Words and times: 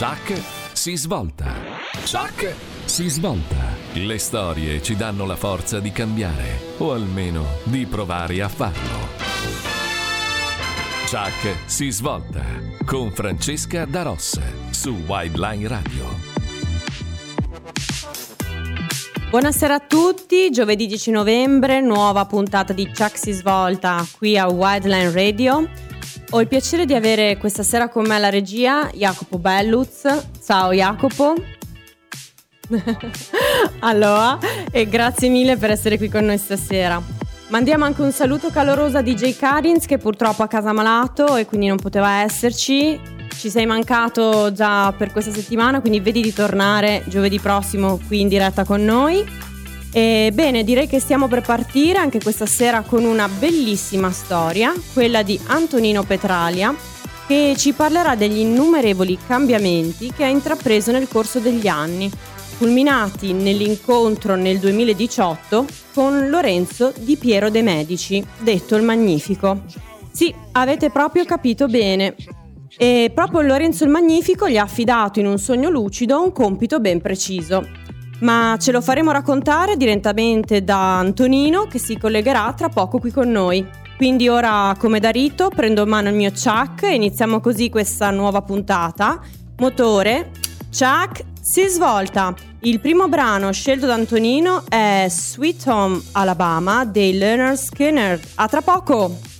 Chuck 0.00 0.32
si 0.72 0.96
svolta. 0.96 1.52
Chuck 2.10 2.54
si 2.86 3.10
svolta. 3.10 3.76
Le 3.92 4.16
storie 4.16 4.80
ci 4.80 4.96
danno 4.96 5.26
la 5.26 5.36
forza 5.36 5.78
di 5.78 5.92
cambiare, 5.92 6.58
o 6.78 6.92
almeno 6.92 7.44
di 7.64 7.84
provare 7.84 8.40
a 8.40 8.48
farlo. 8.48 9.08
Chuck 11.04 11.54
si 11.66 11.90
svolta 11.90 12.42
con 12.86 13.10
Francesca 13.10 13.84
Da 13.84 14.00
Rossa 14.00 14.40
su 14.70 15.02
Wildline 15.06 15.68
Radio. 15.68 16.06
Buonasera 19.28 19.74
a 19.74 19.80
tutti, 19.80 20.48
giovedì 20.50 20.86
10 20.86 21.10
novembre, 21.10 21.82
nuova 21.82 22.24
puntata 22.24 22.72
di 22.72 22.86
Chuck 22.86 23.18
si 23.18 23.32
svolta 23.32 24.02
qui 24.16 24.38
a 24.38 24.48
Wildline 24.48 25.12
Radio. 25.12 25.88
Ho 26.32 26.40
il 26.40 26.46
piacere 26.46 26.84
di 26.84 26.94
avere 26.94 27.36
questa 27.38 27.64
sera 27.64 27.88
con 27.88 28.06
me 28.06 28.16
la 28.20 28.28
regia 28.28 28.88
Jacopo 28.94 29.38
Belluz. 29.38 30.06
Ciao 30.44 30.72
Jacopo. 30.72 31.34
allora, 33.80 34.38
e 34.70 34.86
grazie 34.86 35.28
mille 35.28 35.56
per 35.56 35.72
essere 35.72 35.98
qui 35.98 36.08
con 36.08 36.26
noi 36.26 36.38
stasera. 36.38 37.02
Mandiamo 37.48 37.84
anche 37.84 38.02
un 38.02 38.12
saluto 38.12 38.50
caloroso 38.50 38.98
a 38.98 39.02
DJ 39.02 39.36
Karins 39.36 39.86
che 39.86 39.98
purtroppo 39.98 40.42
è 40.42 40.44
a 40.44 40.48
casa 40.48 40.72
malato 40.72 41.34
e 41.34 41.46
quindi 41.46 41.66
non 41.66 41.78
poteva 41.78 42.20
esserci. 42.20 43.00
Ci 43.34 43.50
sei 43.50 43.66
mancato 43.66 44.52
già 44.52 44.92
per 44.92 45.10
questa 45.10 45.32
settimana, 45.32 45.80
quindi 45.80 45.98
vedi 45.98 46.22
di 46.22 46.32
tornare 46.32 47.02
giovedì 47.08 47.40
prossimo 47.40 47.98
qui 48.06 48.20
in 48.20 48.28
diretta 48.28 48.62
con 48.62 48.84
noi. 48.84 49.49
E 49.92 50.30
bene, 50.32 50.62
direi 50.62 50.86
che 50.86 51.00
stiamo 51.00 51.26
per 51.26 51.40
partire 51.40 51.98
anche 51.98 52.20
questa 52.20 52.46
sera 52.46 52.82
con 52.82 53.04
una 53.04 53.28
bellissima 53.28 54.12
storia, 54.12 54.72
quella 54.92 55.22
di 55.22 55.38
Antonino 55.46 56.04
Petralia, 56.04 56.74
che 57.26 57.54
ci 57.56 57.72
parlerà 57.72 58.14
degli 58.14 58.38
innumerevoli 58.38 59.18
cambiamenti 59.26 60.12
che 60.12 60.24
ha 60.24 60.28
intrapreso 60.28 60.92
nel 60.92 61.08
corso 61.08 61.40
degli 61.40 61.66
anni, 61.66 62.10
culminati 62.58 63.32
nell'incontro 63.32 64.36
nel 64.36 64.58
2018 64.58 65.66
con 65.94 66.28
Lorenzo 66.28 66.92
Di 66.96 67.16
Piero 67.16 67.50
De 67.50 67.62
Medici, 67.62 68.24
detto 68.38 68.76
il 68.76 68.82
Magnifico. 68.82 69.62
Sì, 70.12 70.32
avete 70.52 70.90
proprio 70.90 71.24
capito 71.24 71.66
bene. 71.66 72.14
E 72.76 73.10
proprio 73.12 73.40
Lorenzo 73.40 73.84
il 73.84 73.90
Magnifico 73.90 74.48
gli 74.48 74.56
ha 74.56 74.62
affidato 74.62 75.18
in 75.18 75.26
un 75.26 75.38
sogno 75.38 75.68
lucido 75.68 76.22
un 76.22 76.32
compito 76.32 76.78
ben 76.80 77.00
preciso, 77.00 77.66
ma 78.20 78.56
ce 78.58 78.72
lo 78.72 78.80
faremo 78.80 79.12
raccontare 79.12 79.76
direttamente 79.76 80.64
da 80.64 80.98
Antonino 80.98 81.66
che 81.66 81.78
si 81.78 81.98
collegherà 81.98 82.52
tra 82.56 82.68
poco 82.68 82.98
qui 82.98 83.10
con 83.10 83.30
noi. 83.30 83.66
Quindi 83.96 84.28
ora, 84.28 84.74
come 84.78 84.98
da 84.98 85.10
rito, 85.10 85.50
prendo 85.50 85.82
in 85.82 85.88
mano 85.88 86.08
il 86.08 86.14
mio 86.14 86.30
Chuck 86.30 86.84
e 86.84 86.94
iniziamo 86.94 87.40
così 87.40 87.68
questa 87.68 88.10
nuova 88.10 88.40
puntata. 88.40 89.20
Motore, 89.58 90.30
Chuck, 90.70 91.24
si 91.40 91.66
svolta. 91.66 92.34
Il 92.60 92.80
primo 92.80 93.08
brano 93.08 93.52
scelto 93.52 93.86
da 93.86 93.94
Antonino 93.94 94.64
è 94.68 95.06
Sweet 95.08 95.66
Home 95.66 96.00
Alabama 96.12 96.84
dei 96.84 97.16
Leonard 97.16 97.56
Skinner. 97.56 98.20
A 98.36 98.48
tra 98.48 98.62
poco! 98.62 99.39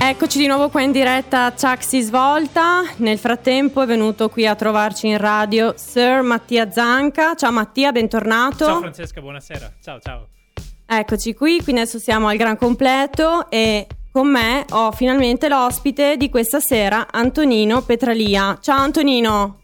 Eccoci 0.00 0.38
di 0.38 0.46
nuovo 0.46 0.68
qua 0.68 0.82
in 0.82 0.92
diretta, 0.92 1.52
Chuck 1.52 1.82
si 1.82 2.00
svolta. 2.00 2.82
Nel 2.98 3.18
frattempo 3.18 3.82
è 3.82 3.86
venuto 3.86 4.28
qui 4.28 4.46
a 4.46 4.54
trovarci 4.54 5.08
in 5.08 5.18
radio 5.18 5.74
Sir 5.76 6.22
Mattia 6.22 6.70
Zanca. 6.70 7.34
Ciao 7.34 7.50
Mattia, 7.50 7.90
bentornato. 7.90 8.64
Ciao 8.64 8.78
Francesca, 8.78 9.20
buonasera. 9.20 9.72
Ciao, 9.82 9.98
ciao. 9.98 10.28
Eccoci 10.86 11.34
qui, 11.34 11.60
quindi 11.62 11.82
adesso 11.82 11.98
siamo 11.98 12.28
al 12.28 12.36
gran 12.36 12.56
completo 12.56 13.50
e 13.50 13.86
con 14.12 14.28
me 14.28 14.64
ho 14.70 14.92
finalmente 14.92 15.48
l'ospite 15.48 16.16
di 16.16 16.30
questa 16.30 16.60
sera, 16.60 17.08
Antonino 17.10 17.82
Petralia. 17.82 18.56
Ciao 18.62 18.78
Antonino. 18.78 19.58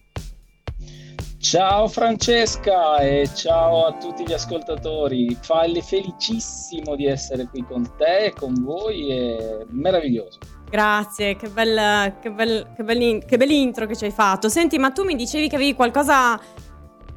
Ciao 1.44 1.88
Francesca 1.88 2.96
e 3.00 3.28
ciao 3.34 3.84
a 3.84 3.92
tutti 3.98 4.26
gli 4.26 4.32
ascoltatori. 4.32 5.36
Falle 5.42 5.82
felicissimo 5.82 6.96
di 6.96 7.04
essere 7.04 7.46
qui 7.50 7.62
con 7.68 7.86
te 7.98 8.24
e 8.24 8.32
con 8.32 8.54
voi, 8.64 9.10
è 9.10 9.58
meraviglioso. 9.68 10.38
Grazie, 10.70 11.36
che 11.36 11.48
bel, 11.50 12.14
che, 12.22 12.30
bel, 12.30 12.72
che, 12.74 12.82
bel, 12.82 13.24
che 13.26 13.36
bell'intro 13.36 13.84
che 13.84 13.94
ci 13.94 14.06
hai 14.06 14.10
fatto. 14.10 14.48
Senti, 14.48 14.78
ma 14.78 14.90
tu 14.90 15.04
mi 15.04 15.16
dicevi 15.16 15.50
che 15.50 15.56
avevi 15.56 15.74
qualcosa 15.74 16.40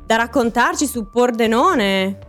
da 0.06 0.16
raccontarci 0.18 0.86
su 0.86 1.10
Pordenone? 1.10 2.20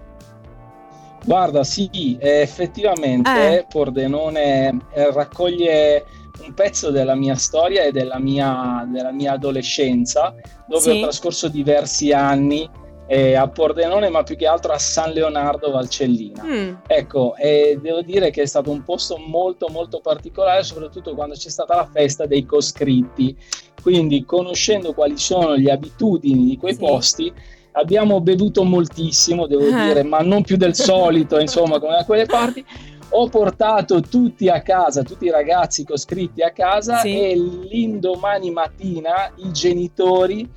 Guarda, 1.25 1.65
sì, 1.65 2.17
effettivamente 2.21 3.59
eh. 3.59 3.67
Pordenone 3.69 4.87
eh, 4.95 5.13
raccoglie 5.13 6.07
un 6.45 6.55
pezzo 6.55 6.91
della 6.91 7.15
mia 7.15 7.35
storia 7.35 7.83
e 7.85 7.93
della 7.93 8.19
mia, 8.19 8.87
della 8.91 9.13
mia 9.13 9.33
adolescenza, 9.33 10.35
dove 10.67 10.83
sì. 10.83 10.91
ho 10.91 11.01
trascorso 11.03 11.49
diversi 11.49 12.13
anni 12.13 12.69
eh, 13.11 13.35
a 13.35 13.49
Pordenone, 13.49 14.11
ma 14.11 14.23
più 14.23 14.37
che 14.37 14.47
altro 14.47 14.73
a 14.73 14.79
San 14.79 15.13
Leonardo 15.13 15.71
Valcellina. 15.71 16.45
Mm. 16.45 16.75
Ecco, 16.87 17.35
e 17.37 17.79
devo 17.81 18.03
dire 18.03 18.31
che 18.31 18.43
è 18.43 18.47
stato 18.47 18.71
un 18.71 18.83
posto 18.85 19.17
molto 19.17 19.69
molto 19.69 20.01
particolare, 20.01 20.63
soprattutto 20.63 21.15
quando 21.15 21.35
c'è 21.35 21.49
stata 21.49 21.75
la 21.75 21.89
festa 21.91 22.27
dei 22.27 22.45
coscritti. 22.45 23.35
Quindi, 23.83 24.25
conoscendo 24.25 24.93
quali 24.93 25.17
sono 25.17 25.55
le 25.55 25.71
abitudini 25.71 26.47
di 26.47 26.59
quei 26.59 26.75
sì. 26.75 26.81
posti, 26.81 27.33
abbiamo 27.73 28.21
bevuto 28.21 28.63
moltissimo, 28.63 29.47
devo 29.47 29.67
eh. 29.67 29.85
dire, 29.87 30.03
ma 30.03 30.19
non 30.19 30.43
più 30.43 30.59
del 30.59 30.75
solito, 30.75 31.39
insomma, 31.41 31.81
come 31.81 31.97
da 31.97 32.05
quelle 32.05 32.27
parti 32.27 32.65
ho 33.11 33.29
portato 33.29 34.01
tutti 34.01 34.49
a 34.49 34.61
casa, 34.61 35.03
tutti 35.03 35.27
i 35.27 35.31
ragazzi 35.31 35.85
coscritti 35.85 36.43
a 36.43 36.51
casa 36.51 36.99
sì. 36.99 37.19
e 37.19 37.37
l'indomani 37.37 38.51
mattina 38.51 39.31
i 39.37 39.51
genitori 39.53 40.49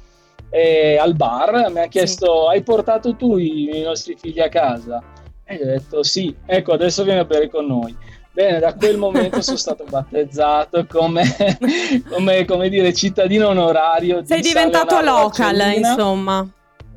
eh, 0.49 0.97
al 0.97 1.15
bar 1.15 1.53
mi 1.69 1.79
hanno 1.79 1.87
chiesto 1.87 2.47
sì. 2.49 2.55
hai 2.55 2.61
portato 2.61 3.15
tu 3.15 3.37
i, 3.37 3.77
i, 3.77 3.81
nostri 3.81 4.17
figli 4.19 4.41
a 4.41 4.49
casa? 4.49 5.01
E 5.45 5.55
io 5.55 5.63
ho 5.63 5.65
detto 5.65 6.03
sì, 6.03 6.35
ecco 6.45 6.73
adesso 6.73 7.03
vieni 7.03 7.19
a 7.19 7.25
bere 7.25 7.49
con 7.49 7.65
noi. 7.65 7.95
Bene, 8.33 8.59
da 8.59 8.73
quel 8.75 8.97
momento 8.97 9.41
sono 9.41 9.57
stato 9.57 9.83
battezzato 9.89 10.85
come, 10.87 11.23
come, 12.09 12.45
come 12.45 12.69
dire, 12.69 12.93
cittadino 12.93 13.47
onorario. 13.47 14.25
Sei 14.25 14.41
diventato 14.41 15.01
local, 15.01 15.59
insomma. 15.75 16.47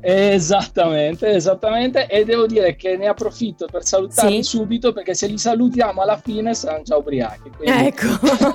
Esattamente, 0.07 1.29
esattamente. 1.29 2.05
E 2.05 2.23
devo 2.25 2.45
dire 2.45 2.75
che 2.75 2.95
ne 2.95 3.07
approfitto 3.07 3.65
per 3.65 3.83
salutarli 3.83 4.43
sì. 4.43 4.57
subito 4.57 4.93
perché 4.93 5.15
se 5.15 5.25
li 5.25 5.37
salutiamo 5.37 6.01
alla 6.01 6.17
fine 6.17 6.53
saranno 6.53 6.83
già 6.83 6.95
ubriachi. 6.95 7.51
Ecco. 7.61 8.07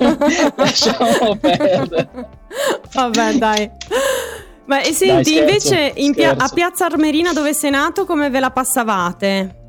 lasciamo 0.55 1.35
perdere. 1.35 2.09
Vabbè, 2.93 3.33
dai. 3.33 3.69
Ma 4.65 4.81
e 4.81 4.93
senti, 4.93 5.33
dai, 5.35 5.59
scherzo, 5.59 5.73
invece 5.95 6.13
pia- 6.13 6.35
a 6.37 6.49
Piazza 6.53 6.85
Armerina 6.85 7.33
dove 7.33 7.53
sei 7.53 7.71
nato, 7.71 8.05
come 8.05 8.29
ve 8.29 8.39
la 8.39 8.51
passavate? 8.51 9.60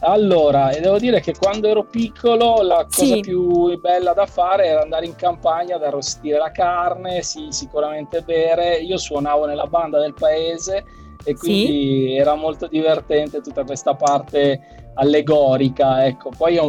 Allora, 0.00 0.70
devo 0.80 0.98
dire 0.98 1.20
che 1.20 1.34
quando 1.34 1.66
ero 1.66 1.84
piccolo 1.84 2.62
la 2.62 2.86
cosa 2.88 3.14
sì. 3.14 3.20
più 3.20 3.78
bella 3.80 4.12
da 4.12 4.26
fare 4.26 4.66
era 4.66 4.82
andare 4.82 5.06
in 5.06 5.16
campagna 5.16 5.74
ad 5.74 5.82
arrostire 5.82 6.38
la 6.38 6.52
carne, 6.52 7.22
sì, 7.22 7.48
sicuramente 7.50 8.22
bere. 8.22 8.76
Io 8.76 8.96
suonavo 8.96 9.46
nella 9.46 9.66
banda 9.66 9.98
del 9.98 10.14
paese 10.14 10.84
e 11.24 11.34
quindi 11.34 12.06
sì. 12.10 12.14
era 12.14 12.36
molto 12.36 12.68
divertente 12.68 13.40
tutta 13.40 13.64
questa 13.64 13.94
parte 13.94 14.90
allegorica. 14.94 16.06
Ecco. 16.06 16.30
Poi 16.36 16.60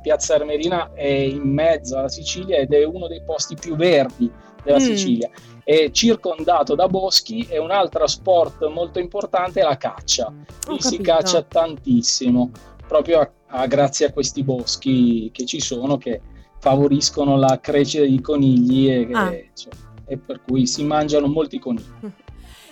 Piazza 0.00 0.36
Armerina 0.36 0.92
è 0.94 1.06
in 1.06 1.42
mezzo 1.42 1.98
alla 1.98 2.08
Sicilia 2.08 2.58
ed 2.58 2.72
è 2.72 2.84
uno 2.84 3.08
dei 3.08 3.22
posti 3.24 3.56
più 3.56 3.74
verdi 3.74 4.30
della 4.62 4.78
mm. 4.78 4.80
Sicilia. 4.80 5.28
È 5.64 5.90
circondato 5.90 6.76
da 6.76 6.86
boschi 6.86 7.44
e 7.50 7.58
un 7.58 7.72
altro 7.72 8.06
sport 8.06 8.64
molto 8.68 9.00
importante 9.00 9.60
è 9.60 9.64
la 9.64 9.76
caccia. 9.76 10.32
Qui 10.64 10.80
si 10.80 10.98
caccia 10.98 11.42
tantissimo 11.42 12.50
proprio 12.86 13.20
a, 13.20 13.30
a, 13.48 13.66
grazie 13.66 14.06
a 14.06 14.12
questi 14.12 14.42
boschi 14.42 15.30
che 15.32 15.44
ci 15.44 15.60
sono 15.60 15.96
che 15.98 16.20
favoriscono 16.58 17.36
la 17.36 17.58
crescita 17.60 18.04
di 18.04 18.20
conigli 18.20 18.90
e, 18.90 19.08
ah. 19.12 19.32
e, 19.32 19.50
cioè, 19.54 19.72
e 20.06 20.16
per 20.18 20.42
cui 20.42 20.66
si 20.66 20.84
mangiano 20.84 21.26
molti 21.26 21.58
conigli. 21.58 21.84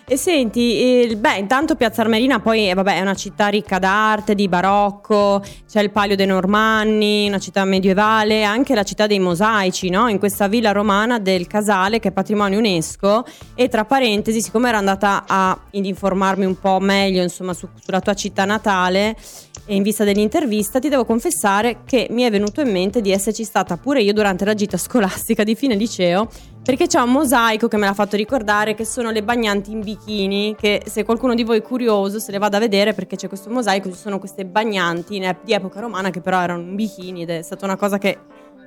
E 0.06 0.18
senti, 0.18 1.06
eh, 1.06 1.16
beh, 1.16 1.38
intanto 1.38 1.76
Piazza 1.76 2.02
Armerina 2.02 2.38
poi 2.38 2.68
eh, 2.68 2.74
vabbè, 2.74 2.98
è 2.98 3.00
una 3.00 3.14
città 3.14 3.48
ricca 3.48 3.78
d'arte, 3.78 4.34
di 4.34 4.48
barocco, 4.48 5.42
c'è 5.66 5.80
il 5.80 5.90
Palio 5.90 6.14
dei 6.14 6.26
Normanni, 6.26 7.26
una 7.26 7.38
città 7.38 7.64
medievale, 7.64 8.44
anche 8.44 8.74
la 8.74 8.82
città 8.82 9.06
dei 9.06 9.18
mosaici, 9.18 9.88
no? 9.88 10.08
In 10.08 10.18
questa 10.18 10.46
villa 10.46 10.72
romana 10.72 11.18
del 11.18 11.46
Casale 11.46 12.00
che 12.00 12.08
è 12.08 12.12
patrimonio 12.12 12.58
UNESCO 12.58 13.24
e 13.54 13.68
tra 13.68 13.86
parentesi, 13.86 14.42
siccome 14.42 14.68
ero 14.68 14.76
andata 14.76 15.24
a 15.26 15.58
informarmi 15.70 16.44
un 16.44 16.58
po' 16.58 16.80
meglio 16.80 17.22
insomma 17.22 17.54
su, 17.54 17.66
sulla 17.82 18.00
tua 18.00 18.12
città 18.12 18.44
natale 18.44 19.16
e 19.66 19.74
in 19.74 19.82
vista 19.82 20.04
dell'intervista 20.04 20.78
ti 20.78 20.88
devo 20.88 21.04
confessare 21.04 21.78
che 21.84 22.06
mi 22.10 22.22
è 22.22 22.30
venuto 22.30 22.60
in 22.60 22.70
mente 22.70 23.00
di 23.00 23.10
esserci 23.10 23.44
stata 23.44 23.76
pure 23.76 24.02
io 24.02 24.12
durante 24.12 24.44
la 24.44 24.54
gita 24.54 24.76
scolastica 24.76 25.42
di 25.42 25.54
fine 25.54 25.74
liceo 25.74 26.28
perché 26.62 26.86
c'è 26.86 27.00
un 27.00 27.10
mosaico 27.10 27.68
che 27.68 27.76
me 27.76 27.86
l'ha 27.86 27.94
fatto 27.94 28.16
ricordare 28.16 28.74
che 28.74 28.84
sono 28.84 29.10
le 29.10 29.22
bagnanti 29.22 29.70
in 29.70 29.80
bikini 29.80 30.54
che 30.58 30.82
se 30.86 31.04
qualcuno 31.04 31.34
di 31.34 31.44
voi 31.44 31.58
è 31.58 31.62
curioso 31.62 32.18
se 32.18 32.30
le 32.30 32.38
vada 32.38 32.58
a 32.58 32.60
vedere 32.60 32.94
perché 32.94 33.16
c'è 33.16 33.28
questo 33.28 33.50
mosaico 33.50 33.90
ci 33.90 33.98
sono 33.98 34.18
queste 34.18 34.44
bagnanti 34.44 35.18
di 35.44 35.52
epoca 35.52 35.80
romana 35.80 36.10
che 36.10 36.20
però 36.20 36.40
erano 36.40 36.62
in 36.62 36.74
bikini 36.74 37.22
ed 37.22 37.30
è 37.30 37.42
stata 37.42 37.64
una 37.64 37.76
cosa 37.76 37.98
che 37.98 38.18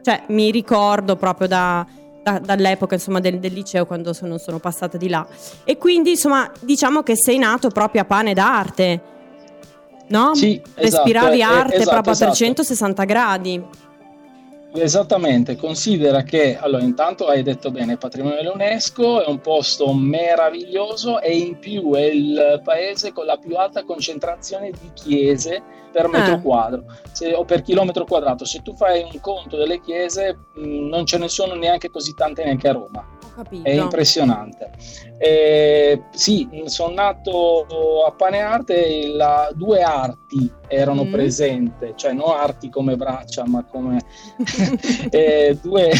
cioè, 0.03 0.23
mi 0.27 0.51
ricordo 0.51 1.17
proprio 1.17 1.47
da, 1.47 1.85
dall'epoca 2.41 2.95
insomma, 2.95 3.19
del, 3.19 3.39
del, 3.39 3.51
liceo 3.51 3.85
quando 3.85 4.13
sono, 4.13 4.37
sono, 4.37 4.59
passata 4.59 4.97
di 4.97 5.09
là. 5.09 5.27
E 5.63 5.77
quindi 5.77 6.11
insomma 6.11 6.49
diciamo 6.61 7.03
che 7.03 7.17
sei 7.17 7.37
nato 7.37 7.69
proprio 7.69 8.01
a 8.01 8.05
pane 8.05 8.33
d'arte, 8.33 9.01
no? 10.09 10.35
Sì, 10.35 10.61
Respiravi 10.75 11.39
esatto, 11.39 11.53
arte 11.53 11.75
esatto, 11.75 11.89
proprio 11.91 12.13
esatto. 12.13 12.31
a 12.31 12.35
360 12.35 13.03
gradi. 13.05 13.63
Esattamente, 14.79 15.55
considera 15.55 16.21
che 16.23 16.57
allora 16.57 16.83
intanto 16.83 17.25
hai 17.27 17.41
detto 17.41 17.71
bene, 17.71 17.97
patrimonio 17.97 18.37
dell'UNESCO 18.37 19.23
è 19.23 19.27
un 19.27 19.39
posto 19.39 19.91
meraviglioso 19.93 21.19
e 21.19 21.35
in 21.37 21.57
più 21.57 21.93
è 21.93 22.01
il 22.05 22.61
paese 22.63 23.11
con 23.11 23.25
la 23.25 23.37
più 23.37 23.55
alta 23.55 23.83
concentrazione 23.83 24.69
di 24.71 24.91
chiese 24.93 25.61
per 25.91 26.07
metro 26.09 26.35
Ah. 26.35 26.41
quadro 26.41 26.83
se- 27.11 27.33
o 27.33 27.43
per 27.43 27.63
chilometro 27.63 28.05
quadrato. 28.05 28.45
Se 28.45 28.61
tu 28.61 28.75
fai 28.75 29.01
un 29.01 29.19
conto 29.19 29.57
delle 29.57 29.79
chiese, 29.81 30.37
mh, 30.53 30.87
non 30.87 31.05
ce 31.05 31.17
ne 31.17 31.27
sono 31.27 31.55
neanche 31.55 31.89
così 31.89 32.13
tante 32.13 32.43
neanche 32.43 32.67
a 32.67 32.73
Roma. 32.73 33.15
Capito. 33.35 33.63
È 33.67 33.71
impressionante. 33.71 34.71
Eh, 35.19 36.01
sì, 36.11 36.47
sono 36.65 36.93
nato 36.93 37.65
a 38.07 38.11
Pane 38.11 38.39
Arte 38.39 38.85
e 38.85 39.07
la- 39.09 39.49
due 39.53 39.81
arti 39.81 40.51
erano 40.67 41.03
Mm. 41.05 41.11
presenti, 41.11 41.93
cioè 41.95 42.13
non 42.13 42.29
arti 42.29 42.69
come 42.69 42.95
braccia, 42.95 43.43
ma 43.45 43.63
come 43.63 43.99
eh, 45.11 45.57
due, 45.61 45.91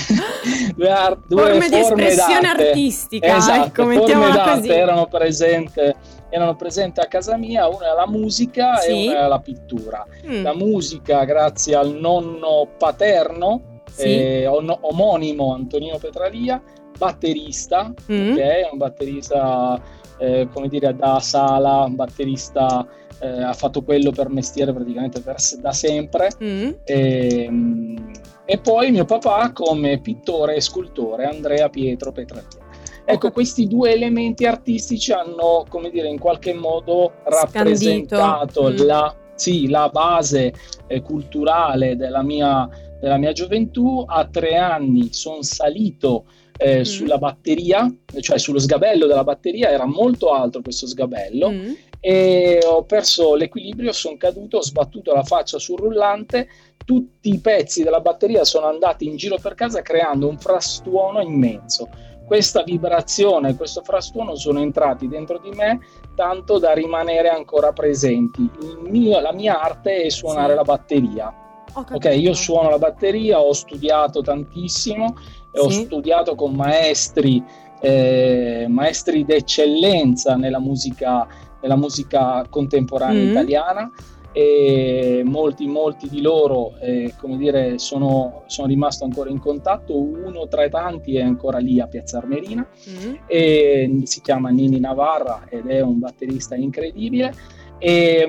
due, 0.76 0.92
ar- 0.92 1.20
due 1.28 1.42
Forme 1.42 1.70
di 1.70 1.76
espressione 1.76 2.42
d'arte. 2.42 2.68
artistica, 2.70 3.36
Esatto, 3.38 3.66
ecco, 3.66 3.84
forme 3.92 4.32
così. 4.56 4.70
erano 4.70 5.08
presenti 5.08 6.16
erano 6.30 6.58
presenti 6.58 7.00
a 7.00 7.06
casa 7.06 7.38
mia, 7.38 7.68
una 7.70 7.92
è 7.94 7.96
la 7.96 8.06
musica 8.06 8.76
Sì. 8.76 9.06
e 9.06 9.10
una 9.12 9.26
è 9.26 9.28
la 9.30 9.40
pittura. 9.40 10.06
Mm, 10.28 10.44
La 10.44 10.54
musica 10.54 11.24
grazie 11.24 11.74
al 11.76 11.92
nonno 11.94 12.68
paterno, 12.78 13.82
sì. 13.90 14.04
eh, 14.04 14.46
on- 14.46 14.78
omonimo 14.82 15.54
Antonino 15.54 15.98
Petralia, 15.98 16.62
batterista, 16.98 17.94
Mm. 18.12 18.36
che 18.36 18.44
è 18.44 18.70
un 18.70 18.78
batterista, 18.78 19.80
eh, 20.20 20.50
come 20.52 20.68
dire, 20.68 20.94
da 20.96 21.20
sala, 21.22 21.84
un 21.84 21.96
batterista, 21.96 22.86
eh, 23.20 23.44
ha 23.44 23.54
fatto 23.54 23.84
quello 23.84 24.12
per 24.12 24.30
mestiere 24.30 24.74
praticamente 24.74 25.22
per- 25.22 25.38
da 25.60 25.72
sempre. 25.72 26.30
Mm. 26.44 26.70
E, 26.84 27.48
mm, 27.50 27.98
e 28.46 28.58
poi 28.60 28.92
mio 28.92 29.06
papà 29.06 29.52
come 29.52 30.00
pittore 30.00 30.56
e 30.56 30.62
scultore, 30.62 31.26
Andrea 31.26 31.70
Pietro 31.70 32.12
Petralia. 32.12 32.66
Ecco, 33.10 33.32
questi 33.32 33.68
due 33.68 33.94
elementi 33.94 34.46
artistici 34.46 35.14
hanno, 35.14 35.66
come 35.70 35.90
dire, 35.90 36.10
in 36.10 36.20
qualche 36.20 36.54
modo 36.54 37.14
rappresentato. 37.24 38.70
Mm. 38.70 38.78
la, 38.86 39.16
sì, 39.34 39.70
la 39.70 39.88
base 39.88 40.54
eh, 40.88 41.02
culturale 41.02 41.96
della 41.96 42.22
mia, 42.22 42.68
della 43.00 43.18
mia 43.18 43.32
gioventù. 43.32 44.04
A 44.06 44.28
tre 44.28 44.58
anni 44.58 45.14
sono 45.14 45.42
salito 45.42 46.26
eh, 46.58 46.80
Mm. 46.80 46.82
sulla 46.82 47.18
batteria, 47.18 47.92
cioè 48.20 48.38
sullo 48.40 48.60
sgabello 48.60 49.06
della 49.06 49.24
batteria, 49.24 49.70
era 49.70 49.86
molto 49.86 50.32
alto 50.32 50.62
questo 50.62 50.88
sgabello 50.88 51.50
Mm. 51.52 51.72
e 52.00 52.60
ho 52.66 52.84
perso 52.84 53.36
l'equilibrio, 53.36 53.92
sono 53.92 54.18
caduto, 54.18 54.58
ho 54.58 54.62
sbattuto 54.64 55.14
la 55.14 55.24
faccia 55.24 55.60
sul 55.60 55.80
rullante, 55.80 56.48
tutti 56.86 57.30
i 57.30 57.40
pezzi 57.40 57.84
della 57.84 58.00
batteria 58.00 58.44
sono 58.46 58.68
andati 58.68 59.06
in 59.08 59.18
giro 59.18 59.38
per 59.42 59.56
casa 59.56 59.82
creando 59.82 60.28
un 60.28 60.38
frastuono 60.38 61.22
immenso. 61.22 61.90
Questa 62.26 62.64
vibrazione, 62.64 63.56
questo 63.56 63.82
frastuono 63.84 64.36
sono 64.36 64.60
entrati 64.60 65.08
dentro 65.08 65.40
di 65.40 65.50
me 65.52 65.80
tanto 66.16 66.60
da 66.60 66.74
rimanere 66.74 67.30
ancora 67.30 67.72
presenti. 67.72 68.50
Mio- 68.82 69.20
la 69.22 69.32
mia 69.32 69.62
arte 69.62 70.02
è 70.04 70.10
suonare 70.10 70.50
Sì. 70.52 70.56
la 70.56 70.64
batteria. 70.64 71.34
Ok, 71.74 72.06
io 72.18 72.34
suono 72.34 72.70
la 72.70 72.80
batteria, 72.80 73.40
ho 73.40 73.54
studiato 73.54 74.22
tantissimo, 74.22 75.16
e 75.52 75.60
ho 75.60 75.70
Sì. 75.70 75.84
studiato 75.84 76.36
con 76.36 76.54
maestri, 76.54 77.44
eh, 77.82 78.66
maestri 78.70 79.24
d'eccellenza 79.26 80.36
nella 80.36 80.60
musica, 80.60 81.28
nella 81.62 81.76
musica 81.76 82.46
contemporanea 82.50 83.24
Mm. 83.24 83.30
italiana 83.30 83.92
e 84.32 85.24
molti, 85.26 85.66
molti 85.66 86.08
di 86.10 86.22
loro, 86.22 86.76
eh, 86.80 87.14
come 87.20 87.38
dire, 87.38 87.80
sono, 87.80 88.44
sono 88.46 88.68
rimasto 88.68 89.04
ancora 89.04 89.30
in 89.32 89.40
contatto, 89.40 89.98
uno 90.00 90.48
tra 90.48 90.64
i 90.66 90.70
tanti 90.70 91.16
è 91.18 91.22
ancora 91.24 91.58
lì 91.58 91.80
a 91.80 91.88
Piazza 91.88 92.18
Armerina 92.20 92.68
Mm. 92.90 93.14
e 93.26 94.02
si 94.04 94.22
chiama 94.22 94.50
Nini 94.50 94.80
Navarra 94.80 95.46
ed 95.50 95.66
è 95.68 95.82
un 95.82 95.98
batterista 96.00 96.56
incredibile. 96.56 97.34
E, 97.80 98.28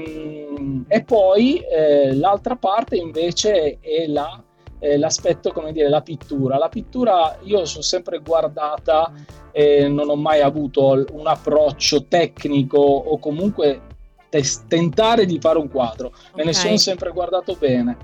mm, 0.59 0.83
e 0.89 1.03
poi 1.05 1.59
eh, 1.59 2.15
l'altra 2.15 2.57
parte 2.57 2.97
invece 2.97 3.79
è 3.81 4.07
la- 4.07 4.43
eh, 4.79 4.97
l'aspetto, 4.99 5.53
come 5.53 5.73
dire, 5.73 5.89
la 5.89 6.01
pittura. 6.03 6.57
La 6.59 6.69
pittura 6.69 7.39
io 7.43 7.65
sono 7.65 7.83
sempre 7.83 8.19
guardata 8.19 9.13
e 9.53 9.89
non 9.89 10.09
ho 10.09 10.17
mai 10.17 10.41
avuto 10.41 11.05
un 11.13 11.27
approccio 11.27 12.07
tecnico 12.07 12.79
o 12.79 13.19
comunque 13.19 13.81
tes- 14.29 14.65
tentare 14.69 15.27
di 15.27 15.39
fare 15.41 15.59
un 15.59 15.69
quadro. 15.69 16.13
Me 16.35 16.45
ne 16.45 16.51
Ok. 16.51 16.57
sono 16.57 16.77
sempre 16.77 17.11
guardato 17.11 17.57
bene 17.59 17.97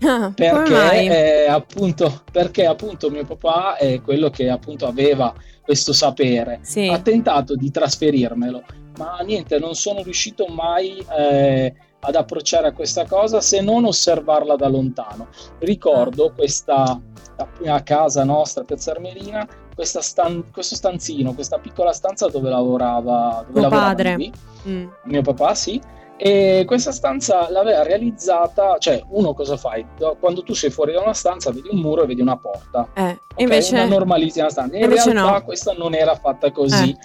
Ah, 0.00 0.30
perché, 0.32 1.44
eh, 1.44 1.46
appunto, 1.48 2.22
perché 2.30 2.66
appunto 2.66 3.10
mio 3.10 3.24
papà 3.24 3.76
è 3.76 4.00
quello 4.00 4.30
che 4.30 4.48
appunto 4.48 4.86
aveva 4.86 5.34
questo 5.60 5.92
sapere 5.92 6.60
Sì. 6.62 6.86
ha 6.86 7.00
tentato 7.00 7.56
di 7.56 7.68
trasferirmelo 7.68 8.62
ma 8.96 9.18
niente 9.26 9.58
non 9.58 9.74
sono 9.74 10.02
riuscito 10.04 10.46
mai 10.46 11.04
eh, 11.18 11.74
ad 12.00 12.14
approcciare 12.14 12.68
a 12.68 12.72
questa 12.72 13.06
cosa 13.06 13.40
se 13.40 13.60
non 13.60 13.84
osservarla 13.84 14.56
da 14.56 14.68
lontano 14.68 15.28
ricordo 15.60 16.26
Ah. 16.26 16.32
questa 16.32 17.00
a, 17.66 17.80
casa 17.82 18.24
nostra 18.24 18.64
Piazza 18.64 18.92
Armerina 18.92 19.46
questa 19.74 20.00
stan- 20.00 20.44
questo 20.52 20.74
stanzino 20.74 21.34
questa 21.34 21.58
piccola 21.58 21.92
stanza 21.92 22.28
dove 22.28 22.48
lavorava 22.50 23.44
dove 23.46 23.60
lavorava 23.60 23.86
padre. 23.86 24.16
Mm. 24.66 24.86
mio 25.04 25.22
papà 25.22 25.54
sì 25.54 25.80
e 26.20 26.64
questa 26.66 26.90
stanza 26.90 27.48
l'aveva 27.48 27.84
realizzata 27.84 28.76
cioè 28.78 29.00
uno 29.10 29.34
cosa 29.34 29.56
fai 29.56 29.86
quando 30.18 30.42
tu 30.42 30.52
sei 30.52 30.70
fuori 30.70 30.92
da 30.92 31.00
una 31.00 31.12
stanza 31.14 31.52
vedi 31.52 31.68
un 31.70 31.78
muro 31.78 32.02
e 32.02 32.06
vedi 32.06 32.20
una 32.20 32.36
porta 32.36 32.88
Eh, 32.94 33.10
Ok, 33.10 33.40
invece... 33.40 33.74
una 33.76 33.86
normalissima 33.86 34.50
stanza 34.50 34.76
in 34.76 34.88
realtà 34.88 35.12
no. 35.12 35.44
questa 35.44 35.72
non 35.74 35.94
era 35.94 36.16
fatta 36.16 36.50
così 36.50 36.90
Eh. 36.90 36.96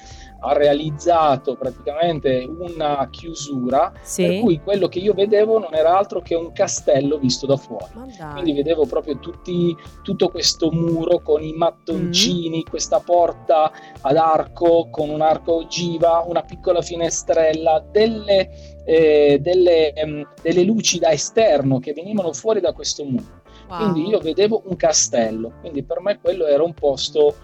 Ha 0.45 0.53
realizzato 0.53 1.55
praticamente 1.55 2.47
una 2.59 3.07
chiusura 3.09 3.89
per 3.91 4.01
Sì. 4.03 4.39
cui 4.41 4.59
quello 4.61 4.87
che 4.87 4.99
io 4.99 5.13
vedevo 5.13 5.57
non 5.59 5.73
era 5.73 5.97
altro 5.97 6.21
che 6.21 6.35
un 6.35 6.51
castello 6.51 7.17
visto 7.17 7.45
da 7.45 7.55
fuori 7.57 7.91
quindi 8.33 8.53
vedevo 8.53 8.85
proprio 8.85 9.17
tutti, 9.19 9.75
tutto 10.03 10.29
questo 10.29 10.69
muro 10.71 11.19
con 11.21 11.41
i 11.41 11.53
mattoncini, 11.53 12.59
Mm. 12.59 12.69
questa 12.69 12.99
porta 12.99 13.71
ad 14.01 14.15
arco 14.17 14.87
con 14.91 15.09
un 15.09 15.21
arco 15.21 15.55
ogiva, 15.55 16.23
una 16.27 16.41
piccola 16.41 16.81
finestrella, 16.81 17.83
delle, 17.91 18.49
eh, 18.85 19.37
delle, 19.41 19.93
ehm, 19.93 20.27
delle 20.41 20.63
luci 20.63 20.99
da 20.99 21.11
esterno 21.11 21.79
che 21.79 21.93
venivano 21.93 22.33
fuori 22.33 22.59
da 22.59 22.73
questo 22.73 23.03
muro. 23.05 23.41
Wow. 23.69 23.77
Quindi 23.91 24.09
io 24.09 24.19
vedevo 24.19 24.61
un 24.65 24.75
castello, 24.75 25.53
quindi 25.61 25.83
per 25.83 26.01
me 26.01 26.19
quello 26.21 26.45
era 26.45 26.63
un 26.63 26.73
posto, 26.73 27.35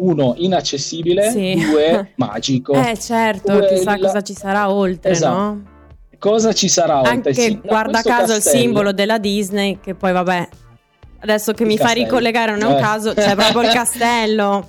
uno, 0.00 0.34
inaccessibile, 0.36 1.30
Sì. 1.30 1.54
due, 1.70 2.12
magico. 2.16 2.72
Eh 2.74 2.96
certo, 2.98 3.52
Due, 3.58 3.68
chissà 3.68 3.94
il- 3.94 4.00
cosa 4.02 4.20
ci 4.22 4.34
sarà 4.34 4.70
oltre, 4.72 5.10
Esatto. 5.10 5.36
no? 5.36 5.62
Cosa 6.18 6.52
ci 6.52 6.68
sarà 6.68 6.98
oltre? 6.98 7.12
Anche 7.12 7.34
Sì, 7.34 7.54
da 7.54 7.60
guarda 7.64 8.02
caso 8.02 8.32
il 8.34 8.38
castello- 8.38 8.58
simbolo 8.60 8.92
della 8.92 9.18
Disney, 9.18 9.78
che 9.80 9.94
poi 9.94 10.12
vabbè, 10.12 10.48
adesso 11.20 11.52
che 11.52 11.62
Il 11.62 11.68
mi 11.68 11.76
fa 11.76 11.84
castello. 11.84 12.04
ricollegare 12.04 12.52
non 12.52 12.60
è 12.62 12.64
un 12.72 12.78
Eh. 12.78 12.80
caso, 12.80 13.14
c'è 13.14 13.34
proprio 13.36 13.62
il 13.62 13.68
castello. 13.74 14.68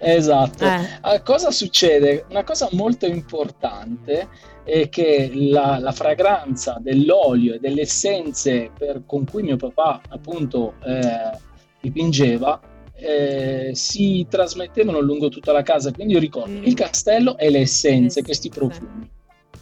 Esatto. 0.00 0.64
Eh. 0.64 0.88
Ah, 1.00 1.20
cosa 1.22 1.50
succede? 1.50 2.24
Una 2.30 2.44
cosa 2.44 2.68
molto 2.72 3.06
importante 3.06 4.28
è 4.64 4.88
che 4.88 5.30
la, 5.34 5.78
la 5.80 5.92
fragranza 5.92 6.76
dell'olio 6.80 7.54
e 7.54 7.58
delle 7.58 7.80
essenze 7.82 8.70
per- 8.78 9.02
con 9.06 9.24
cui 9.28 9.42
mio 9.42 9.56
papà 9.56 10.00
appunto 10.10 10.74
eh, 10.84 11.36
dipingeva 11.80 12.60
eh, 13.00 13.70
si 13.74 14.26
trasmettevano 14.28 15.00
lungo 15.00 15.28
tutta 15.28 15.52
la 15.52 15.62
casa. 15.62 15.92
Quindi 15.92 16.14
io 16.14 16.18
ricordo 16.20 16.50
Mm. 16.58 16.64
il 16.64 16.74
castello 16.74 17.38
e 17.38 17.50
le 17.50 17.60
essenze, 17.60 18.22
questi 18.22 18.48
profumi. 18.48 19.08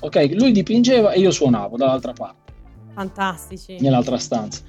Ok, 0.00 0.30
lui 0.34 0.52
dipingeva 0.52 1.12
e 1.12 1.20
io 1.20 1.30
suonavo 1.30 1.76
dall'altra 1.76 2.12
parte, 2.12 2.52
Fantastici. 2.94 3.76
nell'altra 3.80 4.18
stanza. 4.18 4.62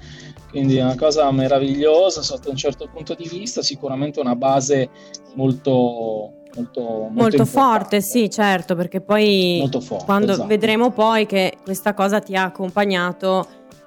Quindi 0.50 0.76
è 0.76 0.82
una 0.82 0.96
cosa 0.96 1.30
meravigliosa 1.30 2.22
sotto 2.22 2.48
un 2.48 2.56
certo 2.56 2.88
punto 2.92 3.14
di 3.14 3.28
vista, 3.28 3.60
sicuramente 3.62 4.20
una 4.20 4.34
base 4.34 4.88
molto, 5.34 6.32
molto, 6.54 6.80
molto, 6.80 7.10
Molto 7.10 7.44
forte, 7.44 8.00
sì, 8.00 8.30
certo, 8.30 8.74
perché 8.74 9.00
poi 9.02 9.68
forte. 9.80 10.04
quando 10.06 10.32
esatto. 10.32 10.48
vedremo 10.48 10.90
poi 10.90 11.26
che 11.26 11.58
questa 11.62 11.92
cosa 11.94 12.20
ti 12.20 12.34
ha 12.34 12.44
accompagnato 12.44 13.46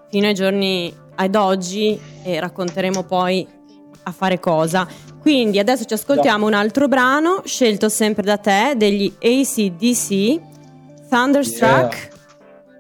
fino 0.09 0.27
ai 0.27 0.33
giorni 0.35 0.93
ad 1.15 1.35
oggi 1.35 1.99
e 2.23 2.39
racconteremo 2.39 3.03
poi 3.03 3.47
a 4.03 4.11
fare 4.11 4.39
cosa. 4.39 4.87
Quindi 5.21 5.59
adesso 5.59 5.85
ci 5.85 5.93
ascoltiamo 5.93 6.45
un 6.47 6.53
altro 6.53 6.87
brano 6.87 7.41
scelto 7.45 7.89
sempre 7.89 8.23
da 8.23 8.37
te 8.37 8.73
degli 8.75 9.11
ACDC 9.21 10.39
Thunderstruck. 11.09 12.09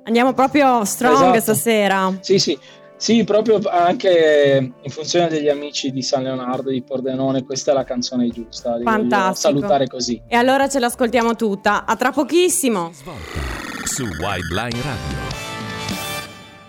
Andiamo 0.05 0.33
proprio 0.33 0.83
strong 0.85 1.35
Esatto. 1.35 1.39
stasera. 1.41 2.17
Sì, 2.21 2.39
sì. 2.39 2.57
Sì, 2.97 3.23
proprio 3.23 3.59
anche 3.67 4.71
in 4.79 4.91
funzione 4.91 5.27
degli 5.27 5.49
amici 5.49 5.91
di 5.91 6.03
San 6.03 6.21
Leonardo 6.21 6.69
di 6.69 6.83
Pordenone, 6.83 7.43
questa 7.43 7.71
è 7.71 7.73
la 7.73 7.83
canzone 7.83 8.27
giusta. 8.29 8.77
Fantastico. 8.83 9.33
salutare 9.59 9.87
così. 9.87 10.21
E 10.27 10.35
allora 10.35 10.69
ce 10.69 10.77
l'ascoltiamo 10.79 11.35
tutta. 11.35 11.85
A 11.85 11.95
tra 11.95 12.11
pochissimo. 12.11 12.91
Svolta 12.93 13.39
su 13.85 14.03
Wildline 14.03 14.81
Radio. 14.83 15.40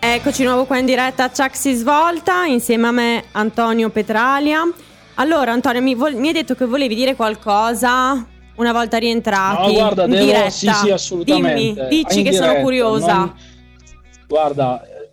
Eccoci 0.05 0.43
nuovo 0.43 0.65
qua 0.65 0.79
in 0.79 0.85
diretta 0.87 1.23
a 1.25 1.31
Chuck 1.31 1.55
si 1.55 1.75
svolta 1.75 2.45
insieme 2.45 2.89
a 2.89 2.91
me 2.91 3.25
Antonio 3.33 3.89
Petralia. 3.89 4.63
Allora 5.15 5.53
Antonio 5.53 5.81
mi, 5.81 5.95
vol- 5.95 6.17
mi 6.17 6.27
hai 6.27 6.33
detto 6.33 6.57
che 6.57 6.65
volevi 6.65 6.97
dire 6.97 7.15
qualcosa 7.15 8.27
una 8.57 8.73
volta 8.73 8.97
rientrati 8.99 9.67
No, 9.69 9.73
guarda, 9.73 10.05
in 10.05 10.11
devo, 10.11 10.25
diretta. 10.25 10.51
sì, 10.51 10.69
sì, 10.73 10.91
assolutamente. 10.91 11.87
Dimmi, 11.87 11.89
dici 12.05 12.19
In 12.19 12.25
che 12.25 12.33
sono 12.33 12.47
diretta, 12.47 12.63
curiosa. 12.63 13.15
non- 13.17 13.35
Guarda, 14.27 14.83
eh, 14.83 15.11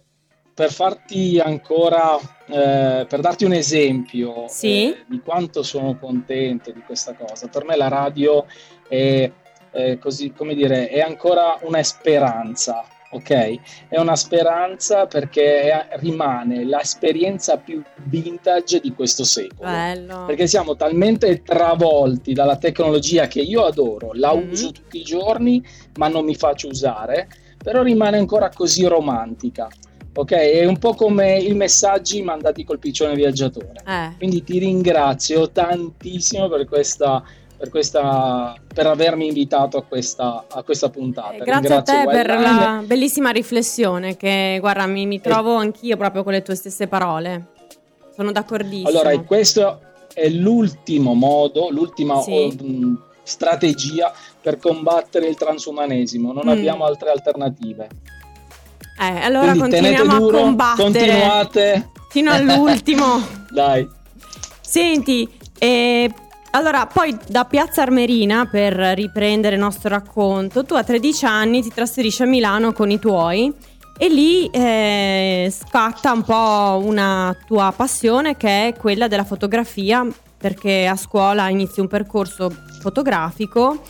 per 0.55 0.71
farti 0.73 1.39
ancora, 1.39 2.17
eh, 2.47 3.05
per 3.07 3.19
darti 3.19 3.45
un 3.45 3.53
esempio 3.53 4.45
Sì. 4.47 4.85
eh, 4.89 5.05
di 5.07 5.19
quanto 5.23 5.61
sono 5.61 5.99
contento 5.99 6.71
di 6.71 6.81
questa 6.83 7.13
cosa, 7.13 7.47
per 7.47 7.63
me 7.63 7.75
la 7.75 7.89
radio 7.89 8.45
è, 8.87 9.29
è 9.71 9.97
così, 9.99 10.31
come 10.33 10.55
dire, 10.55 10.87
è 10.87 10.99
ancora 10.99 11.59
una 11.61 11.83
speranza. 11.83 12.83
Ok, 13.11 13.31
è 13.87 13.97
una 13.97 14.15
speranza 14.15 15.07
perché 15.07 15.87
rimane 15.93 16.63
l'esperienza 16.63 17.57
più 17.57 17.81
vintage 18.03 18.79
di 18.79 18.93
questo 18.93 19.23
secolo. 19.23 19.67
Bello. 19.67 20.25
Perché 20.27 20.45
siamo 20.45 20.75
talmente 20.75 21.41
travolti 21.41 22.33
dalla 22.33 22.57
tecnologia 22.57 23.25
che 23.27 23.41
io 23.41 23.63
adoro, 23.65 24.11
la 24.13 24.33
Mhm. 24.35 24.51
uso 24.51 24.71
tutti 24.71 24.99
i 24.99 25.03
giorni, 25.03 25.63
ma 25.97 26.07
non 26.07 26.23
mi 26.23 26.35
faccio 26.35 26.67
usare, 26.67 27.27
però 27.57 27.81
rimane 27.81 28.17
ancora 28.17 28.49
così 28.49 28.85
romantica. 28.85 29.67
Ok, 30.15 30.31
è 30.31 30.65
un 30.65 30.77
po' 30.77 30.93
come 30.93 31.37
i 31.37 31.53
messaggi 31.53 32.21
mandati 32.21 32.63
col 32.63 32.77
piccione 32.77 33.15
viaggiatore. 33.15 33.81
Eh. 33.87 34.13
Quindi 34.17 34.43
ti 34.43 34.59
ringrazio 34.59 35.49
tantissimo 35.49 36.47
per 36.47 36.65
questa 36.65 37.23
per, 37.59 37.69
questa, 37.69 38.55
per 38.73 38.87
avermi 38.87 39.27
invitato 39.27 39.77
a 39.77 39.83
questa, 39.83 40.45
a 40.49 40.63
questa 40.63 40.89
puntata. 40.89 41.33
Eh, 41.33 41.37
Grazie 41.39 41.51
a 41.53 41.59
Ringrazio 41.83 41.93
te 41.93 42.05
per 42.09 42.29
Wildline. 42.29 42.59
la 42.59 42.83
bellissima 42.85 43.29
riflessione 43.31 44.15
che 44.15 44.57
guarda 44.61 44.85
mi, 44.85 45.05
mi 45.05 45.19
trovo 45.19 45.55
anch'io 45.55 45.97
proprio 45.97 46.23
con 46.23 46.31
le 46.31 46.41
tue 46.41 46.55
stesse 46.55 46.87
parole. 46.87 47.47
Sono 48.15 48.31
d'accordissimo. 48.31 48.87
Allora, 48.87 49.17
questo 49.19 49.81
è 50.13 50.29
l'ultimo 50.29 51.13
modo, 51.13 51.69
l'ultima 51.69 52.21
Sì. 52.21 52.31
oh, 52.59 52.63
mh, 52.63 53.01
strategia 53.23 54.11
per 54.41 54.57
combattere 54.57 55.27
il 55.27 55.35
transumanesimo. 55.35 56.31
Non 56.31 56.43
Mm. 56.45 56.49
abbiamo 56.49 56.85
altre 56.85 57.11
alternative. 57.11 57.87
Eh, 59.01 59.19
allora 59.21 59.51
Quindi 59.51 59.59
continuiamo 59.59 60.17
duro, 60.17 60.37
a 60.37 60.41
combattere 60.41 60.83
continuate. 60.83 61.89
fino 62.09 62.31
all'ultimo. 62.31 63.21
Dai. 63.51 63.87
Senti, 64.61 65.27
eh, 65.57 66.09
allora 66.51 66.85
poi 66.87 67.17
da 67.27 67.45
Piazza 67.45 67.81
Armerina, 67.81 68.45
per 68.45 68.73
riprendere 68.73 69.55
il 69.55 69.61
nostro 69.61 69.89
racconto, 69.89 70.63
tu 70.65 70.73
a 70.73 70.83
13 70.83 71.25
anni 71.25 71.61
ti 71.61 71.69
trasferisci 71.73 72.23
a 72.23 72.25
Milano 72.25 72.71
con 72.73 72.89
i 72.89 72.99
tuoi 72.99 73.53
e 73.97 74.09
lì 74.09 74.47
eh, 74.47 75.51
scatta 75.55 76.11
un 76.11 76.23
po' 76.23 76.81
una 76.83 77.35
tua 77.45 77.73
passione 77.75 78.37
che 78.37 78.67
è 78.69 78.73
quella 78.77 79.07
della 79.07 79.25
fotografia, 79.25 80.07
perché 80.37 80.87
a 80.87 80.95
scuola 80.95 81.49
inizi 81.49 81.81
un 81.81 81.87
percorso 81.87 82.49
fotografico, 82.81 83.81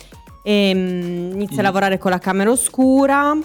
e, 0.42 0.72
mm, 0.74 1.32
inizi 1.32 1.54
a 1.58 1.62
Mm. 1.62 1.64
lavorare 1.64 1.98
con 1.98 2.10
la 2.10 2.18
camera 2.18 2.50
oscura. 2.50 3.36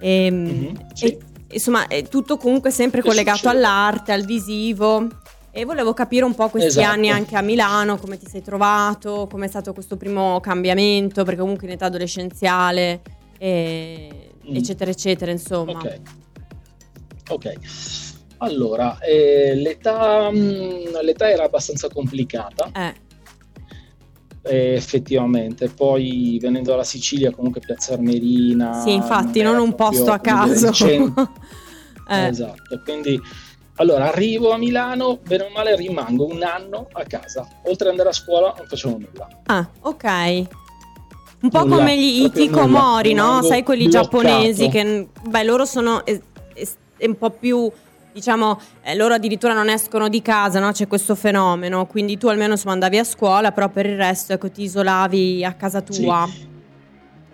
E, 0.00 0.30
mm, 0.30 0.46
Mhm, 0.46 0.86
sì. 0.94 1.04
e- 1.06 1.18
insomma, 1.52 1.86
è 1.86 2.02
tutto 2.08 2.36
comunque 2.38 2.70
sempre 2.72 3.00
collegato 3.02 3.48
all'arte, 3.48 4.10
al 4.12 4.24
visivo. 4.24 5.06
E 5.56 5.64
volevo 5.64 5.92
capire 5.94 6.24
un 6.24 6.34
po' 6.34 6.48
questi 6.48 6.68
Esatto. 6.80 6.88
anni 6.88 7.10
anche 7.10 7.36
a 7.36 7.40
Milano, 7.40 7.96
come 7.96 8.18
ti 8.18 8.26
sei 8.28 8.42
trovato, 8.42 9.28
come 9.30 9.46
è 9.46 9.48
stato 9.48 9.72
questo 9.72 9.96
primo 9.96 10.40
cambiamento, 10.40 11.22
perché 11.22 11.38
comunque 11.40 11.68
in 11.68 11.74
età 11.74 11.86
adolescenziale, 11.86 13.02
e- 13.38 14.30
Mm. 14.50 14.56
eccetera, 14.56 14.90
eccetera, 14.90 15.30
insomma. 15.30 15.78
Ok. 15.78 16.00
Ok. 17.30 17.52
Allora, 18.38 18.98
eh, 18.98 19.54
l'età, 19.54 20.28
mh, 20.28 21.00
l'età 21.02 21.30
era 21.30 21.44
abbastanza 21.44 21.88
complicata, 21.88 22.68
Eh, 22.74 22.94
eh, 24.42 24.74
effettivamente. 24.74 25.68
Poi 25.68 26.36
venendo 26.42 26.70
dalla 26.70 26.82
Sicilia, 26.84 27.30
comunque 27.30 27.60
Piazza 27.60 27.94
Armerina. 27.94 28.72
sì, 28.82 28.92
infatti, 28.92 29.38
era 29.38 29.52
non 29.52 29.60
un 29.60 29.74
posto 29.76 30.10
a 30.10 30.18
caso. 30.18 30.72
Eh, 32.06 32.26
Esatto, 32.26 32.82
quindi 32.84 33.18
allora 33.76 34.06
arrivo 34.08 34.52
a 34.52 34.56
Milano, 34.58 35.18
bene 35.26 35.44
o 35.44 35.48
male 35.50 35.74
rimango 35.76 36.26
un 36.26 36.42
anno 36.42 36.88
a 36.92 37.04
casa. 37.04 37.46
Oltre 37.64 37.86
ad 37.86 37.90
andare 37.92 38.10
a 38.10 38.12
scuola 38.12 38.54
non 38.56 38.66
facevo 38.66 38.98
nulla. 38.98 39.28
Ah, 39.46 39.68
ok. 39.80 40.04
Un 41.42 41.50
po' 41.50 41.58
Nulla, 41.64 41.76
come 41.76 41.98
gli 41.98 42.22
Ikikomori, 42.24 43.12
no? 43.12 43.42
Sai 43.42 43.62
quelli 43.62 43.86
bloccato. 43.88 44.18
giapponesi 44.22 44.68
che, 44.68 45.08
beh, 45.28 45.42
loro 45.44 45.64
sono 45.66 46.04
es- 46.06 46.20
es- 46.54 46.76
un 47.00 47.18
po' 47.18 47.28
più, 47.30 47.70
diciamo, 48.12 48.58
eh, 48.82 48.94
loro 48.94 49.12
addirittura 49.14 49.52
non 49.52 49.68
escono 49.68 50.08
di 50.08 50.22
casa, 50.22 50.58
no? 50.58 50.72
C'è 50.72 50.86
questo 50.86 51.14
fenomeno. 51.14 51.84
Quindi 51.86 52.16
tu 52.16 52.28
almeno 52.28 52.52
insomma 52.52 52.72
andavi 52.72 52.96
a 52.98 53.04
scuola, 53.04 53.52
però 53.52 53.68
per 53.68 53.84
il 53.86 53.96
resto, 53.96 54.32
ecco, 54.32 54.50
ti 54.50 54.62
isolavi 54.62 55.44
a 55.44 55.52
casa 55.52 55.82
tua. 55.82 56.26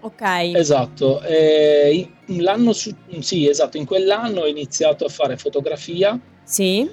Ok. 0.02 0.22
Esatto, 0.54 1.20
eh, 1.22 2.08
l'anno 2.38 2.72
su- 2.72 2.94
sì, 3.20 3.46
esatto, 3.48 3.76
in 3.76 3.84
quell'anno 3.84 4.40
ho 4.40 4.46
iniziato 4.46 5.04
a 5.04 5.08
fare 5.10 5.36
fotografia 5.36 6.18
Sì. 6.50 6.90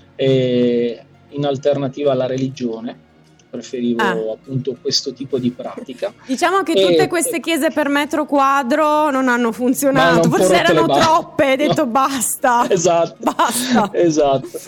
in 1.30 1.46
alternativa 1.46 2.12
alla 2.12 2.28
religione. 2.28 3.06
Preferivo 3.50 4.02
Ah. 4.02 4.34
appunto 4.34 4.76
questo 4.82 5.14
tipo 5.14 5.38
di 5.40 5.52
pratica. 5.52 6.14
Diciamo 6.28 6.64
che 6.64 6.74
E- 6.74 6.86
tutte 6.86 7.08
queste 7.08 7.40
chiese 7.40 7.72
per 7.72 7.88
metro 7.90 8.26
quadro 8.26 9.10
non 9.10 9.28
hanno 9.30 9.52
funzionato, 9.52 10.26
un 10.28 10.30
po' 10.30 10.38
forse 10.38 10.56
erano 10.56 10.86
troppe, 10.88 11.46
hai 11.46 11.56
detto 11.58 11.86
No. 11.86 11.92
basta. 11.92 12.68
Esatto. 12.70 13.16
Basta. 13.20 13.90
Esatto. 13.94 14.60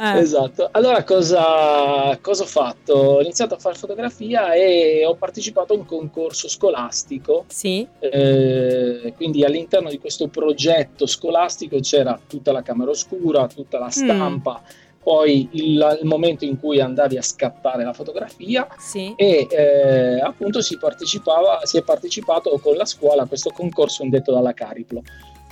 Eh. 0.00 0.18
Esatto. 0.18 0.68
Allora 0.70 1.02
cosa, 1.02 2.16
cosa 2.20 2.44
ho 2.44 2.46
fatto? 2.46 2.92
Ho 2.92 3.20
iniziato 3.20 3.54
a 3.54 3.58
fare 3.58 3.74
fotografia 3.74 4.52
e 4.52 5.04
ho 5.04 5.16
partecipato 5.16 5.72
a 5.74 5.76
un 5.76 5.84
concorso 5.84 6.48
scolastico. 6.48 7.44
Sì. 7.48 7.84
Eh, 7.98 9.12
quindi 9.16 9.44
all'interno 9.44 9.88
di 9.90 9.98
questo 9.98 10.28
progetto 10.28 11.06
scolastico 11.06 11.80
c'era 11.80 12.16
tutta 12.28 12.52
la 12.52 12.62
camera 12.62 12.90
oscura, 12.92 13.48
tutta 13.48 13.80
la 13.80 13.90
stampa, 13.90 14.62
poi 15.08 15.48
il, 15.52 15.98
il 16.02 16.06
momento 16.06 16.44
in 16.44 16.60
cui 16.60 16.80
andavi 16.82 17.16
a 17.16 17.22
scattare 17.22 17.82
la 17.82 17.94
fotografia 17.94 18.66
Sì. 18.78 19.14
e 19.16 19.46
eh, 19.50 20.20
appunto 20.20 20.60
si 20.60 20.76
partecipava, 20.76 21.60
si 21.64 21.78
è 21.78 21.82
partecipato 21.82 22.58
con 22.62 22.76
la 22.76 22.84
scuola 22.84 23.22
a 23.22 23.26
questo 23.26 23.48
concorso 23.50 24.02
indetto 24.02 24.32
dalla 24.34 24.52
Cariplo. 24.52 25.00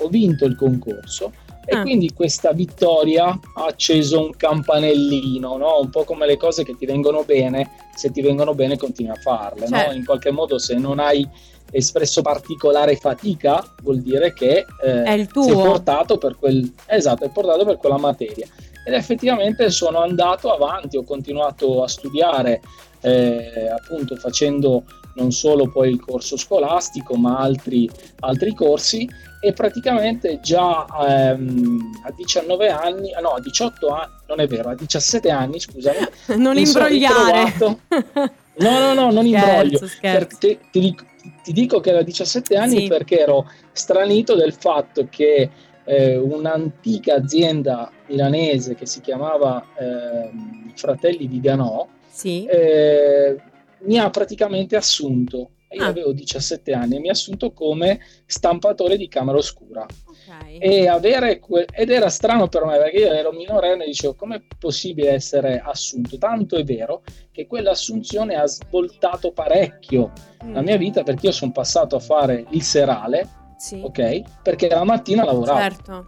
Ho 0.00 0.08
vinto 0.08 0.44
il 0.44 0.56
concorso 0.56 1.32
e 1.64 1.74
Ah. 1.74 1.80
quindi 1.80 2.12
questa 2.12 2.52
vittoria 2.52 3.24
ha 3.28 3.64
acceso 3.64 4.20
un 4.20 4.36
campanellino, 4.36 5.56
no? 5.56 5.80
un 5.80 5.88
po' 5.88 6.04
come 6.04 6.26
le 6.26 6.36
cose 6.36 6.62
che 6.62 6.76
ti 6.76 6.84
vengono 6.84 7.22
bene, 7.24 7.70
se 7.94 8.10
ti 8.10 8.20
vengono 8.20 8.52
bene 8.54 8.76
continui 8.76 9.10
a 9.12 9.14
farle, 9.18 9.68
no? 9.70 9.76
Certo. 9.78 9.94
in 9.96 10.04
qualche 10.04 10.30
modo 10.32 10.58
se 10.58 10.74
non 10.74 10.98
hai 10.98 11.26
espresso 11.70 12.20
particolare 12.20 12.94
fatica 12.96 13.64
vuol 13.82 14.00
dire 14.00 14.34
che 14.34 14.66
eh, 14.84 15.02
È 15.02 15.12
il 15.12 15.28
sei 15.32 15.46
tuo. 15.50 15.62
portato 15.62 16.18
per 16.18 16.36
quel 16.38 16.70
esatto, 16.86 17.24
è 17.24 17.30
portato 17.30 17.64
per 17.64 17.78
quella 17.78 17.96
materia. 17.96 18.46
Ed 18.86 18.94
effettivamente 18.94 19.68
sono 19.70 20.00
andato 20.00 20.52
avanti, 20.54 20.96
ho 20.96 21.02
continuato 21.02 21.82
a 21.82 21.88
studiare, 21.88 22.60
eh, 23.00 23.68
appunto 23.68 24.14
facendo 24.14 24.84
non 25.16 25.32
solo 25.32 25.68
poi 25.72 25.90
il 25.90 25.98
corso 26.00 26.36
scolastico, 26.36 27.16
ma 27.16 27.38
altri, 27.38 27.90
altri 28.20 28.54
corsi 28.54 29.08
e 29.40 29.52
praticamente 29.52 30.38
già 30.40 30.86
ehm, 31.04 31.80
a 32.04 32.12
19 32.14 32.68
anni, 32.68 33.10
no, 33.20 33.30
a 33.30 33.40
18 33.40 33.88
anni, 33.88 34.12
non 34.28 34.38
è 34.40 34.46
vero, 34.46 34.68
a 34.70 34.74
17 34.76 35.30
anni, 35.30 35.58
scusami, 35.58 35.96
Non 36.38 36.56
imbrogliare. 36.56 37.52
No, 38.58 38.70
no, 38.78 38.94
no, 38.94 39.10
non 39.10 39.26
Scherzo, 39.26 39.46
imbroglio. 39.46 39.86
scherzo. 39.86 40.38
Per- 40.38 40.58
ti, 40.70 40.80
dico, 40.80 41.04
ti 41.42 41.52
dico 41.52 41.80
che 41.80 41.90
ero 41.90 41.98
a 41.98 42.02
17 42.02 42.56
anni 42.56 42.78
Sì. 42.82 42.86
perché 42.86 43.18
ero 43.18 43.50
stranito 43.72 44.34
del 44.34 44.54
fatto 44.54 45.08
che 45.10 45.50
eh, 45.84 46.16
un'antica 46.16 47.16
azienda 47.16 47.90
milanese 48.08 48.74
che 48.74 48.86
si 48.86 49.00
chiamava 49.00 49.64
ehm, 49.78 50.72
Fratelli 50.74 51.26
Viganò 51.26 51.86
Sì. 52.08 52.44
eh, 52.46 53.36
mi 53.80 53.98
ha 53.98 54.08
praticamente 54.10 54.76
assunto. 54.76 55.50
Io 55.70 55.82
Ah. 55.82 55.88
avevo 55.88 56.12
17 56.12 56.72
anni 56.72 56.96
e 56.96 57.00
mi 57.00 57.08
ha 57.08 57.12
assunto 57.12 57.52
come 57.52 57.98
stampatore 58.24 58.96
di 58.96 59.08
camera 59.08 59.36
oscura. 59.36 59.82
Ok. 59.82 60.56
E 60.60 60.88
avere 60.88 61.38
que- 61.40 61.66
ed 61.70 61.90
era 61.90 62.08
strano 62.08 62.48
per 62.48 62.64
me 62.64 62.78
perché 62.78 62.98
io 62.98 63.12
ero 63.12 63.32
minorenne 63.32 63.82
e 63.84 63.88
dicevo 63.88 64.14
com'è 64.14 64.40
possibile 64.58 65.10
essere 65.10 65.60
assunto 65.62 66.16
tanto 66.18 66.56
è 66.56 66.64
vero 66.64 67.02
che 67.32 67.46
quell'assunzione 67.46 68.36
ha 68.36 68.46
svoltato 68.46 69.32
parecchio 69.32 70.12
la 70.52 70.62
mia 70.62 70.76
vita 70.78 71.02
perché 71.02 71.26
io 71.26 71.32
sono 71.32 71.52
passato 71.52 71.96
a 71.96 72.00
fare 72.00 72.46
il 72.50 72.62
serale 72.62 73.28
Sì. 73.58 73.80
ok 73.84 74.22
perché 74.42 74.68
la 74.68 74.84
mattina 74.84 75.24
lavoravo 75.24 75.58
Certo. 75.58 76.06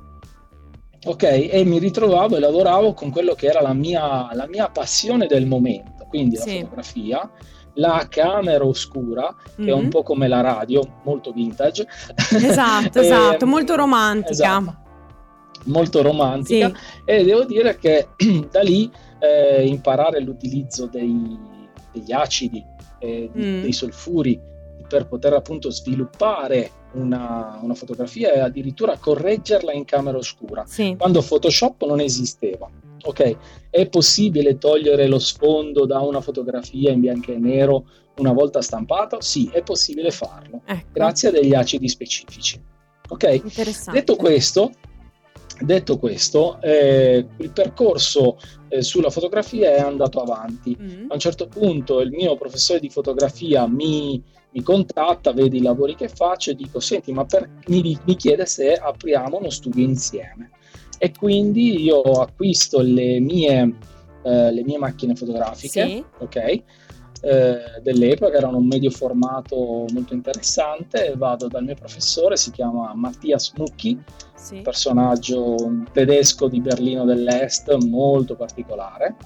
Ok? 1.04 1.22
E 1.22 1.64
mi 1.64 1.78
ritrovavo 1.78 2.36
e 2.36 2.40
lavoravo 2.40 2.92
con 2.92 3.10
quello 3.10 3.34
che 3.34 3.46
era 3.46 3.60
la 3.60 3.72
mia, 3.72 4.28
la 4.32 4.46
mia 4.46 4.68
passione 4.68 5.26
del 5.26 5.46
momento, 5.46 6.06
quindi 6.08 6.36
sì. 6.36 6.54
la 6.54 6.60
fotografia, 6.60 7.30
la 7.74 8.06
camera 8.08 8.64
oscura, 8.64 9.34
che 9.54 9.62
mm-hmm. 9.62 9.70
è 9.70 9.72
un 9.72 9.84
mhm. 9.84 9.90
po' 9.90 10.02
come 10.02 10.28
la 10.28 10.40
radio, 10.40 10.82
molto 11.04 11.32
vintage. 11.32 11.86
Esatto, 12.32 12.98
esatto, 13.00 13.46
molto 13.46 13.74
romantica. 13.76 14.30
Esatto, 14.30 14.76
molto 15.64 16.02
romantica. 16.02 16.68
Sì. 16.68 16.74
E 17.04 17.24
devo 17.24 17.44
dire 17.44 17.76
che 17.78 18.08
da 18.50 18.60
lì 18.60 18.90
eh, 19.20 19.66
imparare 19.66 20.20
l'utilizzo 20.20 20.86
dei, 20.86 21.38
degli 21.92 22.12
acidi, 22.12 22.64
eh, 22.98 23.30
mm. 23.36 23.62
dei 23.62 23.72
solfuri, 23.72 24.40
per 24.88 25.06
poter 25.06 25.34
appunto 25.34 25.70
sviluppare 25.70 26.70
una, 26.92 27.58
una, 27.62 27.74
fotografia 27.74 28.32
e 28.32 28.40
addirittura 28.40 28.98
correggerla 28.98 29.72
in 29.72 29.84
camera 29.84 30.18
oscura, 30.18 30.64
sì. 30.66 30.94
quando 30.98 31.22
Photoshop 31.22 31.84
non 31.84 32.00
esisteva. 32.00 32.68
Ok, 33.04 33.36
è 33.70 33.88
possibile 33.88 34.58
togliere 34.58 35.06
lo 35.06 35.18
sfondo 35.18 35.86
da 35.86 36.00
una 36.00 36.20
fotografia 36.20 36.90
in 36.90 37.00
bianco 37.00 37.30
e 37.32 37.38
nero 37.38 37.84
una 38.16 38.32
volta 38.32 38.60
stampato? 38.60 39.20
Sì, 39.20 39.48
è 39.52 39.62
possibile 39.62 40.10
farlo, 40.10 40.62
ecco. 40.64 40.88
grazie 40.92 41.28
a 41.28 41.32
degli 41.32 41.54
acidi 41.54 41.88
specifici. 41.88 42.60
Ok, 43.10 43.90
detto 43.90 44.16
questo, 44.16 44.72
detto 45.60 45.98
questo 45.98 46.60
eh, 46.60 47.26
il 47.36 47.50
percorso 47.50 48.38
eh, 48.68 48.82
sulla 48.82 49.10
fotografia 49.10 49.74
è 49.74 49.80
andato 49.80 50.20
avanti. 50.20 50.76
Mm. 50.80 51.10
A 51.10 51.14
un 51.14 51.18
certo 51.18 51.48
punto 51.48 52.00
il 52.00 52.10
mio 52.10 52.36
professore 52.36 52.80
di 52.80 52.90
fotografia 52.90 53.66
mi, 53.66 54.22
mi 54.50 54.62
contatta, 54.62 55.32
vede 55.32 55.56
i 55.56 55.62
lavori 55.62 55.94
che 55.94 56.08
faccio 56.08 56.50
e 56.50 56.54
dico, 56.54 56.80
senti, 56.80 57.12
ma 57.12 57.24
per, 57.24 57.48
mi, 57.66 57.98
mi 58.04 58.16
chiede 58.16 58.46
se 58.46 58.74
apriamo 58.74 59.38
uno 59.38 59.50
studio 59.50 59.84
insieme 59.84 60.50
e 60.98 61.12
quindi 61.16 61.82
io 61.82 62.00
acquisto 62.02 62.80
le 62.80 63.20
mie, 63.20 63.74
eh, 64.24 64.52
le 64.52 64.62
mie 64.64 64.78
macchine 64.78 65.14
fotografiche, 65.14 65.86
sì. 65.86 66.04
ok? 66.18 66.62
Eh, 67.20 67.80
dell'epoca, 67.82 68.36
erano 68.36 68.58
un 68.58 68.66
medio 68.66 68.90
formato 68.90 69.86
molto 69.92 70.14
interessante, 70.14 71.14
vado 71.16 71.48
dal 71.48 71.64
mio 71.64 71.74
professore, 71.74 72.36
si 72.36 72.50
chiama 72.50 72.92
Mattias 72.94 73.52
Mucchi, 73.56 74.00
sì. 74.34 74.60
personaggio 74.60 75.56
tedesco 75.92 76.48
di 76.48 76.60
Berlino 76.60 77.04
dell'Est 77.04 77.74
molto 77.84 78.36
particolare, 78.36 79.16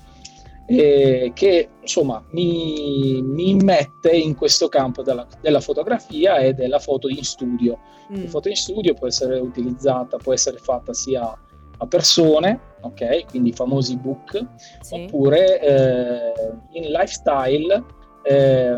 e 0.67 1.33
che 1.35 1.69
insomma 1.81 2.23
mi, 2.31 3.21
mi, 3.23 3.55
mette 3.57 4.11
in 4.11 4.35
questo 4.35 4.69
campo 4.69 5.03
della, 5.03 5.27
della, 5.41 5.61
fotografia 5.61 6.39
e 6.39 6.55
della 6.55 6.79
foto 6.79 7.09
in 7.09 7.23
studio. 7.25 7.79
Mm. 8.11 8.23
La 8.23 8.29
foto 8.29 8.49
in 8.49 8.57
studio 8.57 8.95
può 8.95 9.07
essere 9.07 9.39
utilizzata, 9.39 10.17
può 10.17 10.33
essere 10.33 10.59
fatta 10.59 10.95
sia 10.95 11.37
a 11.83 11.87
persone, 11.87 12.61
ok? 12.81 13.27
Quindi 13.27 13.51
i 13.51 13.53
famosi 13.53 13.97
book, 13.97 14.41
sì. 14.81 14.95
oppure 14.95 15.61
eh, 15.61 16.33
in 16.73 16.91
lifestyle 16.91 17.85
eh, 18.23 18.77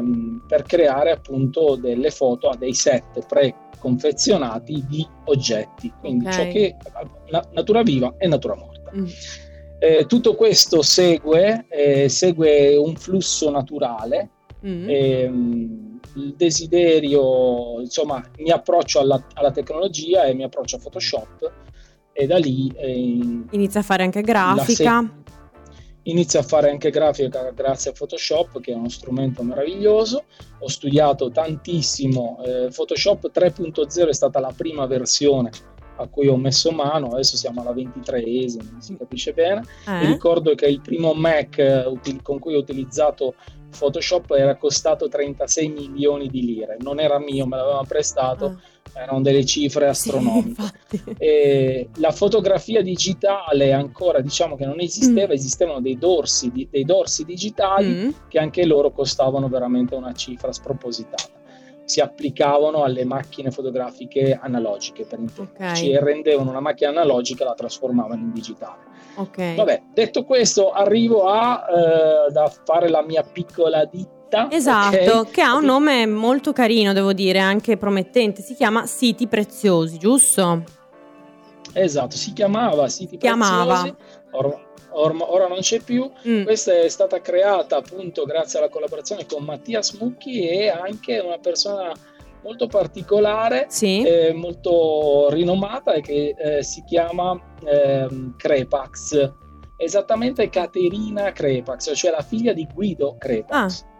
per 0.48 0.62
creare 0.62 1.10
appunto 1.10 1.76
delle 1.76 2.10
foto 2.10 2.48
a 2.48 2.56
dei 2.56 2.72
set 2.72 3.26
preconfezionati 3.26 4.84
di 4.88 5.06
oggetti, 5.24 5.92
quindi 6.00 6.26
okay. 6.26 6.34
ciò 6.34 6.50
che 6.50 6.76
na- 7.30 7.46
natura 7.52 7.82
viva 7.82 8.14
e 8.16 8.26
natura 8.26 8.56
morta. 8.56 8.90
Mm. 8.96 9.06
Eh, 9.80 10.06
tutto 10.06 10.34
questo 10.34 10.80
segue, 10.80 11.66
eh, 11.68 12.08
segue 12.08 12.76
un 12.76 12.96
flusso 12.96 13.50
naturale. 13.50 14.30
Mm. 14.66 14.88
Ehm, 14.88 16.00
il 16.16 16.34
desiderio, 16.36 17.80
insomma, 17.80 18.22
mi 18.38 18.50
approccio 18.50 19.00
alla, 19.00 19.22
alla, 19.34 19.50
tecnologia 19.50 20.24
e 20.24 20.32
mi 20.32 20.44
approccio 20.44 20.76
a 20.76 20.78
Photoshop 20.78 21.52
e 22.14 22.26
da 22.26 22.38
lì... 22.38 22.72
Eh, 22.76 23.44
inizia 23.50 23.80
a 23.80 23.82
fare 23.82 24.04
anche 24.04 24.22
grafica. 24.22 25.00
Se- 25.00 25.22
inizia 26.04 26.40
a 26.40 26.42
fare 26.42 26.70
anche 26.70 26.90
grafica 26.90 27.50
grazie 27.50 27.90
a 27.90 27.94
Photoshop 27.94 28.60
che 28.60 28.72
è 28.72 28.74
uno 28.74 28.88
strumento 28.88 29.42
meraviglioso. 29.42 30.24
Ho 30.60 30.68
studiato 30.68 31.30
tantissimo, 31.30 32.38
eh, 32.44 32.68
Photoshop 32.74 33.30
3.0 33.30 34.08
è 34.08 34.14
stata 34.14 34.40
la 34.40 34.52
prima 34.56 34.86
versione 34.86 35.50
a 35.96 36.08
cui 36.08 36.26
ho 36.26 36.36
messo 36.36 36.72
mano, 36.72 37.10
adesso 37.10 37.36
siamo 37.36 37.60
alla 37.60 37.72
23esima, 37.72 38.68
non 38.70 38.80
si 38.80 38.96
capisce 38.96 39.32
bene. 39.32 39.62
Eh? 39.86 40.06
ricordo 40.06 40.54
che 40.54 40.66
il 40.66 40.80
primo 40.80 41.14
Mac 41.14 41.58
eh, 41.58 41.86
util- 41.86 42.22
con 42.22 42.38
cui 42.38 42.54
ho 42.54 42.58
utilizzato 42.58 43.34
Photoshop 43.76 44.32
era 44.32 44.56
costato 44.56 45.08
36 45.08 45.68
milioni 45.68 46.28
di 46.28 46.44
lire, 46.44 46.76
non 46.80 46.98
era 47.00 47.18
mio, 47.18 47.46
me 47.46 47.56
l'aveva 47.56 47.84
prestato. 47.86 48.46
Ah 48.46 48.72
erano 48.92 49.20
delle 49.20 49.44
cifre 49.44 49.88
astronomiche. 49.88 50.62
Sì, 50.88 51.88
la 51.96 52.12
fotografia 52.12 52.82
digitale 52.82 53.72
ancora 53.72 54.20
diciamo 54.20 54.56
che 54.56 54.66
non 54.66 54.80
esisteva, 54.80 55.32
mm. 55.32 55.36
esistevano 55.36 55.80
dei 55.80 55.98
dorsi, 55.98 56.68
dei 56.70 56.84
dorsi 56.84 57.24
digitali 57.24 57.88
mm. 57.88 58.10
che 58.28 58.38
anche 58.38 58.64
loro 58.64 58.92
costavano 58.92 59.48
veramente 59.48 59.94
una 59.94 60.12
cifra 60.12 60.52
spropositata. 60.52 61.42
Si 61.84 62.00
applicavano 62.00 62.82
alle 62.82 63.04
macchine 63.04 63.50
fotografiche 63.50 64.38
analogiche 64.40 65.04
per 65.04 65.18
intenderci 65.18 65.84
okay. 65.84 65.92
e 65.92 66.00
rendevano 66.00 66.50
una 66.50 66.60
macchina 66.60 66.90
analogica 66.90 67.44
e 67.44 67.46
la 67.48 67.54
trasformavano 67.54 68.22
in 68.22 68.32
digitale. 68.32 68.92
Okay. 69.16 69.54
Vabbè, 69.54 69.82
detto 69.92 70.24
questo, 70.24 70.70
arrivo 70.70 71.26
a 71.26 71.64
eh, 71.68 72.32
da 72.32 72.50
fare 72.64 72.88
la 72.88 73.02
mia 73.02 73.22
piccola 73.22 73.84
ditta 73.84 74.13
diretta. 74.24 74.50
Esatto, 74.50 75.18
okay. 75.20 75.32
che 75.32 75.42
ha 75.42 75.54
un 75.54 75.64
nome 75.64 76.06
molto 76.06 76.52
carino, 76.52 76.92
devo 76.92 77.12
dire, 77.12 77.38
anche 77.38 77.76
promettente. 77.76 78.42
Si 78.42 78.54
chiama 78.54 78.86
Siti 78.86 79.26
Preziosi, 79.26 79.98
giusto? 79.98 80.64
Esatto, 81.72 82.16
si 82.16 82.32
chiamava 82.32 82.88
Siti 82.88 83.16
chiamava. 83.16 83.80
Preziosi. 83.80 83.96
Or- 84.32 84.60
or- 84.90 85.16
ora 85.28 85.46
non 85.46 85.58
c'è 85.60 85.80
più. 85.80 86.10
Mm. 86.26 86.44
Questa 86.44 86.72
è 86.72 86.88
stata 86.88 87.20
creata 87.20 87.76
appunto 87.76 88.24
grazie 88.24 88.58
alla 88.58 88.68
collaborazione 88.68 89.26
con 89.26 89.44
Mattias 89.44 89.92
Mucchi 89.92 90.48
e 90.48 90.68
anche 90.68 91.18
una 91.18 91.38
persona 91.38 91.92
molto 92.42 92.66
particolare, 92.66 93.66
sì. 93.70 94.02
eh, 94.02 94.34
molto 94.34 95.28
rinomata 95.30 95.94
e 95.94 96.02
che 96.02 96.34
eh, 96.36 96.62
si 96.62 96.82
chiama 96.84 97.38
eh, 97.64 98.06
Crepax. 98.36 99.32
Esattamente 99.76 100.48
Caterina 100.50 101.32
Crepax, 101.32 101.92
cioè 101.96 102.12
la 102.12 102.22
figlia 102.22 102.52
di 102.52 102.66
Guido 102.72 103.16
Crepax. 103.18 103.82
Ah. 103.82 103.92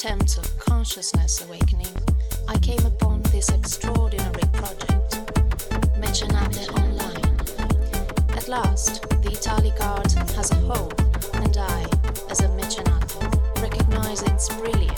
attempts 0.03 0.39
of 0.39 0.59
consciousness 0.59 1.45
awakening, 1.45 1.95
I 2.49 2.57
came 2.57 2.83
upon 2.87 3.21
this 3.25 3.51
extraordinary 3.51 4.45
project, 4.51 5.21
Mecenate 5.99 6.71
Online. 6.71 7.39
At 8.31 8.49
last, 8.49 9.03
the 9.21 9.29
Italic 9.31 9.79
art 9.79 10.13
has 10.37 10.53
a 10.53 10.55
home, 10.55 10.91
and 11.35 11.55
I, 11.55 11.85
as 12.31 12.41
a 12.41 12.49
mecenate, 12.57 13.15
recognize 13.61 14.23
its 14.23 14.49
brilliance. 14.49 14.90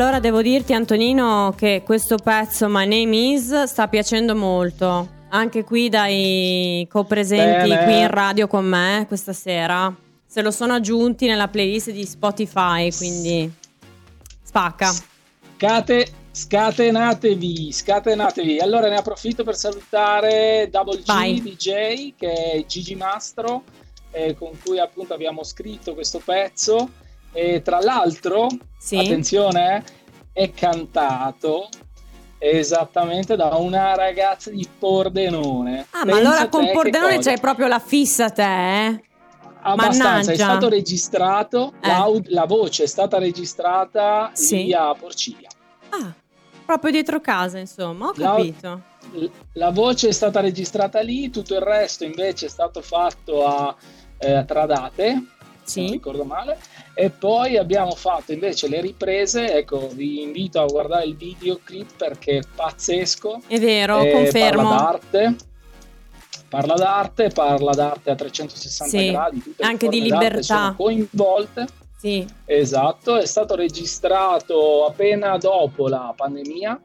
Allora 0.00 0.18
devo 0.18 0.40
dirti 0.40 0.72
Antonino 0.72 1.52
che 1.54 1.82
questo 1.84 2.16
pezzo 2.16 2.70
My 2.70 2.86
Name 2.86 3.34
Is 3.34 3.64
sta 3.64 3.86
piacendo 3.86 4.34
molto, 4.34 5.06
anche 5.28 5.62
qui 5.62 5.90
dai 5.90 6.86
copresenti 6.90 7.68
Bene. 7.68 7.84
qui 7.84 7.98
in 8.00 8.08
radio 8.08 8.46
con 8.46 8.64
me 8.64 9.04
questa 9.06 9.34
sera. 9.34 9.94
Se 10.24 10.40
lo 10.40 10.50
sono 10.52 10.72
aggiunti 10.72 11.26
nella 11.26 11.48
playlist 11.48 11.90
di 11.90 12.06
Spotify, 12.06 12.90
quindi 12.90 13.52
spacca. 14.42 14.90
Scate, 15.56 16.06
scatenatevi, 16.30 17.70
scatenatevi. 17.70 18.58
Allora 18.58 18.88
ne 18.88 18.96
approfitto 18.96 19.44
per 19.44 19.54
salutare 19.54 20.68
Double 20.70 21.00
G 21.00 21.04
Vai. 21.04 21.42
DJ 21.42 22.14
che 22.16 22.32
è 22.32 22.64
Gigi 22.64 22.94
Mastro 22.94 23.64
eh, 24.12 24.34
con 24.34 24.58
cui 24.64 24.78
appunto 24.78 25.12
abbiamo 25.12 25.44
scritto 25.44 25.92
questo 25.92 26.22
pezzo. 26.24 26.88
E 27.32 27.62
tra 27.62 27.80
l'altro, 27.80 28.48
sì. 28.78 28.96
attenzione, 28.96 29.84
è 30.32 30.50
cantato 30.52 31.68
esattamente 32.38 33.36
da 33.36 33.54
una 33.56 33.94
ragazza 33.94 34.50
di 34.50 34.66
Pordenone. 34.78 35.86
Ah, 35.90 36.04
Pensa 36.04 36.06
ma 36.06 36.16
allora 36.16 36.48
con 36.48 36.70
Pordenone 36.72 37.18
c'hai 37.18 37.38
proprio 37.38 37.66
la 37.66 37.78
fissa 37.78 38.30
te, 38.30 38.86
eh? 38.86 39.02
Abbastanza, 39.62 40.04
Mannaggia. 40.04 40.32
è 40.32 40.34
stato 40.36 40.68
registrato, 40.70 41.74
eh. 41.82 42.22
la 42.28 42.46
voce 42.46 42.84
è 42.84 42.86
stata 42.86 43.18
registrata 43.18 44.30
sì. 44.32 44.64
lì 44.64 44.72
a 44.72 44.94
Porciglia. 44.94 45.48
Ah, 45.90 46.14
proprio 46.64 46.90
dietro 46.90 47.20
casa, 47.20 47.58
insomma, 47.58 48.06
ho 48.06 48.12
capito. 48.12 48.82
La, 49.12 49.28
la, 49.52 49.70
voce 49.70 50.08
è 50.08 50.12
stata 50.12 50.40
registrata 50.40 51.00
lì, 51.00 51.28
tutto 51.28 51.54
il 51.54 51.60
resto 51.60 52.04
invece 52.04 52.46
è 52.46 52.48
stato 52.48 52.80
fatto 52.80 53.46
a 53.46 53.76
eh, 54.16 54.44
Tradate 54.46 55.24
sì. 55.70 55.80
non 55.82 55.90
ricordo 55.92 56.24
male. 56.24 56.58
E 56.94 57.10
poi 57.10 57.56
abbiamo 57.56 57.94
fatto 57.94 58.32
invece 58.32 58.68
le 58.68 58.80
riprese, 58.80 59.54
ecco, 59.56 59.88
vi 59.92 60.22
invito 60.22 60.60
a 60.60 60.66
guardare 60.66 61.04
il 61.06 61.16
videoclip 61.16 61.90
perché 61.96 62.38
è 62.38 62.42
pazzesco. 62.54 63.40
È 63.46 63.58
vero, 63.58 64.00
Eh, 64.00 64.10
confermo. 64.10 64.62
Parla 64.68 64.76
d'arte. 64.80 65.36
Parla 66.48 66.74
d'arte, 66.74 67.28
parla 67.28 67.70
d'arte 67.72 68.10
a 68.10 68.14
360 68.16 68.98
Sì, 68.98 69.10
gradi, 69.10 69.42
tutte 69.42 69.62
anche 69.62 69.88
di 69.88 70.00
libertà. 70.02 70.42
sono 70.42 70.74
coinvolte. 70.76 71.66
Sì, 71.96 72.26
Esatto, 72.46 73.16
è 73.18 73.26
stato 73.26 73.54
registrato 73.54 74.86
appena 74.86 75.36
dopo 75.36 75.86
la 75.86 76.12
pandemia 76.16 76.80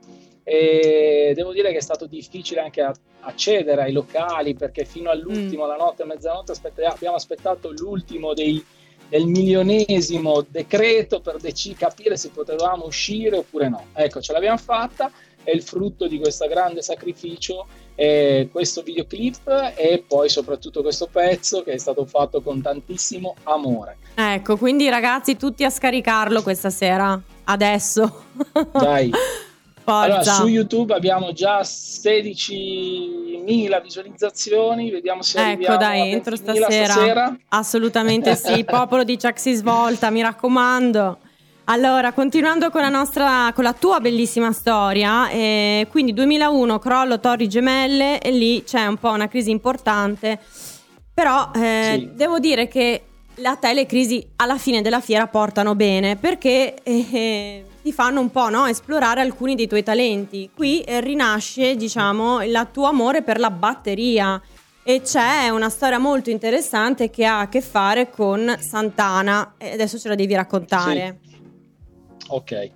e 0.47 1.34
devo 1.36 1.51
dire 1.51 1.71
che 1.71 1.77
è 1.77 1.81
stato 1.81 2.05
difficile 2.05 2.62
anche 2.62 2.81
a- 2.81 2.93
accedere 3.21 3.81
ai 3.81 3.91
locali 3.91 4.53
perché 4.53 4.86
fino 4.86 5.10
all'ultimo, 5.10 5.63
Mm. 5.63 5.65
alla 5.65 5.75
notte 5.84 6.03
e 6.03 6.05
mezzanotte, 6.05 6.53
abbiamo 6.86 7.15
aspettato 7.15 7.71
l'ultimo 7.71 8.36
dei- 8.36 8.63
del 9.10 9.25
milionesimo 9.25 10.45
decreto 10.47 11.19
per 11.21 11.38
dec- 11.38 11.75
capire 11.75 12.15
se 12.17 12.29
potevamo 12.29 12.86
uscire 12.86 13.38
oppure 13.38 13.69
no. 13.69 13.86
Ecco, 13.93 14.21
ce 14.21 14.34
l'abbiamo 14.34 14.58
fatta, 14.58 15.12
è 15.43 15.49
il 15.51 15.63
frutto 15.63 16.08
di 16.08 16.19
questo 16.19 16.47
grande 16.47 16.81
sacrificio 16.84 17.65
eh, 17.97 18.49
questo 18.51 18.81
videoclip 18.81 19.73
e 19.77 20.03
poi 20.05 20.27
soprattutto 20.27 20.81
questo 20.81 21.08
pezzo 21.10 21.63
che 21.63 21.71
è 21.73 21.77
stato 21.77 22.05
fatto 22.05 22.41
con 22.41 22.62
tantissimo 22.62 23.36
amore. 23.43 23.97
ecco, 24.15 24.58
quindi 24.58 24.89
ragazzi 24.89 25.38
tutti 25.38 25.63
a 25.63 25.69
scaricarlo 25.69 26.41
questa 26.43 26.69
sera, 26.69 27.19
adesso. 27.45 28.23
Dai. 28.73 29.10
Forza. 29.86 30.04
Allora, 30.04 30.24
su 30.24 30.48
YouTube 30.48 30.93
abbiamo 30.95 31.32
già 31.32 31.60
16.000 31.62 33.82
visualizzazioni, 33.84 34.89
vediamo 34.89 35.21
se 35.21 35.52
Ecco, 35.52 35.78
dai, 35.78 36.02
a 36.02 36.06
entro 36.06 36.36
20.000 36.36 36.56
stasera. 36.56 37.38
Assolutamente 37.50 38.36
sì, 38.36 38.63
popolo 38.65 39.04
di 39.04 39.15
Chuck 39.17 39.39
si 39.39 39.54
svolta, 39.54 40.10
mi 40.10 40.24
raccomando. 40.24 41.19
Allora, 41.65 42.13
continuando 42.13 42.69
con 42.71 42.82
la 42.82 42.89
nostra, 42.89 43.52
con 43.54 43.63
la 43.63 43.74
tua 43.74 44.00
bellissima 44.00 44.52
storia, 44.52 45.30
eh, 45.30 45.88
quindi 45.89 46.13
2001 46.13 46.80
crollo 46.80 47.19
Torri 47.19 47.48
Gemelle 47.48 48.19
e 48.19 48.32
lì 48.32 48.63
c'è 48.63 48.86
un 48.86 48.98
po' 48.98 49.10
una 49.10 49.28
crisi 49.28 49.50
importante, 49.52 50.39
però 51.13 51.52
eh, 51.56 51.95
Sì. 51.98 52.10
devo 52.13 52.39
dire 52.39 52.67
che 52.67 53.02
a 53.43 53.56
te 53.56 53.74
le 53.74 53.86
crisi 53.86 54.26
alla 54.38 54.58
fine 54.58 54.82
della 54.82 55.02
fiera 55.02 55.28
portano 55.28 55.76
bene 55.76 56.15
perché 56.15 56.76
eh, 56.84 57.06
eh, 57.12 57.65
ti 57.86 57.93
fanno 57.93 58.19
un 58.19 58.32
po' 58.32 58.50
no, 58.50 58.65
esplorare 58.65 59.21
alcuni 59.21 59.54
dei 59.54 59.67
tuoi 59.67 59.84
talenti. 59.84 60.50
Qui 60.52 60.82
eh, 60.82 61.02
rinasce, 61.02 61.76
diciamo, 61.76 62.41
il 62.41 62.69
tuo 62.71 62.86
amore 62.86 63.21
per 63.21 63.38
la 63.38 63.52
batteria. 63.52 64.41
E 64.84 65.02
c'è 65.02 65.50
una 65.50 65.69
storia 65.69 66.00
molto 66.00 66.32
interessante 66.32 67.12
che 67.12 67.26
ha 67.26 67.41
a 67.41 67.48
che 67.48 67.62
fare 67.62 68.10
con 68.10 68.58
Santana. 68.60 69.54
E 69.60 69.74
adesso 69.74 70.00
ce 70.00 70.08
la 70.08 70.15
devi 70.15 70.34
raccontare. 70.34 71.19
Ok, 72.30 72.71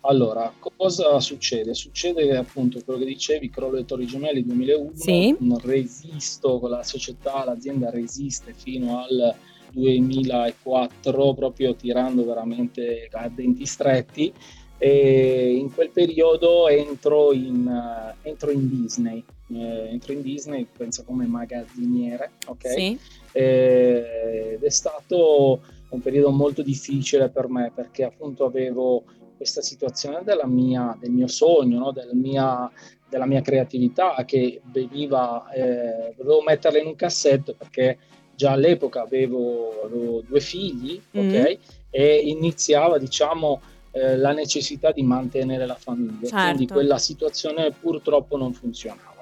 allora 0.00 0.50
cosa 0.58 1.20
succede? 1.20 1.74
Succede 1.74 2.34
appunto 2.34 2.80
quello 2.82 3.00
che 3.00 3.04
dicevi, 3.04 3.50
crollo 3.50 3.74
dei 3.74 3.84
Torri 3.84 4.06
Gemelli 4.06 4.42
2001, 4.42 4.90
Sì. 4.94 5.36
non 5.40 5.58
resisto 5.58 6.58
con 6.60 6.70
la 6.70 6.82
società, 6.82 7.44
l'azienda 7.44 7.90
resiste 7.90 8.54
fino 8.56 9.02
al 9.02 9.34
2004 9.72 11.34
proprio 11.34 11.74
tirando 11.74 12.24
veramente 12.24 13.08
a 13.12 13.28
denti 13.28 13.66
stretti 13.66 14.32
e 14.78 15.54
in 15.56 15.72
quel 15.72 15.90
periodo 15.90 16.68
entro 16.68 17.32
in, 17.32 17.66
eh, 17.66 18.28
entro 18.28 18.50
in 18.50 18.68
Disney, 18.68 19.24
Eh, 19.48 19.88
entro 19.90 20.12
in 20.12 20.22
Disney 20.22 20.66
penso 20.76 21.04
come 21.04 21.24
magazziniere, 21.24 22.32
ok? 22.46 22.68
Sì. 22.68 22.98
Eh, 23.30 24.54
ed 24.54 24.62
è 24.62 24.70
stato 24.70 25.60
un 25.90 26.00
periodo 26.00 26.30
molto 26.30 26.62
difficile 26.62 27.28
per 27.30 27.48
me 27.48 27.70
perché 27.72 28.02
appunto 28.02 28.44
avevo 28.44 29.04
questa 29.36 29.62
situazione 29.62 30.22
della 30.24 30.46
mia, 30.46 30.96
del 30.98 31.12
mio 31.12 31.28
sogno, 31.28 31.78
no? 31.78 31.92
Del 31.92 32.10
mia- 32.14 32.68
della 33.08 33.26
mia 33.26 33.40
creatività 33.40 34.24
che 34.24 34.60
veniva, 34.72 35.48
eh, 35.52 36.12
dovevo 36.16 36.42
metterla 36.42 36.80
in 36.80 36.86
un 36.86 36.96
cassetto 36.96 37.54
perché 37.54 37.98
già 38.36 38.52
all'epoca 38.52 39.02
avevo, 39.02 39.82
avevo 39.84 40.22
due 40.26 40.40
figli, 40.40 41.00
Mm. 41.18 41.28
ok? 41.28 41.58
E 41.90 42.16
iniziava, 42.26 42.98
diciamo, 42.98 43.60
eh, 43.92 44.16
la 44.16 44.32
necessità 44.32 44.92
di 44.92 45.02
mantenere 45.02 45.64
la 45.66 45.74
famiglia. 45.76 46.28
Certo. 46.28 46.44
Quindi 46.44 46.66
quella 46.66 46.98
situazione 46.98 47.70
purtroppo 47.72 48.36
non 48.36 48.52
funzionava. 48.52 49.14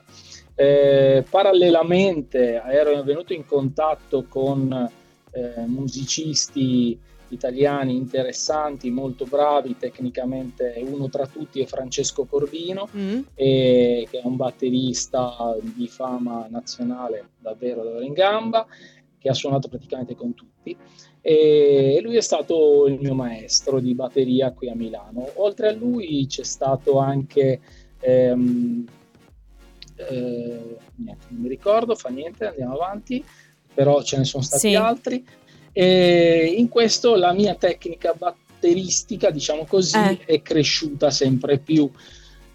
Eh, 0.56 1.24
parallelamente 1.28 2.62
ero 2.66 3.02
venuto 3.02 3.32
in 3.32 3.46
contatto 3.46 4.24
con 4.28 4.90
eh, 5.32 5.66
musicisti 5.66 6.96
italiani 7.28 7.96
interessanti, 7.96 8.88
molto 8.90 9.24
bravi 9.24 9.76
tecnicamente, 9.76 10.80
uno 10.86 11.08
tra 11.08 11.26
tutti 11.26 11.60
è 11.60 11.66
Francesco 11.66 12.24
Corvino, 12.24 12.88
Mm. 12.96 13.20
e- 13.34 14.06
che 14.08 14.18
è 14.20 14.24
un 14.24 14.36
batterista 14.36 15.56
di 15.60 15.88
fama 15.88 16.46
nazionale 16.48 17.30
davvero 17.38 17.82
davvero 17.82 18.04
in 18.04 18.12
gamba, 18.12 18.64
che 19.24 19.30
ha 19.30 19.34
suonato 19.34 19.68
praticamente 19.68 20.14
con 20.14 20.34
tutti. 20.34 20.76
E 21.22 21.98
lui 22.02 22.16
è 22.16 22.20
stato 22.20 22.86
il 22.86 22.98
mio 23.00 23.14
maestro 23.14 23.80
di 23.80 23.94
batteria 23.94 24.52
qui 24.52 24.68
a 24.68 24.74
Milano. 24.74 25.26
Oltre 25.36 25.68
a 25.68 25.72
lui 25.72 26.26
c'è 26.28 26.44
stato 26.44 26.98
anche 26.98 27.58
ehm, 28.00 28.84
eh, 29.96 30.76
niente, 30.96 31.24
non 31.28 31.40
mi 31.40 31.48
ricordo, 31.48 31.94
fa 31.94 32.10
niente, 32.10 32.44
andiamo 32.48 32.74
avanti, 32.74 33.24
però 33.72 34.02
ce 34.02 34.18
ne 34.18 34.24
sono 34.24 34.42
stati 34.42 34.68
Sì. 34.68 34.74
altri. 34.74 35.24
E 35.72 36.54
in 36.58 36.68
questo 36.68 37.14
la 37.14 37.32
mia 37.32 37.54
tecnica 37.54 38.12
batteristica, 38.12 39.30
diciamo 39.30 39.64
così, 39.64 39.96
Eh. 39.96 40.18
è 40.26 40.42
cresciuta 40.42 41.10
sempre 41.10 41.56
più. 41.56 41.90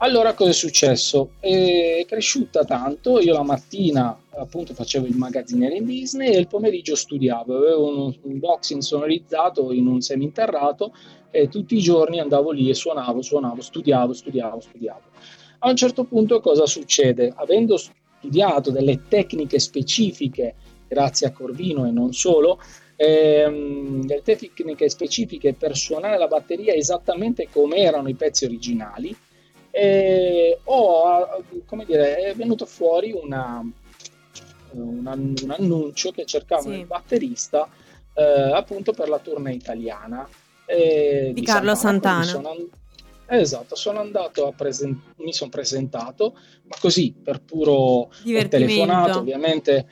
Allora 0.02 0.34
cosa 0.34 0.52
è 0.52 0.54
successo? 0.54 1.32
È 1.42 2.06
cresciuta 2.08 2.64
tanto, 2.64 3.20
io 3.20 3.34
la 3.34 3.44
mattina 3.44 4.18
appunto 4.30 4.74
facevo 4.74 5.06
il 5.06 5.18
magazziniere 5.18 5.76
in 5.76 5.84
Disney 5.84 6.32
e 6.32 6.40
il 6.40 6.48
pomeriggio 6.48 6.96
studiavo, 6.96 7.58
avevo 7.58 8.06
un, 8.06 8.40
box 8.40 8.70
insonorizzato 8.70 9.74
in 9.74 9.88
un 9.88 10.00
seminterrato 10.00 10.94
e 11.30 11.50
tutti 11.50 11.76
i 11.76 11.82
giorni 11.82 12.22
andavo 12.22 12.52
lì 12.52 12.70
e 12.70 12.76
suonavo, 12.76 13.22
suonavo, 13.22 13.60
studiavo, 13.60 14.14
studiavo, 14.14 14.60
studiavo. 14.62 15.02
A 15.60 15.70
un 15.70 15.76
certo 15.76 16.06
punto 16.06 16.40
cosa 16.40 16.66
succede? 16.66 17.34
Avendo 17.36 17.76
studiato 17.76 18.72
delle 18.72 19.02
tecniche 19.10 19.60
specifiche, 19.60 20.56
grazie 20.88 21.28
a 21.28 21.34
Corvino 21.34 21.86
e 21.86 21.92
non 21.92 22.14
solo, 22.14 22.62
ehm, 22.96 24.06
delle 24.06 24.22
tecniche 24.22 24.88
specifiche 24.88 25.54
per 25.56 25.76
suonare 25.76 26.18
la 26.18 26.28
batteria 26.28 26.74
esattamente 26.74 27.50
come 27.52 27.80
erano 27.80 28.08
i 28.08 28.16
pezzi 28.16 28.46
originali, 28.46 29.14
e 29.80 30.60
ho, 30.64 31.44
come 31.66 31.86
dire, 31.86 32.18
è 32.18 32.36
venuto 32.36 32.66
fuori 32.66 33.12
una, 33.12 33.64
un, 34.72 35.08
an- 35.08 35.34
un 35.42 35.52
annuncio 35.52 36.12
che 36.12 36.26
cercavano 36.26 36.74
Sì. 36.74 36.80
il 36.82 36.86
batterista 36.86 37.70
eh, 38.14 38.52
appunto 38.54 38.92
per 38.92 39.08
la 39.08 39.20
tournée 39.20 39.54
italiana 39.54 40.28
eh, 40.66 41.32
Di 41.34 41.42
Carlo 41.44 41.74
Santana. 41.76 42.20
Quindi 42.26 42.32
sono 42.32 42.50
and- 42.50 42.70
esatto, 43.28 43.76
sono 43.76 44.00
andato 44.00 44.48
a 44.48 44.52
presen- 44.52 45.00
mi 45.18 45.32
sono 45.34 45.50
presentato, 45.50 46.34
ma 46.64 46.76
così 46.80 47.14
per 47.14 47.42
puro 47.42 48.10
telefonato 48.50 49.20
ovviamente. 49.20 49.88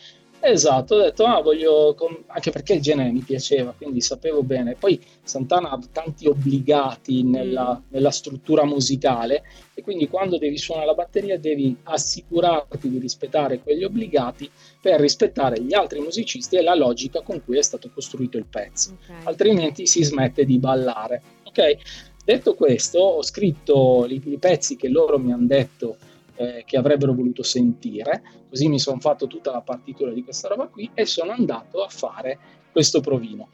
Esatto, 0.50 0.96
ho 0.96 1.02
detto, 1.02 1.26
ah, 1.26 1.42
voglio, 1.42 1.94
com-" 1.96 2.24
anche 2.28 2.52
perché 2.52 2.74
il 2.74 2.82
genere 2.82 3.12
mi 3.12 3.20
piaceva, 3.22 3.74
quindi 3.76 4.00
sapevo 4.00 4.44
bene. 4.44 4.76
Poi 4.76 5.00
Santana 5.22 5.72
ha 5.72 5.80
tanti 5.92 6.26
obbligati 6.28 7.24
nella, 7.24 7.82
nella 7.90 8.12
struttura 8.12 8.64
musicale 8.64 9.44
e 9.74 9.82
quindi 9.82 10.08
quando 10.08 10.38
devi 10.38 10.58
suonare 10.58 10.88
la 10.88 10.94
batteria 10.94 11.38
devi 11.38 11.76
assicurarti 11.84 12.90
di 12.90 12.98
rispettare 12.98 13.60
quegli 13.60 13.84
obbligati 13.84 14.50
per 14.82 15.02
rispettare 15.02 15.62
gli 15.62 15.74
altri 15.74 16.00
musicisti 16.00 16.56
e 16.56 16.62
la 16.62 16.76
logica 16.76 17.22
con 17.22 17.44
cui 17.44 17.58
è 17.58 17.62
stato 17.62 17.90
costruito 17.94 18.38
il 18.38 18.46
pezzo 18.46 18.98
Ok. 19.08 19.26
altrimenti 19.28 19.86
si 19.86 20.04
smette 20.04 20.46
di 20.46 20.58
ballare. 20.60 21.22
Ok? 21.44 21.78
Detto 22.24 22.56
questo, 22.56 23.00
ho 23.00 23.24
scritto 23.24 24.06
i, 24.10 24.22
i 24.26 24.38
pezzi 24.38 24.76
che 24.76 24.88
loro 24.90 25.18
mi 25.20 25.32
hanno 25.32 25.46
detto 25.46 25.98
eh, 26.38 26.64
che 26.66 26.78
avrebbero 26.78 27.14
voluto 27.14 27.44
sentire, 27.44 28.22
così 28.50 28.68
mi 28.70 28.80
sono 28.80 29.00
fatto 29.00 29.28
tutta 29.28 29.52
la 29.52 29.62
partitura 29.62 30.12
di 30.12 30.24
questa 30.24 30.48
roba 30.48 30.68
qui 30.68 30.90
e 30.94 31.06
sono 31.06 31.32
andato 31.32 31.84
a 31.84 31.90
fare 31.90 32.40
questo 32.72 33.02
provino. 33.02 33.50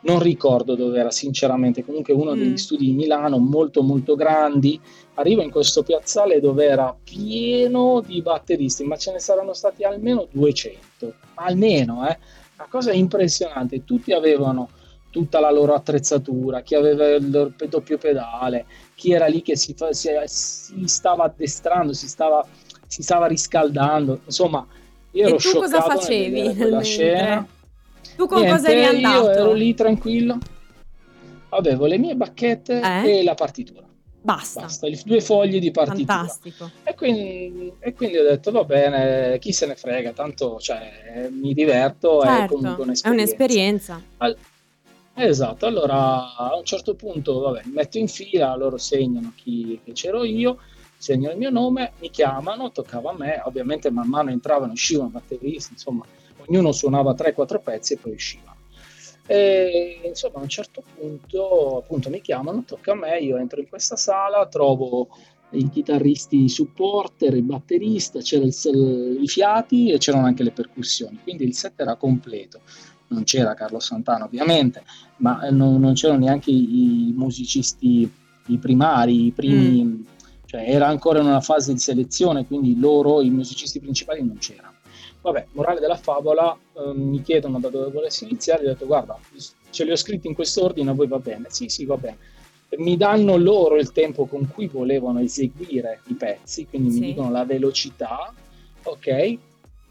Non 0.00 0.20
ricordo 0.20 0.76
dove 0.76 1.00
era, 1.00 1.10
sinceramente, 1.10 1.84
comunque 1.84 2.14
uno 2.14 2.34
Mm. 2.34 2.38
degli 2.38 2.56
studi 2.56 2.86
di 2.86 2.92
Milano 2.92 3.38
molto 3.38 3.82
molto 3.82 4.14
grandi. 4.14 4.80
Arrivo 5.14 5.42
in 5.42 5.50
questo 5.50 5.82
piazzale 5.82 6.38
dove 6.40 6.64
era 6.66 6.96
pieno 7.02 8.00
di 8.06 8.22
batteristi, 8.22 8.84
ma 8.84 8.96
ce 8.96 9.10
ne 9.10 9.18
saranno 9.18 9.52
stati 9.54 9.82
almeno 9.82 10.28
200, 10.30 11.14
almeno, 11.34 12.08
eh. 12.08 12.16
Una 12.58 12.68
cosa 12.70 12.92
impressionante, 12.92 13.84
tutti 13.84 14.12
avevano 14.12 14.70
tutta 15.10 15.40
la 15.40 15.50
loro 15.50 15.74
attrezzatura, 15.74 16.60
chi 16.60 16.76
aveva 16.76 17.08
il 17.14 17.54
doppio 17.68 17.98
pedale, 17.98 18.66
chi 18.98 19.12
era 19.12 19.26
lì 19.26 19.42
che 19.42 19.54
si, 19.56 19.76
si- 19.92 20.10
si 20.26 20.82
stava 20.86 21.22
addestrando, 21.24 21.92
si 21.92 22.08
stava, 22.08 22.44
si 22.84 23.00
stava 23.04 23.26
riscaldando, 23.28 24.22
insomma, 24.24 24.66
io 25.12 25.24
E 25.24 25.28
ero 25.28 25.36
tu 25.36 25.52
cosa 25.52 25.80
facevi 25.82 26.30
mentre- 26.42 26.82
scena. 26.82 27.46
Tu 28.16 28.26
con 28.26 28.40
Niente, 28.40 28.56
cosa 28.56 28.70
eri 28.72 28.84
andato? 28.96 29.24
Io 29.26 29.30
ero 29.30 29.52
lì 29.52 29.72
tranquillo, 29.74 30.38
avevo 31.50 31.86
le 31.86 31.96
mie 31.98 32.16
bacchette 32.16 32.80
eh? 32.80 33.18
e 33.18 33.22
la 33.22 33.34
partitura. 33.34 33.86
Basta. 34.20 34.62
Basta, 34.62 34.88
due 35.04 35.20
fogli 35.20 35.60
di 35.60 35.70
partitura. 35.70 36.14
Fantastico. 36.14 36.70
E 36.82 36.94
quindi, 36.96 37.72
e 37.78 37.94
quindi, 37.94 38.16
ho 38.18 38.24
detto, 38.24 38.50
va 38.50 38.64
bene, 38.64 39.38
chi 39.38 39.52
se 39.52 39.66
ne 39.66 39.76
frega, 39.76 40.10
tanto 40.10 40.58
cioè, 40.58 41.28
mi 41.30 41.54
diverto, 41.54 42.20
certo, 42.22 42.42
è 42.42 42.48
comunque 42.56 42.82
un'esperienza. 42.82 43.08
È 43.08 43.12
un'esperienza. 43.12 44.02
All- 44.16 44.36
esatto, 45.26 45.66
allora 45.66 46.34
a 46.36 46.56
un 46.56 46.64
certo 46.64 46.94
punto, 46.94 47.40
vabbè, 47.40 47.62
mi 47.64 47.72
metto 47.72 47.98
in 47.98 48.08
fila, 48.08 48.54
loro 48.56 48.76
segnano 48.76 49.32
chi 49.34 49.80
che 49.84 49.92
c'ero 49.92 50.24
io, 50.24 50.58
segnano 50.96 51.32
il 51.32 51.38
mio 51.38 51.50
nome, 51.50 51.92
mi 52.00 52.10
chiamano, 52.10 52.72
toccava 52.72 53.10
a 53.10 53.16
me, 53.16 53.40
ovviamente 53.44 53.90
man 53.90 54.08
mano 54.08 54.30
entravano, 54.30 54.72
uscivano 54.72 55.08
batteristi, 55.10 55.72
insomma, 55.72 56.04
ognuno 56.46 56.72
suonava 56.72 57.14
3-4 57.14 57.60
pezzi 57.62 57.94
e 57.94 57.96
poi 57.98 58.12
usciva. 58.12 58.56
E 59.26 60.00
insomma, 60.04 60.38
a 60.38 60.42
un 60.42 60.48
certo 60.48 60.82
punto, 60.96 61.78
appunto, 61.78 62.08
mi 62.10 62.20
chiamano, 62.20 62.64
tocca 62.64 62.92
a 62.92 62.94
me, 62.94 63.18
io 63.18 63.36
entro 63.36 63.60
in 63.60 63.68
questa 63.68 63.96
sala, 63.96 64.46
trovo 64.46 65.08
i 65.50 65.68
chitarristi 65.70 66.48
supporter, 66.48 67.34
il 67.34 67.42
batterista, 67.42 68.20
c'erano 68.20 68.48
i 68.48 69.26
fiati 69.26 69.90
e 69.90 69.98
c'erano 69.98 70.26
anche 70.26 70.42
le 70.42 70.50
percussioni, 70.50 71.20
quindi 71.22 71.44
il 71.44 71.54
set 71.54 71.80
era 71.80 71.96
completo. 71.96 72.60
Non 73.08 73.24
c'era 73.24 73.54
Carlo 73.54 73.80
Santana 73.80 74.24
ovviamente, 74.24 74.82
ma 75.18 75.48
non, 75.50 75.80
non 75.80 75.94
c'erano 75.94 76.24
neanche 76.24 76.50
i, 76.50 77.08
i, 77.08 77.12
musicisti, 77.16 78.10
i 78.46 78.58
primari, 78.58 79.26
i 79.26 79.30
primi, 79.32 79.84
mm. 79.84 80.00
cioè 80.44 80.64
era 80.66 80.88
ancora 80.88 81.20
in 81.20 81.26
una 81.26 81.40
fase 81.40 81.72
di 81.72 81.78
selezione, 81.78 82.46
quindi 82.46 82.78
loro, 82.78 83.22
i 83.22 83.30
musicisti 83.30 83.80
principali 83.80 84.22
non 84.22 84.36
c'erano. 84.38 84.74
Vabbè, 85.20 85.46
morale 85.52 85.80
della 85.80 85.96
favola, 85.96 86.54
eh, 86.54 86.92
mi 86.94 87.22
chiedono 87.22 87.58
da 87.58 87.68
dove 87.70 87.90
volessi 87.90 88.24
iniziare, 88.24 88.64
ho 88.64 88.66
detto 88.66 88.86
guarda, 88.86 89.18
ce 89.70 89.84
li 89.84 89.90
ho 89.90 89.96
scritti 89.96 90.26
in 90.26 90.34
quest'ordine, 90.34 90.90
a 90.90 90.94
voi 90.94 91.08
va 91.08 91.18
bene? 91.18 91.46
Sì, 91.48 91.68
sì, 91.68 91.84
va 91.84 91.96
bene. 91.96 92.18
Mi 92.76 92.98
danno 92.98 93.36
loro 93.36 93.76
il 93.76 93.92
tempo 93.92 94.26
con 94.26 94.48
cui 94.52 94.68
volevano 94.68 95.20
eseguire 95.20 96.02
i 96.08 96.14
pezzi, 96.14 96.66
quindi 96.66 96.90
sì. 96.90 97.00
mi 97.00 97.06
dicono 97.06 97.30
la 97.30 97.44
velocità, 97.44 98.32
ok? 98.82 99.38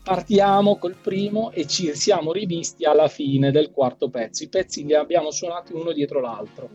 Partiamo 0.07 0.77
col 0.77 0.95
primo 0.95 1.51
e 1.51 1.67
ci 1.67 1.93
siamo 1.93 2.31
rivisti 2.31 2.85
alla 2.85 3.09
fine 3.09 3.51
del 3.51 3.71
quarto 3.71 4.07
pezzo. 4.07 4.41
I 4.41 4.47
pezzi 4.47 4.85
li 4.85 4.93
abbiamo 4.93 5.31
suonati 5.31 5.73
uno 5.73 5.91
dietro 5.91 6.21
l'altro. 6.21 6.69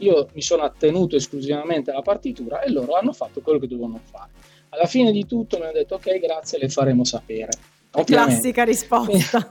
Io 0.00 0.28
mi 0.34 0.42
sono 0.42 0.62
attenuto 0.62 1.16
esclusivamente 1.16 1.90
alla 1.90 2.02
partitura 2.02 2.60
e 2.60 2.70
loro 2.70 2.92
hanno 2.92 3.14
fatto 3.14 3.40
quello 3.40 3.58
che 3.58 3.66
dovevano 3.66 3.98
fare. 4.04 4.28
Alla 4.68 4.84
fine 4.84 5.10
di 5.10 5.24
tutto 5.24 5.56
mi 5.56 5.62
hanno 5.62 5.72
detto 5.72 5.94
ok, 5.94 6.18
grazie, 6.18 6.58
le 6.58 6.68
faremo 6.68 7.02
sapere. 7.04 7.48
Classica 8.04 8.64
risposta. 8.64 9.48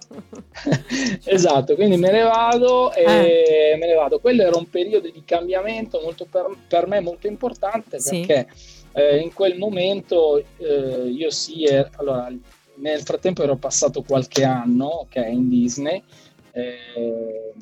esatto, 1.26 1.74
quindi 1.74 1.98
me 1.98 2.12
ne 2.12 2.22
vado 2.22 2.94
e 2.94 3.72
eh. 3.72 3.76
me 3.78 3.88
ne 3.88 3.96
vado. 3.96 4.20
Quello 4.20 4.44
era 4.44 4.56
un 4.56 4.70
periodo 4.70 5.10
di 5.10 5.24
cambiamento 5.26 6.00
molto 6.00 6.28
per, 6.30 6.46
per 6.68 6.86
me 6.86 7.00
molto 7.00 7.26
importante 7.26 8.00
sì. 8.00 8.20
perché 8.20 8.48
eh, 8.94 9.18
in 9.18 9.34
quel 9.34 9.58
momento 9.58 10.44
eh, 10.58 11.08
io 11.08 11.32
sì, 11.32 11.66
allora 11.96 12.32
nel 12.78 13.02
frattempo 13.02 13.44
ero 13.44 13.58
passato 13.58 14.02
qualche 14.02 14.44
anno 14.44 14.86
ok, 14.86 15.16
in 15.16 15.50
Disney, 15.50 16.04
eh, 16.52 17.54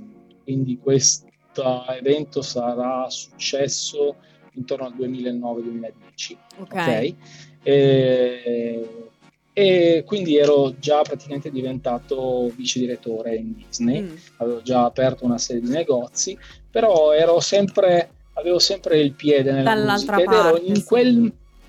quindi 0.44 0.78
questo 0.78 1.86
evento 1.88 2.42
sarà 2.42 3.10
successo 3.10 4.16
intorno 4.54 4.86
al 4.86 4.94
2009-2010. 4.96 6.38
Ok. 6.58 6.72
okay? 6.72 7.16
E, 7.64 8.88
e 9.54 10.04
quindi 10.06 10.38
ero 10.38 10.74
già 10.80 11.02
praticamente 11.02 11.52
diventato 11.52 12.52
vice 12.56 12.80
direttore 12.80 13.36
in 13.36 13.54
Disney, 13.54 14.02
mm. 14.02 14.16
avevo 14.38 14.62
già 14.62 14.86
aperto 14.86 15.26
una 15.26 15.38
serie 15.38 15.62
di 15.62 15.70
negozi, 15.70 16.38
però 16.70 17.14
ero 17.14 17.40
sempre, 17.40 18.10
avevo 18.34 18.60
sempre 18.60 19.00
il 19.00 19.14
piede 19.14 19.52
nella 19.52 19.76
Dall'altra 19.76 20.16
musica 20.16 20.32
parte, 20.32 20.58
ero 20.58 20.66
in 20.66 20.76
sì. 20.76 20.84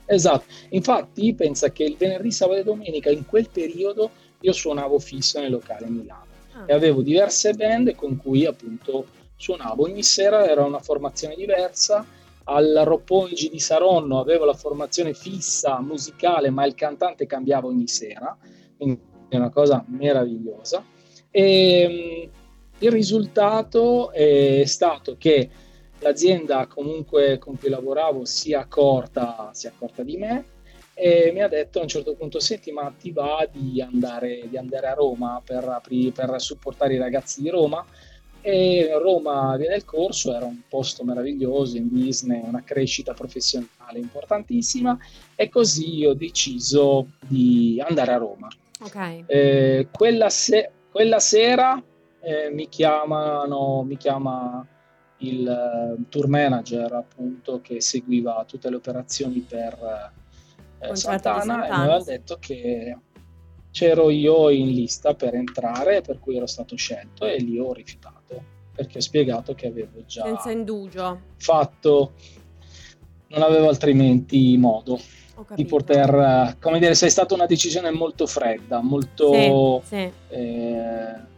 Esatto, 0.06 0.44
infatti 0.70 1.34
pensa 1.34 1.70
che 1.70 1.84
il 1.84 1.96
venerdì, 1.96 2.30
sabato 2.30 2.60
e 2.60 2.64
domenica 2.64 3.10
in 3.10 3.24
quel 3.26 3.48
periodo 3.50 4.10
io 4.40 4.52
suonavo 4.52 4.98
fisso 4.98 5.40
nel 5.40 5.50
locale 5.50 5.88
Milano. 5.88 6.32
Ah. 6.54 6.64
e 6.66 6.72
avevo 6.72 7.02
diverse 7.02 7.52
band 7.54 7.94
con 7.96 8.16
cui 8.16 8.46
appunto 8.46 9.06
suonavo, 9.36 9.82
ogni 9.82 10.04
sera 10.04 10.48
era 10.48 10.64
una 10.64 10.78
formazione 10.78 11.34
diversa. 11.34 12.06
Al 12.46 12.82
Roppongi 12.84 13.48
di 13.48 13.58
Saronno 13.58 14.20
avevo 14.20 14.44
la 14.44 14.52
formazione 14.52 15.14
fissa 15.14 15.80
musicale, 15.80 16.50
ma 16.50 16.66
il 16.66 16.74
cantante 16.74 17.26
cambiava 17.26 17.66
ogni 17.66 17.88
sera, 17.88 18.36
quindi 18.76 19.00
è 19.28 19.36
una 19.36 19.50
cosa 19.50 19.82
meravigliosa. 19.88 20.84
E 21.30 22.28
mm, 22.28 22.30
il 22.80 22.90
risultato 22.90 24.12
è 24.12 24.62
stato 24.66 25.16
che 25.18 25.48
l'azienda 26.04 26.66
comunque 26.66 27.38
con 27.38 27.58
cui 27.58 27.70
lavoravo 27.70 28.24
si 28.24 28.52
è 28.52 28.56
accorta, 28.56 29.50
si 29.52 29.66
è 29.66 29.70
accorta 29.70 30.02
di 30.02 30.16
me 30.16 30.44
e 30.92 31.32
mi 31.32 31.42
ha 31.42 31.48
detto 31.48 31.80
a 31.80 31.82
un 31.82 31.88
certo 31.88 32.14
punto 32.14 32.38
senti 32.38 32.70
ma 32.70 32.92
ti 32.96 33.10
va 33.10 33.48
di 33.50 33.80
andare, 33.80 34.46
di 34.48 34.56
andare 34.56 34.86
a 34.86 34.94
Roma 34.94 35.42
per, 35.44 35.80
per 36.14 36.34
supportare 36.40 36.94
i 36.94 36.98
ragazzi 36.98 37.42
di 37.42 37.48
Roma 37.48 37.84
e 38.46 38.90
Roma 39.00 39.56
viene 39.56 39.76
il 39.76 39.86
corso, 39.86 40.34
era 40.34 40.44
un 40.44 40.60
posto 40.68 41.02
meraviglioso 41.02 41.78
in 41.78 41.88
Disney, 41.90 42.42
una 42.44 42.62
crescita 42.62 43.14
professionale 43.14 43.98
importantissima 43.98 44.98
e 45.34 45.48
così 45.48 46.04
ho 46.04 46.12
deciso 46.12 47.06
di 47.20 47.82
andare 47.82 48.12
a 48.12 48.18
Roma. 48.18 48.48
Okay. 48.80 49.24
Eh, 49.26 49.88
quella, 49.90 50.28
se- 50.28 50.70
quella, 50.90 51.20
sera 51.20 51.82
eh, 52.20 52.50
mi 52.50 52.68
chiamano, 52.68 53.82
mi 53.82 53.96
chiama 53.96 54.66
il 55.28 55.96
uh, 55.98 56.08
tour 56.08 56.28
manager 56.28 56.92
appunto 56.92 57.60
che 57.60 57.80
seguiva 57.80 58.44
tutte 58.46 58.70
le 58.70 58.76
operazioni 58.76 59.40
per 59.40 59.78
uh, 60.80 60.94
Santana, 60.94 61.40
Santana, 61.40 61.66
e 61.66 61.68
mi 61.68 61.76
aveva 61.76 62.02
detto 62.02 62.36
che 62.38 62.98
c'ero 63.70 64.10
io 64.10 64.50
in 64.50 64.68
lista 64.68 65.14
per 65.14 65.34
entrare, 65.34 66.00
per 66.00 66.18
cui 66.20 66.36
ero 66.36 66.46
stato 66.46 66.76
scelto 66.76 67.26
e 67.26 67.38
lì 67.38 67.58
ho 67.58 67.72
rifiutato 67.72 68.52
perché 68.74 68.98
ho 68.98 69.00
spiegato 69.00 69.54
che 69.54 69.68
avevo 69.68 70.04
già 70.04 70.24
senza 70.24 70.50
indugio. 70.50 71.20
fatto. 71.36 72.12
Non 73.28 73.42
avevo 73.42 73.68
altrimenti 73.68 74.56
modo 74.58 74.98
di 75.54 75.64
poter 75.64 76.56
come 76.60 76.78
dire 76.78 76.94
se 76.94 77.06
è 77.06 77.08
stata 77.08 77.34
una 77.34 77.46
decisione 77.46 77.90
molto 77.90 78.26
fredda 78.26 78.80
molto 78.80 79.82
sì, 79.84 79.88
sì. 79.88 80.12
Eh, 80.28 81.32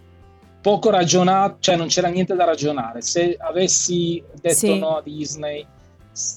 poco 0.67 0.91
ragionata 0.91 1.59
cioè 1.61 1.77
non 1.77 1.87
c'era 1.87 2.09
niente 2.09 2.35
da 2.35 2.43
ragionare 2.43 3.01
se 3.01 3.37
avessi 3.39 4.21
detto 4.41 4.57
sì. 4.57 4.77
no 4.77 4.97
a 4.97 5.01
Disney 5.01 5.65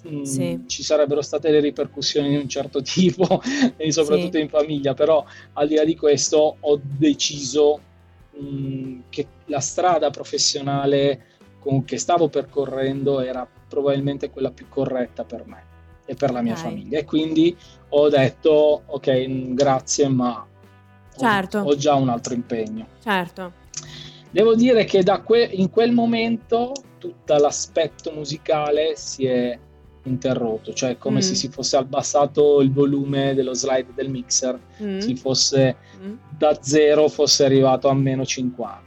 mh, 0.04 0.44
mm, 0.44 0.68
ci 0.68 0.84
sarebbero 0.84 1.24
state 1.24 1.50
le 1.50 1.60
ripercussioni 1.60 2.30
di 2.30 2.36
un 2.36 2.48
certo 2.48 2.80
tipo 2.86 3.42
soprattutto 3.90 4.38
in 4.38 4.48
famiglia 4.48 4.94
però 4.94 5.26
al 5.54 5.68
di 5.68 5.74
là 5.74 5.84
di 5.84 5.96
questo 5.96 6.58
ho 6.60 6.80
deciso 6.80 7.80
mh, 8.38 9.00
che 9.10 9.26
la 9.46 9.62
strada 9.62 10.12
professionale 10.12 11.24
con, 11.58 11.84
che 11.84 11.98
stavo 11.98 12.30
percorrendo 12.30 13.22
era 13.22 13.48
probabilmente 13.68 14.30
quella 14.30 14.52
più 14.52 14.68
corretta 14.70 15.24
per 15.24 15.48
me 15.48 15.64
e 16.06 16.14
per 16.14 16.30
la 16.30 16.44
mia 16.44 16.54
okay. 16.54 16.66
famiglia 16.66 17.00
e 17.00 17.06
quindi 17.06 17.58
ho 17.90 18.10
detto 18.10 18.84
ok 18.86 19.54
grazie 19.56 20.08
ma 20.08 20.46
certo. 21.18 21.58
ho, 21.58 21.64
ho 21.64 21.76
già 21.76 21.96
un 21.96 22.10
altro 22.10 22.36
impegno 22.36 22.90
certo 23.02 23.66
devo 24.32 24.56
dire 24.56 24.86
che 24.86 25.04
que- 25.24 25.50
in 25.52 25.70
quel 25.70 25.92
momento 25.92 26.74
tutto 26.98 27.36
l'aspetto 27.36 28.12
musicale 28.12 28.94
si 28.96 29.26
è 29.26 29.58
interrotto, 30.04 30.74
cioè 30.74 30.98
come 30.98 31.18
mm. 31.18 31.22
se 31.22 31.36
si 31.36 31.50
fosse 31.50 31.78
abbassato 31.78 32.62
il 32.62 32.72
volume 32.72 33.34
dello 33.34 33.54
slide 33.54 33.94
del 33.94 34.10
mixer, 34.10 34.60
mm. 34.82 35.00
si 35.00 35.16
fosse 35.16 35.76
mm. 36.02 36.14
da 36.38 36.58
zero 36.62 37.08
fosse 37.08 37.46
arrivato 37.46 37.88
a 37.88 37.94
meno 37.94 38.26
50. 38.26 38.82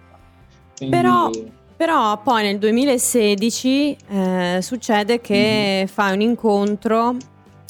Quindi... 0.77 0.97
Però, 0.97 1.31
però 1.77 2.21
poi 2.23 2.43
nel 2.45 2.59
2016 2.59 3.97
eh, 4.09 4.59
succede 4.61 5.21
che 5.21 5.85
mm 5.85 5.87
fai 5.87 6.15
un 6.15 6.21
incontro 6.21 7.17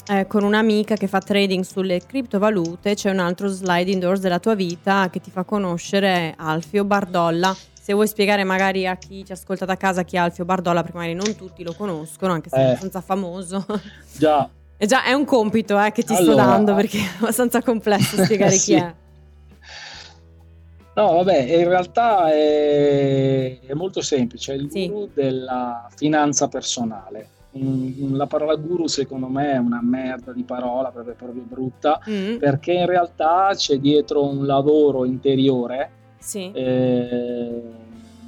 eh, 0.07 0.27
con 0.27 0.43
un'amica 0.43 0.95
che 0.95 1.07
fa 1.07 1.19
trading 1.19 1.63
sulle 1.63 2.01
criptovalute, 2.05 2.95
c'è 2.95 3.09
un 3.09 3.19
altro 3.19 3.47
slide 3.47 3.91
indoors 3.91 4.19
della 4.19 4.39
tua 4.39 4.55
vita 4.55 5.09
che 5.09 5.21
ti 5.21 5.31
fa 5.31 5.43
conoscere 5.43 6.33
Alfio 6.37 6.83
Bardolla 6.83 7.55
se 7.83 7.91
vuoi 7.91 8.07
spiegare 8.07 8.45
magari 8.45 8.87
a 8.87 8.95
chi 8.95 9.25
ci 9.25 9.33
ascolta 9.33 9.65
da 9.65 9.75
casa 9.75 10.03
chi 10.03 10.15
è 10.15 10.19
Alfio 10.19 10.45
Bardolla, 10.45 10.83
perché 10.83 10.95
magari 10.95 11.15
non 11.15 11.35
tutti 11.35 11.63
lo 11.63 11.73
conoscono, 11.73 12.31
anche 12.31 12.47
se 12.47 12.55
eh, 12.55 12.59
è 12.59 12.65
abbastanza 12.67 13.01
famoso. 13.01 13.65
Già. 14.17 14.49
è 14.77 14.85
già 14.85 15.03
è 15.03 15.11
un 15.11 15.25
compito 15.25 15.77
eh, 15.77 15.91
che 15.91 16.03
ti 16.03 16.13
allora, 16.13 16.43
sto 16.43 16.51
dando 16.51 16.75
perché 16.75 16.99
è 16.99 17.09
abbastanza 17.17 17.61
complesso 17.61 18.23
spiegare 18.23 18.51
sì. 18.55 18.71
chi 18.71 18.73
è. 18.75 18.93
No, 20.95 21.13
vabbè, 21.15 21.37
in 21.39 21.67
realtà 21.67 22.31
è, 22.31 23.59
è 23.59 23.73
molto 23.73 23.99
semplice, 23.99 24.53
è 24.53 24.55
il 24.55 24.71
sì. 24.71 24.87
guru 24.87 25.09
della 25.13 25.85
finanza 25.93 26.47
personale. 26.47 27.27
La 27.55 28.25
parola 28.25 28.55
guru 28.55 28.87
secondo 28.87 29.27
me 29.27 29.51
è 29.51 29.57
una 29.57 29.81
merda 29.83 30.31
di 30.31 30.43
parola, 30.43 30.89
proprio, 30.89 31.13
proprio 31.13 31.43
brutta, 31.43 31.99
mm. 32.09 32.37
perché 32.37 32.73
in 32.73 32.87
realtà 32.87 33.51
c'è 33.53 33.77
dietro 33.77 34.27
un 34.27 34.45
lavoro 34.47 35.05
interiore 35.05 35.91
sì. 36.17 36.51
eh, 36.51 37.61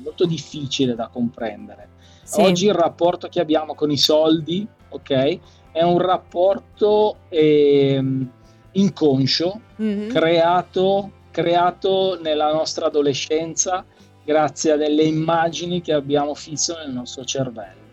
molto 0.04 0.26
difficile 0.26 0.94
da 0.94 1.08
comprendere. 1.08 1.90
Sì. 2.24 2.42
Oggi 2.42 2.66
il 2.68 2.74
rapporto 2.74 3.28
che 3.28 3.40
abbiamo 3.40 3.74
con 3.74 3.90
i 3.90 3.98
soldi, 3.98 4.68
ok, 4.90 5.40
è 5.72 5.82
un 5.82 5.98
rapporto 6.00 7.18
ehm, 7.30 8.30
inconscio, 8.74 9.60
Mhm. 9.78 10.10
creato, 10.10 11.12
creato 11.32 12.20
nella 12.22 12.52
nostra 12.54 12.86
adolescenza 12.86 13.84
grazie 14.24 14.72
a 14.72 14.76
delle 14.76 15.04
immagini 15.04 15.82
che 15.82 15.94
abbiamo 15.94 16.34
fisso 16.34 16.76
nel 16.78 16.92
nostro 16.92 17.24
cervello. 17.26 17.85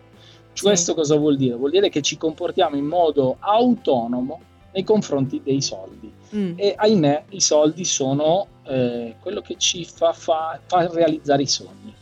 Sì. 0.53 0.65
Questo 0.65 0.95
cosa 0.95 1.17
vuol 1.17 1.37
dire? 1.37 1.55
Vuol 1.55 1.71
dire 1.71 1.89
che 1.89 2.03
ci 2.03 2.17
comportiamo 2.17 2.77
in 2.77 2.85
modo 2.87 3.37
autonomo 3.39 4.41
nei 4.73 4.85
confronti 4.85 5.41
dei 5.43 5.61
soldi 5.61 6.21
Mm. 6.35 6.55
e 6.57 6.73
ahimè 6.75 7.25
i 7.31 7.41
soldi 7.41 7.85
sono 7.85 8.47
eh, 8.63 9.17
quello 9.21 9.43
che 9.43 9.57
ci 9.59 9.85
fa, 9.85 10.15
fa- 10.15 10.59
fa 10.65 10.89
realizzare 10.91 11.43
i 11.43 11.47
sogni. 11.47 11.95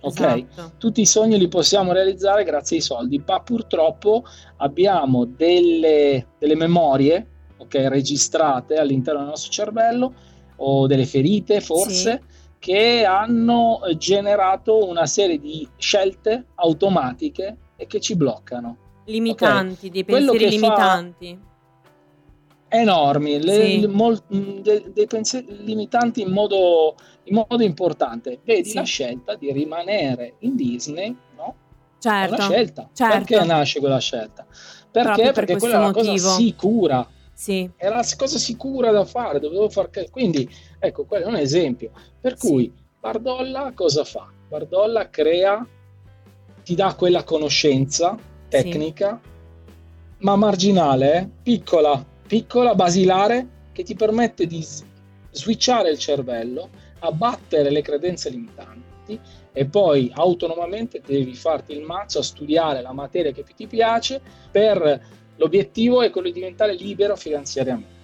Ok? 0.00 0.20
Esatto. 0.20 0.72
Tutti 0.78 1.02
i 1.02 1.06
sogni 1.06 1.36
li 1.36 1.48
possiamo 1.48 1.92
realizzare 1.92 2.44
grazie 2.44 2.76
ai 2.76 2.82
soldi, 2.82 3.22
ma 3.26 3.40
purtroppo 3.40 4.24
abbiamo 4.56 5.26
delle, 5.26 6.28
delle 6.38 6.54
memorie 6.54 7.26
ok, 7.58 7.74
registrate 7.88 8.76
all'interno 8.76 9.20
del 9.20 9.28
nostro 9.28 9.52
cervello 9.52 10.14
o 10.56 10.86
delle 10.86 11.04
ferite 11.04 11.60
forse 11.60 12.22
che 12.62 13.04
hanno 13.04 13.80
generato 13.98 14.86
una 14.88 15.04
serie 15.06 15.40
di 15.40 15.66
scelte 15.78 16.46
automatiche 16.54 17.56
e 17.74 17.88
che 17.88 17.98
ci 17.98 18.14
bloccano. 18.14 18.76
Limitanti, 19.06 19.90
dei 19.90 20.04
Quello 20.04 20.30
pensieri 20.30 20.54
limitanti. 20.60 21.38
enormi, 22.68 23.40
Sì. 23.42 23.80
le- 23.80 23.86
mol- 23.88 24.22
de- 24.28 24.92
dei 24.94 25.06
pensieri 25.08 25.64
limitanti 25.64 26.20
in 26.20 26.30
modo, 26.30 26.94
in 27.24 27.44
modo 27.48 27.64
importante. 27.64 28.38
Vedi 28.44 28.68
Sì. 28.68 28.76
la 28.76 28.84
scelta 28.84 29.34
di 29.34 29.50
rimanere 29.50 30.34
in 30.40 30.54
Disney, 30.54 31.16
no? 31.36 31.54
È 31.98 32.00
Certo. 32.00 32.34
una 32.34 32.44
scelta. 32.44 32.88
certo. 32.92 33.16
Perché 33.18 33.44
nasce 33.44 33.80
quella 33.80 33.98
scelta? 33.98 34.46
Perché? 34.88 35.22
Per 35.22 35.32
Perché 35.32 35.56
quella 35.56 35.74
è 35.74 35.78
una 35.78 35.92
cosa 35.92 36.16
sicura, 36.16 37.04
Sì. 37.34 37.68
era 37.76 37.96
la 37.96 38.06
cosa 38.16 38.38
sicura 38.38 38.92
da 38.92 39.04
fare, 39.04 39.40
dovevo 39.40 39.68
far 39.68 39.90
quindi 40.12 40.48
ecco, 40.84 41.04
quello 41.04 41.26
è 41.26 41.28
un 41.28 41.36
esempio. 41.36 41.90
Per 42.20 42.36
Sì. 42.36 42.46
cui 42.48 42.72
Bardolla 42.98 43.72
cosa 43.74 44.04
fa? 44.04 44.28
Bardolla 44.48 45.08
crea, 45.10 45.64
ti 46.62 46.74
dà 46.74 46.94
quella 46.94 47.24
conoscenza 47.24 48.16
tecnica, 48.48 49.20
ma 50.18 50.36
marginale, 50.36 51.14
eh, 51.16 51.28
piccola, 51.42 52.04
piccola, 52.26 52.74
basilare, 52.74 53.46
che 53.72 53.82
ti 53.82 53.94
permette 53.94 54.46
di 54.46 54.64
switchare 55.30 55.90
il 55.90 55.98
cervello, 55.98 56.68
abbattere 57.00 57.70
le 57.70 57.82
credenze 57.82 58.28
limitanti 58.30 59.18
e 59.52 59.64
poi 59.66 60.10
autonomamente 60.14 61.00
devi 61.04 61.34
farti 61.34 61.72
il 61.72 61.82
mazzo 61.82 62.20
a 62.20 62.22
studiare 62.22 62.82
la 62.82 62.92
materia 62.92 63.32
che 63.32 63.42
più 63.42 63.54
ti 63.54 63.66
piace 63.66 64.20
per 64.50 65.00
l'obiettivo 65.36 66.02
è 66.02 66.10
quello 66.10 66.28
di 66.28 66.34
diventare 66.34 66.74
libero 66.74 67.16
finanziariamente. 67.16 68.00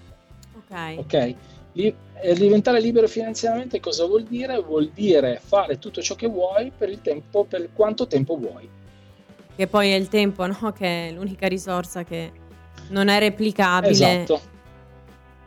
Ok. 0.57 0.99
Ok? 0.99 1.35
Li- 1.79 1.95
e 2.21 2.35
diventare 2.35 2.81
libero 2.81 3.07
finanziariamente 3.07 3.79
cosa 3.79 4.05
vuol 4.05 4.25
dire? 4.25 4.59
Vuol 4.61 4.91
dire 4.93 5.41
fare 5.43 5.79
tutto 5.79 6.03
ciò 6.03 6.17
che 6.17 6.27
vuoi 6.27 6.73
per 6.77 6.89
il 6.89 7.01
tempo, 7.01 7.45
per 7.45 7.69
quanto 7.73 8.09
tempo 8.09 8.37
vuoi. 8.37 8.69
Che 9.55 9.67
poi 9.69 9.91
è 9.91 9.95
il 9.95 10.09
tempo, 10.09 10.45
no? 10.47 10.73
Che 10.73 11.09
è 11.09 11.13
l'unica 11.13 11.47
risorsa 11.47 12.03
che 12.03 12.33
non 12.89 13.07
è 13.09 13.21
replicabile. 13.21 13.93
Esatto. 13.93 14.57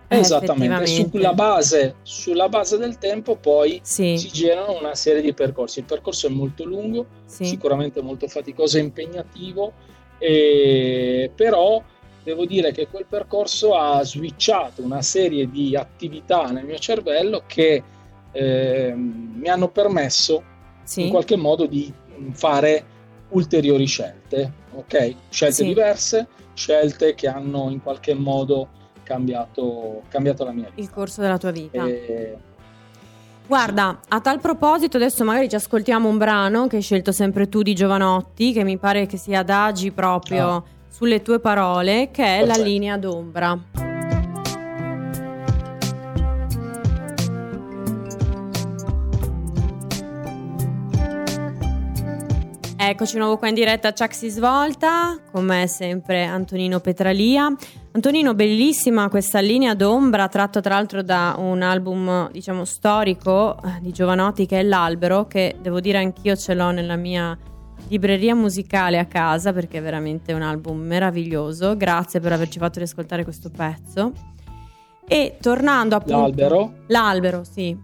Eh, 0.08 0.18
Esattamente, 0.20 0.86
sulla 1.10 1.34
base, 1.34 1.96
sulla 2.04 2.50
base 2.50 2.78
del 2.78 2.98
tempo 2.98 3.38
poi 3.38 3.80
Sì, 3.82 4.18
si 4.18 4.28
generano 4.30 4.78
una 4.78 4.96
serie 4.96 5.22
di 5.22 5.34
percorsi. 5.34 5.80
Il 5.80 5.86
percorso 5.86 6.28
è 6.28 6.30
molto 6.30 6.66
lungo, 6.66 7.06
sì. 7.26 7.46
sicuramente 7.46 8.02
molto 8.02 8.28
faticoso 8.28 8.78
e 8.78 8.82
impegnativo, 8.82 9.74
e- 10.18 11.32
però 11.34 11.82
devo 12.24 12.46
dire 12.46 12.72
che 12.72 12.88
quel 12.88 13.06
percorso 13.08 13.76
ha 13.76 14.04
switchato 14.04 14.84
una 14.84 15.02
serie 15.02 15.50
di 15.50 15.76
attività 15.76 16.46
nel 16.52 16.66
mio 16.66 16.78
cervello 16.78 17.44
che 17.48 17.84
ehm, 18.32 19.34
mi 19.36 19.48
hanno 19.48 19.70
permesso 19.70 20.44
sì. 20.84 21.04
in 21.04 21.10
qualche 21.10 21.36
modo 21.36 21.66
di 21.66 21.92
fare 22.32 22.86
ulteriori 23.30 23.86
scelte, 23.86 24.52
ok? 24.74 25.16
Scelte 25.30 25.56
Sì. 25.56 25.64
diverse, 25.66 26.28
scelte 26.54 27.16
che 27.16 27.28
hanno 27.28 27.70
in 27.70 27.82
qualche 27.82 28.14
modo 28.14 28.68
cambiato, 29.04 30.04
cambiato 30.10 30.44
la 30.44 30.52
mia 30.52 30.70
vita. 30.70 30.82
Il 30.82 30.90
corso 30.90 31.22
della 31.22 31.38
tua 31.38 31.52
vita. 31.52 31.86
E- 31.86 32.38
Guarda, 33.48 34.00
a 34.08 34.22
tal 34.22 34.40
proposito, 34.40 34.96
adesso 34.96 35.26
magari 35.26 35.50
ci 35.50 35.56
ascoltiamo 35.56 36.08
un 36.08 36.18
brano 36.18 36.68
che 36.68 36.78
hai 36.78 36.82
scelto 36.82 37.12
sempre 37.12 37.50
tu 37.50 37.62
di 37.64 37.74
Giovanotti, 37.76 38.54
che 38.54 38.64
mi 38.64 38.78
pare 38.78 39.08
che 39.08 39.18
si 39.18 39.34
adagi 39.36 39.92
proprio 39.92 40.48
Ah. 40.48 40.64
Sulle 40.92 41.22
tue 41.22 41.40
parole, 41.40 42.10
che 42.12 42.24
è 42.24 42.40
La 42.42 42.48
Perfetto. 42.48 42.68
linea 42.68 42.98
d'ombra. 42.98 43.60
Eccoci 52.84 53.14
di 53.14 53.20
nuovo 53.20 53.38
qua 53.38 53.48
in 53.48 53.54
diretta 53.54 53.94
Chuck 53.94 54.14
si 54.14 54.30
svolta, 54.30 55.18
con 55.32 55.46
me 55.46 55.68
sempre 55.68 56.26
Antonino 56.26 56.80
Petralia. 56.80 57.56
Antonino, 57.94 58.34
bellissima 58.34 59.08
questa 59.08 59.40
linea 59.40 59.76
d'ombra, 59.76 60.28
tratto 60.28 60.62
tra 60.62 60.74
l'altro 60.74 61.04
da 61.04 61.36
un 61.38 61.62
album, 61.62 62.30
diciamo, 62.32 62.66
storico 62.66 63.56
eh, 63.64 63.80
di 63.82 63.92
Giovanotti 63.92 64.46
che 64.46 64.60
è 64.60 64.64
L'Albero, 64.64 65.28
che 65.28 65.56
devo 65.62 65.80
dire 65.80 66.00
anch'io 66.00 66.36
ce 66.36 66.54
l'ho 66.54 66.72
nella 66.72 66.96
mia 66.96 67.38
libreria 67.88 68.36
musicale 68.36 68.98
a 69.00 69.06
casa 69.06 69.54
perché 69.54 69.80
è 69.80 69.82
veramente 69.82 70.34
un 70.34 70.42
album 70.42 70.80
meraviglioso. 70.80 71.76
Grazie 71.76 72.20
per 72.20 72.34
averci 72.34 72.60
fatto 72.60 72.80
riascoltare 72.80 73.24
questo 73.24 73.50
pezzo. 73.50 74.12
E 75.08 75.38
tornando 75.42 75.96
appunto... 75.96 76.22
L'albero? 76.22 76.74
L'Albero, 76.88 77.44
sì. 77.44 77.78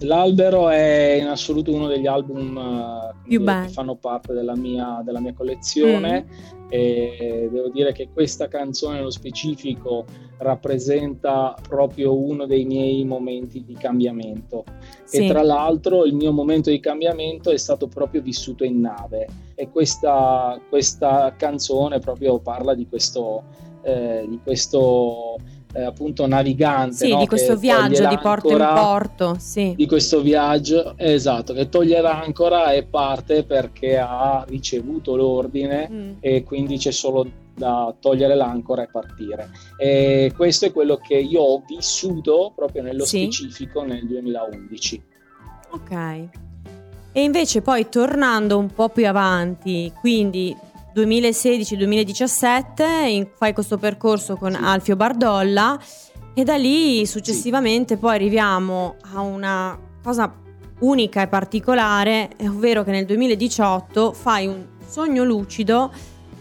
L'albero 0.00 0.68
è 0.68 1.18
in 1.20 1.28
assoluto 1.28 1.72
uno 1.72 1.86
degli 1.86 2.06
album 2.06 2.58
eh, 2.58 3.14
Più 3.28 3.42
che- 3.44 3.68
fanno 3.68 3.94
parte 3.94 4.32
della 4.32 4.56
mia, 4.56 5.00
della 5.04 5.20
mia 5.20 5.32
collezione 5.32 6.26
Mm. 6.64 6.66
e 6.70 7.48
devo 7.52 7.68
dire 7.68 7.92
che 7.92 8.08
questa 8.12 8.48
canzone 8.48 8.96
nello 8.96 9.10
specifico 9.10 10.04
rappresenta 10.38 11.54
proprio 11.66 12.16
uno 12.16 12.46
dei 12.46 12.64
miei 12.64 13.04
momenti 13.04 13.64
di 13.64 13.74
cambiamento 13.74 14.64
sì. 15.04 15.24
e 15.24 15.28
tra 15.28 15.42
l'altro 15.42 16.04
il 16.04 16.14
mio 16.14 16.32
momento 16.32 16.70
di 16.70 16.80
cambiamento 16.80 17.50
è 17.50 17.56
stato 17.56 17.86
proprio 17.86 18.22
vissuto 18.22 18.64
in 18.64 18.80
nave 18.80 19.26
e 19.54 19.70
questa, 19.70 20.58
questa 20.68 21.34
canzone 21.36 21.98
proprio 21.98 22.38
parla 22.38 22.74
di 22.74 22.86
questo, 22.88 23.42
eh, 23.82 24.24
di 24.28 24.38
questo 24.42 25.36
eh, 25.76 25.82
appunto 25.82 26.26
navigante 26.26 26.94
Sì, 27.06 27.10
no? 27.10 27.18
di 27.18 27.26
questo 27.26 27.54
che 27.54 27.58
viaggio 27.58 28.06
di 28.06 28.18
porto 28.18 28.48
in 28.50 28.58
porto, 28.58 29.34
sì. 29.38 29.74
di 29.76 29.86
questo 29.86 30.20
viaggio 30.20 30.94
esatto 30.96 31.52
che 31.52 31.68
toglie 31.68 32.00
l'ancora 32.00 32.70
e 32.72 32.84
parte 32.84 33.42
perché 33.44 33.98
ha 33.98 34.44
ricevuto 34.48 35.16
l'ordine 35.16 35.88
Mm. 35.90 36.12
e 36.20 36.44
quindi 36.44 36.78
c'è 36.78 36.92
solo 36.92 37.26
da 37.54 37.92
togliere 38.00 38.34
l'ancora 38.34 38.82
e 38.82 38.88
partire 38.90 39.48
e 39.76 40.32
questo 40.36 40.66
è 40.66 40.72
quello 40.72 40.96
che 40.96 41.14
io 41.16 41.40
ho 41.40 41.62
vissuto 41.66 42.52
proprio 42.54 42.82
nello 42.82 43.04
Sì. 43.04 43.22
specifico 43.22 43.82
nel 43.84 44.06
2011 44.06 45.02
Ok. 45.70 46.28
E 47.16 47.22
invece 47.22 47.62
poi 47.62 47.88
tornando 47.88 48.58
un 48.58 48.72
po' 48.74 48.88
più 48.88 49.06
avanti, 49.06 49.92
quindi 50.00 50.52
2016-2017, 50.92 52.82
in- 53.06 53.28
fai 53.36 53.52
questo 53.52 53.78
percorso 53.78 54.34
con 54.36 54.50
Sì. 54.52 54.58
Alfio 54.60 54.96
Bardolla 54.96 55.78
e 56.34 56.42
da 56.42 56.56
lì 56.56 57.06
successivamente 57.06 57.96
poi 57.96 58.16
arriviamo 58.16 58.96
a 59.14 59.20
una 59.20 59.78
cosa 60.02 60.34
unica 60.80 61.22
e 61.22 61.28
particolare, 61.28 62.30
ovvero 62.40 62.82
che 62.82 62.90
nel 62.90 63.06
2018 63.06 64.12
fai 64.12 64.48
un 64.48 64.66
sogno 64.84 65.22
lucido 65.22 65.92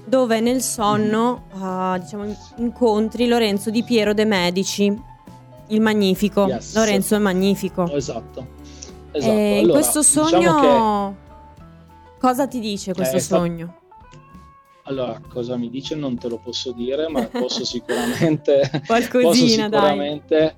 dove 0.06 0.40
nel 0.40 0.64
sonno 0.64 1.44
ah, 1.60 2.00
diciamo, 2.02 2.36
incontri 2.58 3.28
Lorenzo 3.28 3.70
Di 3.70 3.84
Piero 3.84 4.16
de 4.16 4.26
Medici, 4.26 4.92
il 5.68 5.82
magnifico. 5.82 6.48
Yes. 6.48 6.74
Lorenzo 6.76 7.14
è 7.16 7.20
magnifico. 7.20 7.88
esatto 7.92 8.62
esatto 9.14 9.32
E 9.34 9.52
in 9.58 9.64
Allora, 9.66 9.74
questo 9.80 10.02
sogno 10.02 10.38
diciamo 10.40 11.16
cosa 12.20 12.48
ti 12.48 12.60
dice 12.60 12.94
questo 12.94 13.16
è 13.18 13.20
sta- 13.20 13.38
sogno? 13.38 13.68
che, 13.68 13.82
allora 14.86 15.20
cosa 15.30 15.56
mi 15.58 15.70
dice 15.70 15.96
non 15.96 16.18
te 16.18 16.28
lo 16.30 16.38
posso 16.40 16.72
dire 16.74 17.08
ma 17.10 17.24
posso 17.28 17.64
sicuramente 17.66 18.70
posso 18.70 18.82
Qualcosina, 18.86 19.70
dai. 19.70 19.80
sicuramente 19.82 20.56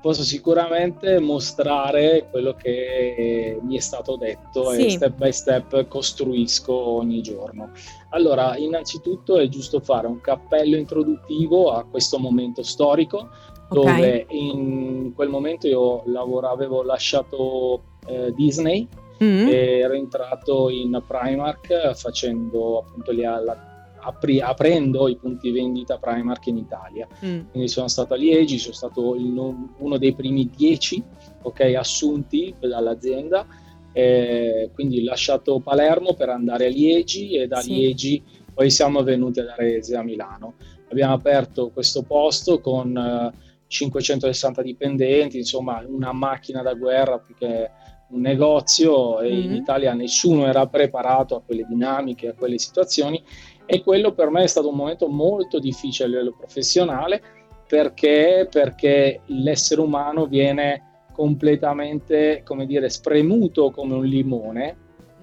posso 0.00 0.22
sicuramente 0.22 1.18
mostrare 1.18 2.28
quello 2.30 2.54
che 2.54 3.58
mi 3.62 3.76
è 3.76 3.80
stato 3.80 4.16
detto 4.16 4.70
Sì. 4.70 4.86
e 4.86 4.90
step 4.90 5.16
by 5.16 5.32
step 5.32 5.88
costruisco 5.88 6.72
ogni 6.72 7.22
giorno. 7.22 7.70
Allora, 8.10 8.56
innanzitutto 8.56 9.36
è 9.36 9.48
giusto 9.48 9.80
fare 9.80 10.06
un 10.06 10.20
cappello 10.20 10.76
introduttivo 10.76 11.72
a 11.72 11.84
questo 11.84 12.18
momento 12.18 12.62
storico 12.62 13.30
Dove 13.68 14.26
in 14.30 15.12
quel 15.14 15.28
momento 15.28 15.66
io 15.66 16.02
lavoravo, 16.06 16.54
avevo 16.54 16.82
lasciato 16.82 17.82
eh, 18.06 18.32
Disney 18.34 18.86
mm. 19.22 19.48
e 19.48 19.78
ero 19.80 19.94
entrato 19.94 20.68
in 20.70 21.02
Primark 21.06 21.94
facendo 21.94 22.78
appunto 22.78 23.12
gli, 23.12 23.22
la, 23.22 23.76
apri, 24.06 24.40
aprendo 24.40 25.08
i 25.08 25.16
punti 25.16 25.50
vendita 25.50 25.98
Primark 25.98 26.46
in 26.46 26.58
Italia. 26.58 27.06
Mm. 27.24 27.40
Quindi 27.50 27.68
sono 27.68 27.88
stato 27.88 28.14
a 28.14 28.16
Liegi, 28.16 28.58
sono 28.58 28.74
stato 28.74 29.14
il, 29.16 29.54
uno 29.78 29.98
dei 29.98 30.14
primi 30.14 30.48
dieci 30.54 31.02
okay, 31.42 31.74
assunti 31.74 32.54
dall'azienda. 32.60 33.46
Eh, 33.92 34.70
quindi 34.74 35.00
ho 35.00 35.04
lasciato 35.04 35.58
Palermo 35.58 36.14
per 36.14 36.28
andare 36.28 36.66
a 36.66 36.68
Liegi 36.68 37.36
e 37.36 37.46
da 37.46 37.60
sì. 37.60 37.72
Liegi 37.72 38.22
poi 38.52 38.70
siamo 38.70 39.02
venuti 39.02 39.40
ad 39.40 39.48
Arese 39.48 39.96
a 39.96 40.02
Milano. 40.02 40.54
Abbiamo 40.90 41.14
aperto 41.14 41.70
questo 41.70 42.02
posto 42.02 42.60
con 42.60 42.96
eh, 42.96 43.44
560 43.66 44.62
dipendenti, 44.62 45.38
insomma 45.38 45.84
una 45.86 46.12
macchina 46.12 46.62
da 46.62 46.74
guerra 46.74 47.18
più 47.18 47.34
che 47.34 47.70
un 48.08 48.20
negozio 48.20 49.20
e 49.20 49.30
mm-hmm. 49.30 49.42
in 49.42 49.54
Italia 49.54 49.92
nessuno 49.92 50.46
era 50.46 50.66
preparato 50.66 51.36
a 51.36 51.42
quelle 51.42 51.66
dinamiche, 51.68 52.28
a 52.28 52.34
quelle 52.34 52.58
situazioni 52.58 53.22
e 53.64 53.82
quello 53.82 54.12
per 54.12 54.30
me 54.30 54.44
è 54.44 54.46
stato 54.46 54.68
un 54.68 54.76
momento 54.76 55.08
molto 55.08 55.58
difficile 55.58 56.04
a 56.04 56.10
livello 56.10 56.34
professionale 56.36 57.20
perché, 57.66 58.46
perché 58.48 59.22
l'essere 59.26 59.80
umano 59.80 60.26
viene 60.26 61.04
completamente, 61.12 62.42
come 62.44 62.66
dire, 62.66 62.88
spremuto 62.88 63.70
come 63.70 63.94
un 63.94 64.04
limone, 64.04 64.76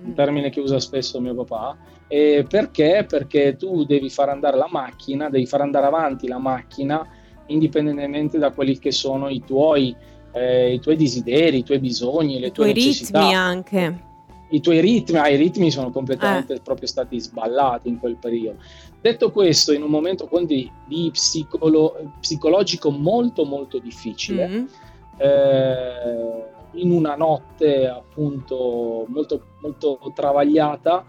un 0.04 0.10
mm. 0.10 0.14
termine 0.14 0.50
che 0.50 0.60
usa 0.60 0.80
spesso 0.80 1.22
mio 1.22 1.36
papà, 1.36 1.78
e 2.08 2.46
perché? 2.50 3.06
Perché 3.08 3.56
tu 3.56 3.86
devi 3.86 4.10
far 4.10 4.30
andare 4.30 4.58
la 4.58 4.68
macchina, 4.70 5.30
devi 5.30 5.46
far 5.46 5.62
andare 5.62 5.86
avanti 5.86 6.28
la 6.28 6.40
macchina 6.40 7.08
indipendentemente 7.48 8.38
da 8.38 8.52
quelli 8.52 8.78
che 8.78 8.92
sono 8.92 9.30
i 9.30 9.44
tuoi, 9.44 9.96
eh, 10.34 10.74
i 10.74 10.80
tuoi 10.80 10.96
desideri, 10.96 11.58
i 11.58 11.64
tuoi 11.64 11.80
bisogni, 11.80 12.40
le 12.40 12.48
I 12.48 12.52
tue 12.52 12.72
tuoi 12.72 12.74
necessità. 12.74 13.20
ritmi 13.20 13.36
anche. 13.36 14.04
I 14.50 14.62
tuoi 14.62 14.82
ritmi, 14.82 15.18
ah, 15.18 15.30
i 15.30 15.36
ritmi 15.36 15.72
sono 15.72 15.90
completamente 15.90 16.54
eh. 16.54 16.60
proprio 16.60 16.88
stati 16.88 17.20
sballati 17.20 17.90
in 17.90 17.98
quel 17.98 18.18
periodo. 18.18 18.60
Detto 19.02 19.32
questo, 19.32 19.74
in 19.74 19.82
un 19.82 19.90
momento 19.90 20.28
quindi 20.28 20.72
di 20.88 21.10
psicolo- 21.12 21.96
psicologico 22.20 22.92
molto 22.92 23.46
molto 23.46 23.80
difficile, 23.80 24.48
mm-hmm. 24.48 24.66
eh, 25.18 26.52
in 26.74 26.92
una 26.92 27.16
notte 27.16 27.88
appunto 27.88 29.06
molto, 29.08 29.42
molto 29.62 30.00
travagliata, 30.14 31.04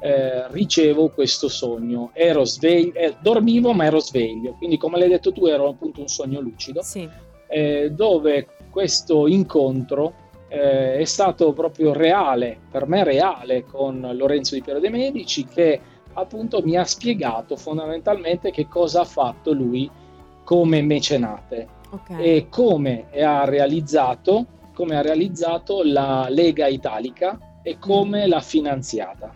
eh, 0.00 0.48
ricevo 0.48 1.10
questo 1.10 1.48
sogno. 1.48 2.10
Ero 2.12 2.44
sveglio, 2.44 2.94
eh, 2.94 3.16
dormivo 3.20 3.72
ma 3.72 3.84
ero 3.84 4.00
sveglio, 4.00 4.54
quindi 4.54 4.76
come 4.76 4.98
l'hai 4.98 5.08
detto 5.08 5.32
tu 5.32 5.46
ero 5.46 5.68
appunto 5.68 6.00
un 6.00 6.08
sogno 6.08 6.40
lucido, 6.40 6.82
sì. 6.82 7.08
eh, 7.48 7.90
dove 7.92 8.48
questo 8.70 9.26
incontro 9.26 10.28
eh, 10.48 10.98
è 10.98 11.04
stato 11.04 11.52
proprio 11.52 11.92
reale, 11.92 12.58
per 12.70 12.86
me 12.86 13.04
reale, 13.04 13.64
con 13.64 14.08
Lorenzo 14.14 14.54
di 14.54 14.62
Piero 14.62 14.80
de 14.80 14.90
Medici, 14.90 15.44
che 15.44 15.80
appunto 16.14 16.60
mi 16.62 16.76
ha 16.76 16.84
spiegato 16.84 17.56
fondamentalmente 17.56 18.50
che 18.50 18.66
cosa 18.66 19.02
ha 19.02 19.04
fatto 19.04 19.52
lui 19.52 19.88
come 20.42 20.82
mecenate 20.82 21.68
okay. 21.90 22.22
e 22.22 22.46
come 22.48 23.06
ha 23.12 23.44
realizzato, 23.44 24.46
come 24.74 24.96
ha 24.96 25.02
realizzato 25.02 25.82
la 25.84 26.26
Lega 26.28 26.66
Italica 26.66 27.38
e 27.62 27.78
come 27.78 28.26
mm. 28.26 28.28
l'ha 28.28 28.40
finanziata. 28.40 29.32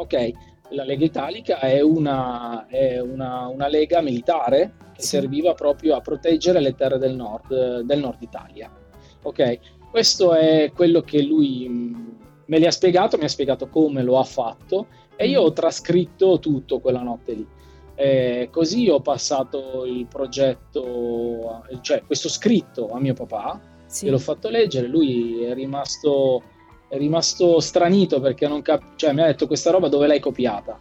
Ok, 0.00 0.32
la 0.70 0.84
Lega 0.84 1.04
Italica 1.04 1.58
è 1.58 1.82
una, 1.82 2.66
è 2.68 2.98
una, 3.00 3.48
una 3.48 3.68
lega 3.68 4.00
militare 4.00 4.72
che 4.94 5.02
sì. 5.02 5.08
serviva 5.08 5.52
proprio 5.52 5.94
a 5.94 6.00
proteggere 6.00 6.58
le 6.58 6.74
terre 6.74 6.96
del 6.96 7.14
nord, 7.14 7.80
del 7.80 7.98
nord 7.98 8.22
Italia. 8.22 8.72
Ok, 9.24 9.58
questo 9.90 10.32
è 10.32 10.72
quello 10.74 11.02
che 11.02 11.20
lui 11.20 11.68
mm, 11.68 12.08
me 12.46 12.58
li 12.58 12.64
ha 12.64 12.70
spiegato, 12.70 13.18
mi 13.18 13.24
ha 13.24 13.28
spiegato 13.28 13.68
come 13.68 14.02
lo 14.02 14.18
ha 14.18 14.24
fatto 14.24 14.86
e 15.16 15.28
io 15.28 15.42
ho 15.42 15.52
trascritto 15.52 16.38
tutto 16.38 16.80
quella 16.80 17.02
notte 17.02 17.34
lì. 17.34 17.46
Eh, 17.94 18.48
così 18.50 18.88
ho 18.88 19.02
passato 19.02 19.84
il 19.84 20.06
progetto, 20.06 21.62
cioè 21.82 22.04
questo 22.06 22.30
scritto 22.30 22.88
a 22.88 22.98
mio 22.98 23.12
papà, 23.12 23.60
sì. 23.84 24.08
l'ho 24.08 24.16
fatto 24.18 24.48
leggere, 24.48 24.86
lui 24.86 25.42
è 25.42 25.52
rimasto 25.52 26.42
è 26.90 26.98
rimasto 26.98 27.60
stranito 27.60 28.20
perché 28.20 28.48
non 28.48 28.62
cap- 28.62 28.96
cioè, 28.96 29.12
mi 29.12 29.22
ha 29.22 29.26
detto 29.26 29.46
questa 29.46 29.70
roba 29.70 29.86
dove 29.86 30.08
l'hai 30.08 30.18
copiata? 30.18 30.76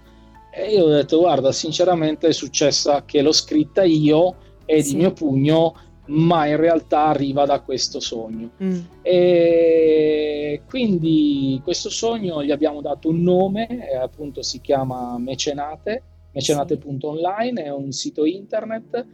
E 0.51 0.73
io 0.73 0.85
ho 0.85 0.89
detto 0.89 1.19
guarda, 1.19 1.51
sinceramente 1.51 2.27
è 2.27 2.31
successa 2.33 3.05
che 3.05 3.21
l'ho 3.21 3.31
scritta 3.31 3.83
io 3.83 4.35
e 4.65 4.81
sì. 4.81 4.93
di 4.93 4.97
mio 4.97 5.13
pugno, 5.13 5.75
ma 6.07 6.47
in 6.47 6.57
realtà 6.57 7.05
arriva 7.05 7.45
da 7.45 7.59
questo 7.61 7.99
sogno. 7.99 8.49
Mm. 8.63 8.79
E 9.03 10.63
quindi 10.67 11.61
questo 11.63 11.91
sogno 11.91 12.43
gli 12.43 12.49
abbiamo 12.49 12.81
dato 12.81 13.09
un 13.09 13.21
nome, 13.21 13.67
appunto 14.01 14.41
si 14.41 14.61
chiama 14.61 15.15
Mecenate, 15.19 16.01
mecenate.online, 16.31 17.65
è 17.65 17.71
un 17.71 17.91
sito 17.91 18.25
internet, 18.25 19.05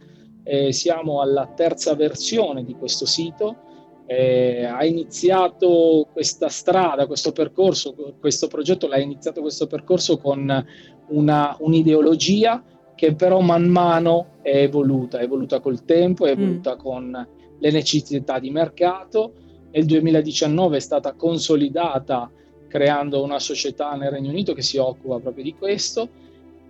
siamo 0.70 1.20
alla 1.20 1.46
terza 1.54 1.94
versione 1.94 2.64
di 2.64 2.74
questo 2.74 3.04
sito 3.04 3.64
eh, 4.06 4.64
ha 4.64 4.84
iniziato 4.84 6.08
questa 6.12 6.48
strada, 6.48 7.06
questo 7.06 7.32
percorso, 7.32 7.94
questo 8.20 8.46
progetto 8.46 8.86
l'ha 8.86 8.98
iniziato 8.98 9.40
questo 9.40 9.66
percorso 9.66 10.16
con 10.18 10.64
una, 11.08 11.56
un'ideologia 11.58 12.62
che 12.94 13.14
però 13.14 13.40
man 13.40 13.66
mano 13.66 14.38
è 14.42 14.56
evoluta, 14.56 15.18
è 15.18 15.24
evoluta 15.24 15.60
col 15.60 15.84
tempo, 15.84 16.24
è 16.24 16.30
evoluta 16.30 16.74
mm. 16.74 16.78
con 16.78 17.28
le 17.58 17.70
necessità 17.70 18.38
di 18.38 18.50
mercato. 18.50 19.32
Nel 19.72 19.84
2019 19.84 20.76
è 20.76 20.80
stata 20.80 21.12
consolidata 21.12 22.30
creando 22.68 23.22
una 23.22 23.38
società 23.38 23.94
nel 23.94 24.10
Regno 24.10 24.30
Unito 24.30 24.54
che 24.54 24.62
si 24.62 24.78
occupa 24.78 25.18
proprio 25.18 25.44
di 25.44 25.54
questo, 25.54 26.08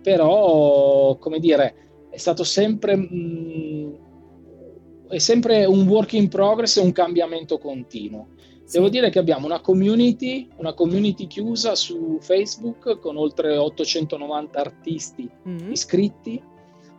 però 0.01 1.15
come 1.17 1.39
dire, 1.39 1.75
è 2.09 2.17
stato 2.17 2.43
sempre 2.43 2.95
mh, 2.95 3.09
mm, 3.13 3.93
è 5.09 5.17
sempre 5.19 5.65
un 5.65 5.87
work 5.87 6.13
in 6.13 6.27
progress 6.27 6.77
e 6.77 6.81
un 6.81 6.91
cambiamento 6.91 7.57
continuo. 7.57 8.29
Devo 8.69 8.89
dire 8.89 9.09
che 9.09 9.19
abbiamo 9.19 9.45
una 9.45 9.61
community, 9.61 10.49
una 10.57 10.73
community 10.73 11.27
chiusa 11.27 11.73
su 11.75 12.17
Facebook 12.19 12.99
con 12.99 13.15
oltre 13.15 13.55
890 13.55 14.59
artisti 14.59 15.29
mm-hmm. 15.47 15.71
iscritti 15.71 16.41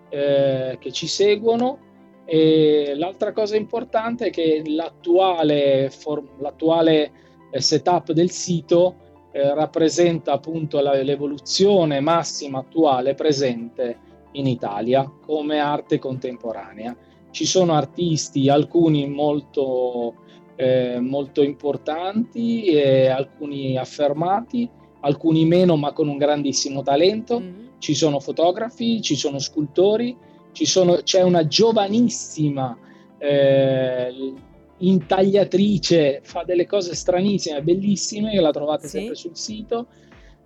eh, 0.08 0.78
che 0.80 0.92
ci 0.92 1.06
seguono. 1.06 1.86
E 2.24 2.94
l'altra 2.96 3.32
cosa 3.32 3.56
importante 3.56 4.26
è 4.26 4.30
che 4.30 4.62
l'attuale, 4.66 5.90
for- 5.90 6.36
l'attuale 6.40 7.10
eh, 7.50 7.60
setup 7.60 8.12
del 8.12 8.30
sito 8.30 8.96
eh, 9.32 9.54
rappresenta 9.54 10.32
appunto 10.32 10.80
la, 10.80 10.94
l'evoluzione 11.02 12.00
massima 12.00 12.60
attuale 12.60 13.14
presente 13.14 13.98
in 14.32 14.46
Italia 14.46 15.10
come 15.24 15.58
arte 15.58 15.98
contemporanea 15.98 16.96
ci 17.30 17.44
sono 17.46 17.74
artisti, 17.74 18.48
alcuni 18.48 19.08
molto, 19.08 20.14
eh, 20.56 20.98
molto 21.00 21.42
importanti, 21.42 22.64
e 22.64 23.08
alcuni 23.08 23.76
affermati, 23.76 24.68
alcuni 25.00 25.44
meno 25.44 25.76
ma 25.76 25.92
con 25.92 26.08
un 26.08 26.16
grandissimo 26.16 26.82
talento, 26.82 27.40
mm. 27.40 27.66
ci 27.78 27.94
sono 27.94 28.20
fotografi, 28.20 29.00
ci 29.02 29.16
sono 29.16 29.38
scultori, 29.38 30.16
ci 30.52 30.66
sono, 30.66 30.96
c'è 31.02 31.22
una 31.22 31.46
giovanissima 31.46 32.76
eh, 33.18 34.34
intagliatrice, 34.78 36.20
fa 36.22 36.42
delle 36.44 36.66
cose 36.66 36.94
stranissime, 36.94 37.62
bellissime, 37.62 38.32
che 38.32 38.40
la 38.40 38.50
trovate 38.50 38.86
sì. 38.88 38.98
sempre 38.98 39.14
sul 39.14 39.36
sito, 39.36 39.86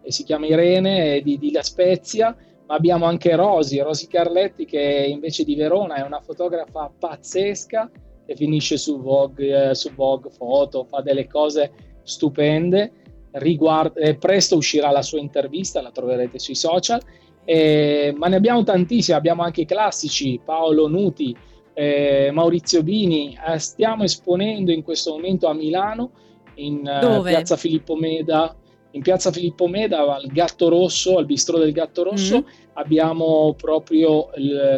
si 0.06 0.24
chiama 0.24 0.46
Irene 0.46 1.20
di, 1.22 1.38
di 1.38 1.52
La 1.52 1.62
Spezia 1.62 2.36
abbiamo 2.66 3.06
anche 3.06 3.34
Rosi, 3.34 3.80
Rosi 3.80 4.06
Carletti 4.06 4.64
che 4.64 5.06
invece 5.08 5.44
di 5.44 5.54
Verona 5.54 5.96
è 5.96 6.02
una 6.02 6.20
fotografa 6.20 6.90
pazzesca 6.96 7.90
che 8.24 8.36
finisce 8.36 8.76
su 8.76 9.00
Vogue, 9.00 9.70
eh, 9.70 9.74
su 9.74 9.92
Vogue 9.94 10.30
Foto, 10.30 10.84
fa 10.84 11.00
delle 11.00 11.26
cose 11.26 11.72
stupende. 12.02 12.92
Riguarda, 13.32 13.98
eh, 14.00 14.14
presto 14.16 14.56
uscirà 14.56 14.90
la 14.90 15.02
sua 15.02 15.18
intervista, 15.18 15.80
la 15.80 15.90
troverete 15.90 16.38
sui 16.38 16.54
social, 16.54 17.00
eh, 17.44 18.12
ma 18.16 18.28
ne 18.28 18.36
abbiamo 18.36 18.62
tantissimi, 18.62 19.16
abbiamo 19.16 19.42
anche 19.42 19.62
i 19.62 19.66
classici, 19.66 20.40
Paolo 20.44 20.86
Nuti, 20.86 21.34
eh, 21.74 22.30
Maurizio 22.32 22.82
Bini, 22.82 23.36
eh, 23.46 23.58
stiamo 23.58 24.04
esponendo 24.04 24.70
in 24.70 24.82
questo 24.82 25.12
momento 25.12 25.48
a 25.48 25.54
Milano, 25.54 26.10
in 26.56 26.86
eh, 26.86 27.20
piazza 27.22 27.56
Filippo 27.56 27.96
Meda, 27.96 28.54
in 28.92 29.02
piazza 29.02 29.30
Filippo 29.30 29.66
Meda 29.66 30.14
al 30.14 30.26
Gatto 30.26 30.68
Rosso, 30.68 31.18
al 31.18 31.26
bistro 31.26 31.58
del 31.58 31.72
Gatto 31.72 32.02
Rosso, 32.02 32.36
mm-hmm. 32.36 32.46
abbiamo 32.74 33.54
proprio 33.54 34.28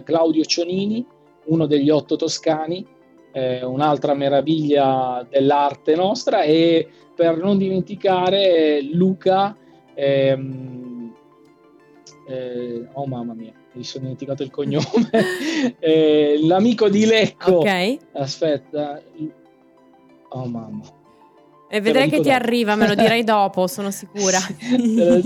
Claudio 0.04 0.44
Cionini, 0.44 1.04
uno 1.46 1.66
degli 1.66 1.90
otto 1.90 2.16
toscani, 2.16 2.86
eh, 3.32 3.64
un'altra 3.64 4.14
meraviglia 4.14 5.26
dell'arte 5.28 5.94
nostra, 5.96 6.42
e 6.42 6.88
per 7.14 7.36
non 7.36 7.58
dimenticare 7.58 8.80
Luca, 8.92 9.56
ehm, 9.94 11.12
eh, 12.28 12.88
oh 12.92 13.06
mamma 13.06 13.34
mia, 13.34 13.52
mi 13.72 13.84
sono 13.84 14.04
dimenticato 14.04 14.42
il 14.42 14.50
cognome, 14.50 14.84
eh, 15.80 16.38
l'amico 16.42 16.88
di 16.88 17.04
Lecco. 17.04 17.56
Ok. 17.56 17.96
Aspetta, 18.12 19.02
oh 20.28 20.46
mamma 20.46 21.02
E 21.76 21.80
vedrai 21.80 22.08
che 22.08 22.16
ti 22.18 22.22
dopo. 22.28 22.34
arriva, 22.36 22.74
me 22.76 22.86
lo 22.86 22.94
dirai 22.94 23.24
dopo, 23.24 23.66
sono 23.66 23.90
sicura. 23.90 24.38
te, 24.58 25.04
lo, 25.04 25.20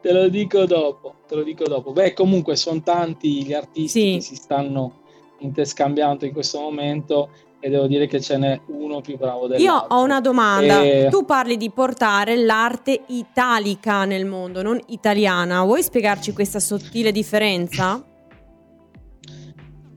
te 0.00 0.12
lo 0.12 0.28
dico 0.28 0.64
dopo, 0.66 1.14
te 1.28 1.34
lo 1.36 1.42
dico 1.42 1.64
dopo. 1.64 1.92
Beh, 1.92 2.12
comunque 2.12 2.56
sono 2.56 2.82
tanti 2.82 3.44
gli 3.44 3.52
artisti 3.52 4.00
Sì. 4.00 4.14
che 4.14 4.20
si 4.20 4.34
stanno 4.34 5.00
interscambiando 5.38 6.24
in 6.24 6.32
questo 6.32 6.60
momento 6.60 7.28
e 7.60 7.68
devo 7.68 7.86
dire 7.86 8.06
che 8.08 8.20
ce 8.20 8.36
n'è 8.38 8.60
uno 8.66 9.00
più 9.00 9.16
bravo 9.16 9.46
dell'altro. 9.46 9.72
Io 9.72 9.86
ho 9.96 10.02
una 10.02 10.20
domanda. 10.20 10.82
Eh, 10.82 11.08
Tu 11.10 11.24
parli 11.24 11.56
di 11.56 11.70
portare 11.70 12.34
l'arte 12.36 13.02
italica 13.08 14.04
nel 14.04 14.24
mondo, 14.26 14.62
non 14.62 14.80
italiana. 14.86 15.62
Vuoi 15.62 15.82
spiegarci 15.82 16.32
questa 16.32 16.58
sottile 16.58 17.12
differenza? 17.12 18.04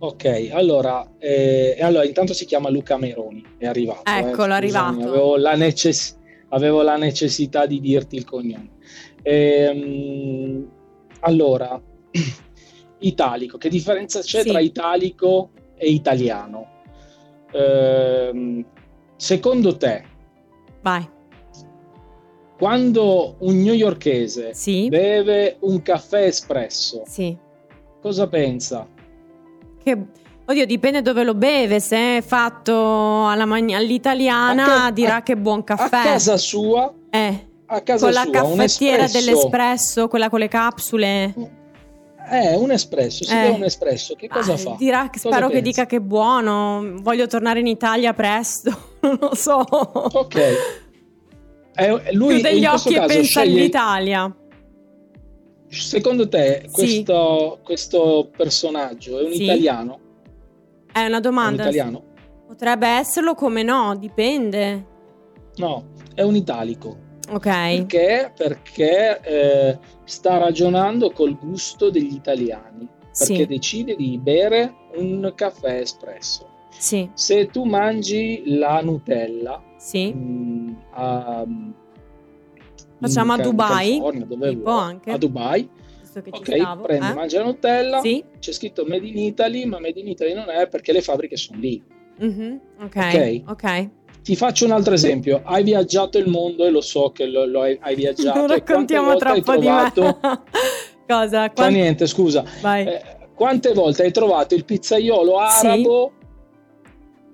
Ok, 0.05 0.49
allora, 0.51 1.13
eh, 1.17 1.77
allora, 1.81 2.05
intanto 2.05 2.33
si 2.33 2.45
chiama 2.45 2.69
Luca 2.69 2.95
Meroni, 2.95 3.43
è 3.57 3.65
arrivato. 3.65 4.03
eh, 4.05 4.19
Eccolo, 4.19 4.53
scusami, 4.53 4.55
arrivato. 4.55 5.07
Avevo 5.09 5.35
la, 5.37 5.55
necess- 5.55 6.15
avevo 6.49 6.83
la 6.83 6.95
necessità 6.95 7.65
di 7.65 7.79
dirti 7.79 8.15
il 8.15 8.23
cognome. 8.23 8.69
Ehm, 9.23 10.69
allora, 11.21 11.81
italico, 12.99 13.57
che 13.57 13.67
differenza 13.69 14.19
c'è 14.21 14.43
Sì. 14.43 14.49
tra 14.49 14.59
italico 14.59 15.49
e 15.75 15.89
italiano? 15.89 16.67
Ehm, 17.51 18.63
secondo 19.15 19.75
te, 19.75 20.03
Vai. 20.83 21.09
quando 22.59 23.37
un 23.39 23.55
newyorkese 23.63 24.53
Sì. 24.53 24.87
beve 24.87 25.57
un 25.61 25.81
caffè 25.81 26.25
espresso, 26.25 27.01
Sì. 27.07 27.35
cosa 28.01 28.27
pensa? 28.27 28.87
Che... 29.85 29.97
Oddio, 30.47 30.65
dipende 30.65 31.01
dove 31.03 31.23
lo 31.23 31.33
beve. 31.35 31.79
Se 31.79 32.17
è 32.17 32.21
fatto 32.21 33.27
alla 33.27 33.45
magna- 33.45 33.77
all'italiana, 33.77 34.65
ca- 34.65 34.91
dirà 34.91 35.15
a- 35.17 35.23
che 35.23 35.37
buon 35.37 35.63
caffè. 35.63 35.97
A 35.97 36.03
casa 36.03 36.37
sua, 36.37 36.91
Eh, 37.11 37.47
a 37.67 37.81
casa 37.81 38.05
con 38.05 38.13
la 38.13 38.21
sua, 38.23 38.41
un 38.43 38.57
caffettiera 38.57 39.03
espresso- 39.05 39.25
dell'espresso, 39.25 40.07
quella 40.07 40.29
con 40.29 40.39
le 40.39 40.47
capsule. 40.47 41.33
Eh, 42.31 42.55
un 42.55 42.71
espresso, 42.71 43.23
si 43.23 43.31
Eh. 43.31 43.35
beve 43.41 43.55
un 43.55 43.63
espresso, 43.63 44.15
che 44.15 44.27
cosa 44.27 44.53
Ah, 44.53 44.57
fa? 44.57 44.75
Dirà 44.79 45.03
che 45.09 45.19
Cosa 45.21 45.29
spero 45.35 45.47
che 45.47 45.53
pensi? 45.53 45.69
dica 45.69 45.85
che 45.85 45.95
è 45.97 45.99
buono. 45.99 46.93
Voglio 47.01 47.27
tornare 47.27 47.59
in 47.59 47.67
Italia 47.67 48.13
presto. 48.13 48.93
Non 49.05 49.17
lo 49.21 49.35
so. 49.35 49.63
Ok. 49.69 50.35
Eh, 51.77 52.13
lui 52.13 52.35
Chiude 52.35 52.57
gli 52.57 52.65
occhi 52.65 52.95
e 52.95 52.99
pensa 53.05 53.41
sceglie- 53.41 53.59
all'Italia. 53.61 54.35
Secondo 55.67 56.27
te 56.29 56.63
Sì. 56.65 56.71
questo, 56.71 57.59
questo 57.63 58.29
personaggio 58.35 59.19
è 59.19 59.23
un 59.23 59.33
Sì. 59.33 59.43
italiano? 59.43 59.99
È 60.91 60.99
una 60.99 61.07
È 61.07 61.15
un 61.15 61.21
domanda. 61.21 61.61
italiano? 61.63 62.03
Potrebbe 62.47 62.87
esserlo 62.87 63.33
come 63.33 63.63
no, 63.63 63.95
dipende. 63.97 64.85
No, 65.57 65.85
è 66.13 66.21
un 66.21 66.35
italico. 66.35 66.97
Ok. 67.31 67.41
Perché? 67.43 68.31
Perché 68.35 69.19
eh, 69.21 69.79
sta 70.03 70.37
ragionando 70.37 71.11
col 71.11 71.37
gusto 71.37 71.89
degli 71.89 72.13
italiani. 72.13 72.87
Perché 73.17 73.35
Sì. 73.35 73.45
decide 73.47 73.95
di 73.95 74.17
bere 74.21 74.73
un 74.97 75.31
caffè 75.35 75.79
espresso. 75.79 76.49
Sì, 76.77 77.09
Se 77.13 77.47
tu 77.47 77.63
mangi 77.63 78.43
la 78.57 78.81
Nutella 78.81 79.63
sì. 79.77 80.13
mm, 80.13 80.73
a, 80.91 81.45
Facciamo 82.99 83.33
a 83.33 83.37
Dubai, 83.37 83.99
a 83.99 85.17
Dubai, 85.17 85.69
ok, 86.15 86.55
stavo. 86.57 86.83
prendi, 86.83 87.05
eh? 87.07 87.13
mangi 87.13 87.35
la 87.35 87.43
Nutella, 87.43 87.99
Sì. 87.99 88.23
c'è 88.39 88.51
scritto 88.51 88.85
Made 88.87 89.05
in 89.05 89.17
Italy, 89.17 89.65
ma 89.65 89.79
Made 89.79 89.99
in 89.99 90.07
Italy 90.07 90.33
non 90.33 90.49
è 90.49 90.67
perché 90.67 90.91
le 90.93 91.01
fabbriche 91.01 91.35
sono 91.37 91.59
lì. 91.59 91.81
Mhm, 92.19 92.59
Ok. 92.83 92.95
Ok. 92.95 93.41
Ok. 93.49 93.89
Ti 94.23 94.35
faccio 94.35 94.65
un 94.65 94.71
altro 94.71 94.93
esempio, 94.95 95.41
hai 95.43 95.63
viaggiato 95.63 96.17
il 96.17 96.27
mondo 96.29 96.65
e 96.65 96.71
lo 96.71 96.81
so 96.81 97.11
che 97.11 97.25
lo, 97.27 97.45
lo 97.45 97.61
hai, 97.61 97.77
hai 97.81 97.93
viaggiato. 97.95 98.39
Non 98.39 98.47
raccontiamo 98.47 99.15
troppo 99.17 99.55
di 99.57 99.67
me. 99.67 99.91
Cosa? 101.07 101.41
Fa 101.43 101.51
Quan- 101.53 101.73
niente, 101.73 102.07
scusa. 102.07 102.43
Vai. 102.61 102.87
Eh, 102.87 103.01
quante 103.35 103.73
volte 103.73 104.01
hai 104.03 104.11
trovato 104.11 104.55
il 104.55 104.65
pizzaiolo 104.65 105.37
Sì. 105.49 105.65
arabo 105.67 106.11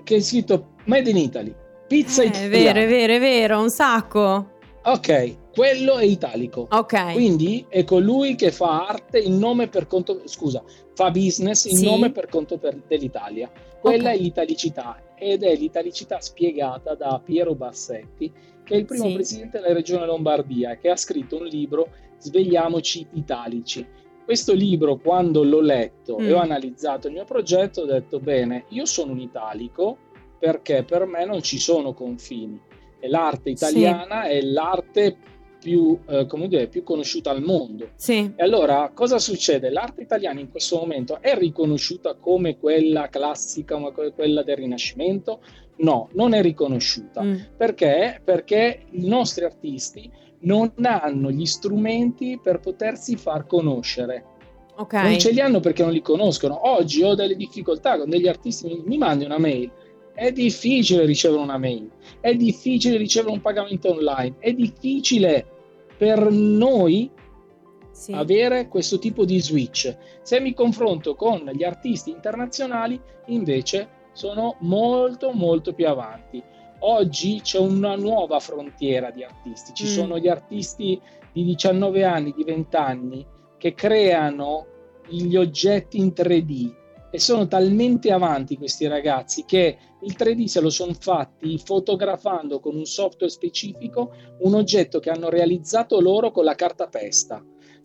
che 0.04 0.16
è 0.16 0.20
scritto 0.20 0.72
Made 0.86 1.10
in 1.10 1.18
Italy? 1.18 1.56
Pizza 1.88 2.24
Eh, 2.24 2.26
è 2.26 2.28
italiana. 2.30 2.50
vero, 2.74 2.80
è 2.80 2.88
vero, 2.88 3.14
è 3.14 3.20
vero, 3.20 3.62
un 3.62 3.70
sacco. 3.70 4.50
Ok, 4.84 5.36
quello 5.54 5.98
è 5.98 6.06
italico. 6.06 6.68
Ok. 6.70 7.14
Quindi 7.14 7.66
è 7.68 7.84
colui 7.84 8.36
che 8.36 8.52
fa 8.52 8.88
arte 8.88 9.20
in 9.20 9.38
nome 9.38 9.68
per 9.68 9.88
conto, 9.88 10.22
scusa, 10.26 10.64
fa 10.94 11.12
business 11.12 11.66
in 11.66 11.78
Sì. 11.78 11.86
nome 11.86 12.12
per 12.12 12.28
conto 12.28 12.58
per- 12.58 12.82
dell'Italia. 12.88 13.50
Quella 13.80 14.10
Ok. 14.12 14.16
è 14.16 14.20
l'italicità 14.20 15.02
ed 15.16 15.44
è 15.44 15.56
l'italicità 15.56 16.20
spiegata 16.22 16.96
da 16.96 17.20
Piero 17.24 17.54
Bassetti, 17.56 18.32
che 18.64 18.74
è 18.74 18.78
il 18.78 18.86
primo 18.86 19.08
Sì. 19.08 19.14
presidente 19.14 19.60
della 19.60 19.74
regione 19.74 20.06
Lombardia, 20.06 20.78
che 20.78 20.90
ha 20.90 20.96
scritto 20.96 21.38
un 21.38 21.46
libro 21.46 21.90
Svegliamoci 22.20 23.08
italici. 23.14 23.86
Questo 24.24 24.54
libro, 24.54 24.98
quando 24.98 25.44
l'ho 25.44 25.60
letto 25.60 26.18
e 26.20 26.30
Mm. 26.30 26.34
ho 26.34 26.38
analizzato 26.38 27.08
il 27.08 27.14
mio 27.14 27.26
progetto, 27.26 27.82
ho 27.82 27.86
detto 27.86 28.20
bene, 28.20 28.66
io 28.70 28.86
sono 28.86 29.12
un 29.12 29.20
italico 29.20 29.98
perché 30.40 30.84
per 30.84 31.06
me 31.06 31.26
non 31.26 31.42
ci 31.42 31.58
sono 31.60 31.94
confini. 31.94 32.60
E 33.00 33.08
l'arte 33.10 33.50
italiana 33.50 34.24
è 34.24 34.40
l'arte 34.42 35.18
più, 35.62 36.00
eh, 36.08 36.26
come 36.26 36.48
dire, 36.48 36.68
più 36.68 36.84
conosciuta 36.84 37.30
al 37.30 37.44
mondo. 37.44 37.90
Sì. 37.96 38.34
E 38.36 38.44
allora 38.44 38.92
cosa 38.94 39.20
succede? 39.20 39.70
L'arte 39.70 40.02
italiana 40.02 40.40
in 40.40 40.50
questo 40.50 40.78
momento 40.78 41.22
è 41.22 41.38
riconosciuta 41.38 42.16
come 42.16 42.58
quella 42.58 43.08
classica, 43.10 43.76
come 43.76 43.92
que- 43.92 44.12
quella 44.14 44.42
del 44.42 44.58
Rinascimento? 44.58 45.40
No, 45.78 46.10
non 46.14 46.34
è 46.34 46.42
riconosciuta. 46.42 47.22
Mm. 47.22 47.36
Perché? 47.56 48.20
Perché 48.24 48.86
i 48.92 49.08
nostri 49.08 49.46
artisti 49.46 50.12
non 50.42 50.72
hanno 50.82 51.30
gli 51.30 51.46
strumenti 51.46 52.40
per 52.42 52.60
potersi 52.60 53.16
far 53.16 53.46
conoscere. 53.46 54.26
Ok. 54.78 54.94
Non 54.94 55.20
ce 55.20 55.32
li 55.32 55.40
hanno 55.40 55.60
perché 55.60 55.84
non 55.84 55.92
li 55.92 56.02
conoscono. 56.02 56.70
Oggi 56.72 57.04
ho 57.04 57.14
delle 57.14 57.36
difficoltà 57.36 57.98
con 57.98 58.10
degli 58.10 58.28
artisti, 58.28 58.68
mi, 58.68 58.82
mi 58.84 58.98
mandi 58.98 59.26
una 59.26 59.38
mail. 59.38 59.72
È 60.22 60.32
difficile 60.32 61.04
ricevere 61.04 61.42
una 61.42 61.58
mail, 61.58 61.90
è 62.20 62.36
difficile 62.36 62.96
ricevere 62.96 63.34
un 63.34 63.42
pagamento 63.42 63.90
online, 63.90 64.36
è 64.38 64.54
difficile 64.54 65.44
per 65.98 66.30
noi 66.30 67.10
Sì. 67.92 68.12
avere 68.14 68.68
questo 68.68 69.00
tipo 69.00 69.26
di 69.26 69.42
switch. 69.42 69.98
Se 70.22 70.40
mi 70.40 70.54
confronto 70.54 71.16
con 71.16 71.50
gli 71.52 71.64
artisti 71.64 72.12
internazionali, 72.12 73.02
invece, 73.30 73.90
sono 74.14 74.58
molto 74.60 75.32
molto 75.32 75.74
più 75.74 75.88
avanti. 75.88 76.40
Oggi 76.82 77.40
c'è 77.42 77.58
una 77.58 77.96
nuova 77.96 78.40
frontiera 78.40 79.10
di 79.10 79.24
artisti, 79.24 79.74
ci 79.74 79.86
Mm. 79.86 79.88
sono 79.88 80.20
gli 80.20 80.28
artisti 80.28 81.02
di 81.34 81.44
19 81.46 82.04
anni, 82.04 82.32
di 82.38 82.44
20 82.44 82.76
anni 82.76 83.26
che 83.58 83.74
creano 83.74 84.68
gli 85.10 85.36
oggetti 85.36 85.98
in 85.98 86.14
3D 86.14 86.76
e 87.10 87.18
sono 87.20 87.48
talmente 87.48 88.12
avanti 88.12 88.56
questi 88.56 88.86
ragazzi 88.86 89.46
che 89.46 89.78
il 90.02 90.16
3D 90.18 90.46
se 90.46 90.60
lo 90.62 90.70
sono 90.70 90.94
fatti 90.98 91.58
fotografando 91.64 92.60
con 92.60 92.76
un 92.76 92.86
software 92.86 93.32
specifico 93.32 94.12
un 94.40 94.56
oggetto 94.56 95.00
che 95.00 95.10
hanno 95.10 95.30
realizzato 95.30 96.00
loro 96.02 96.32
con 96.32 96.44
la 96.44 96.56
carta 96.56 96.88
pesta. 96.88 97.44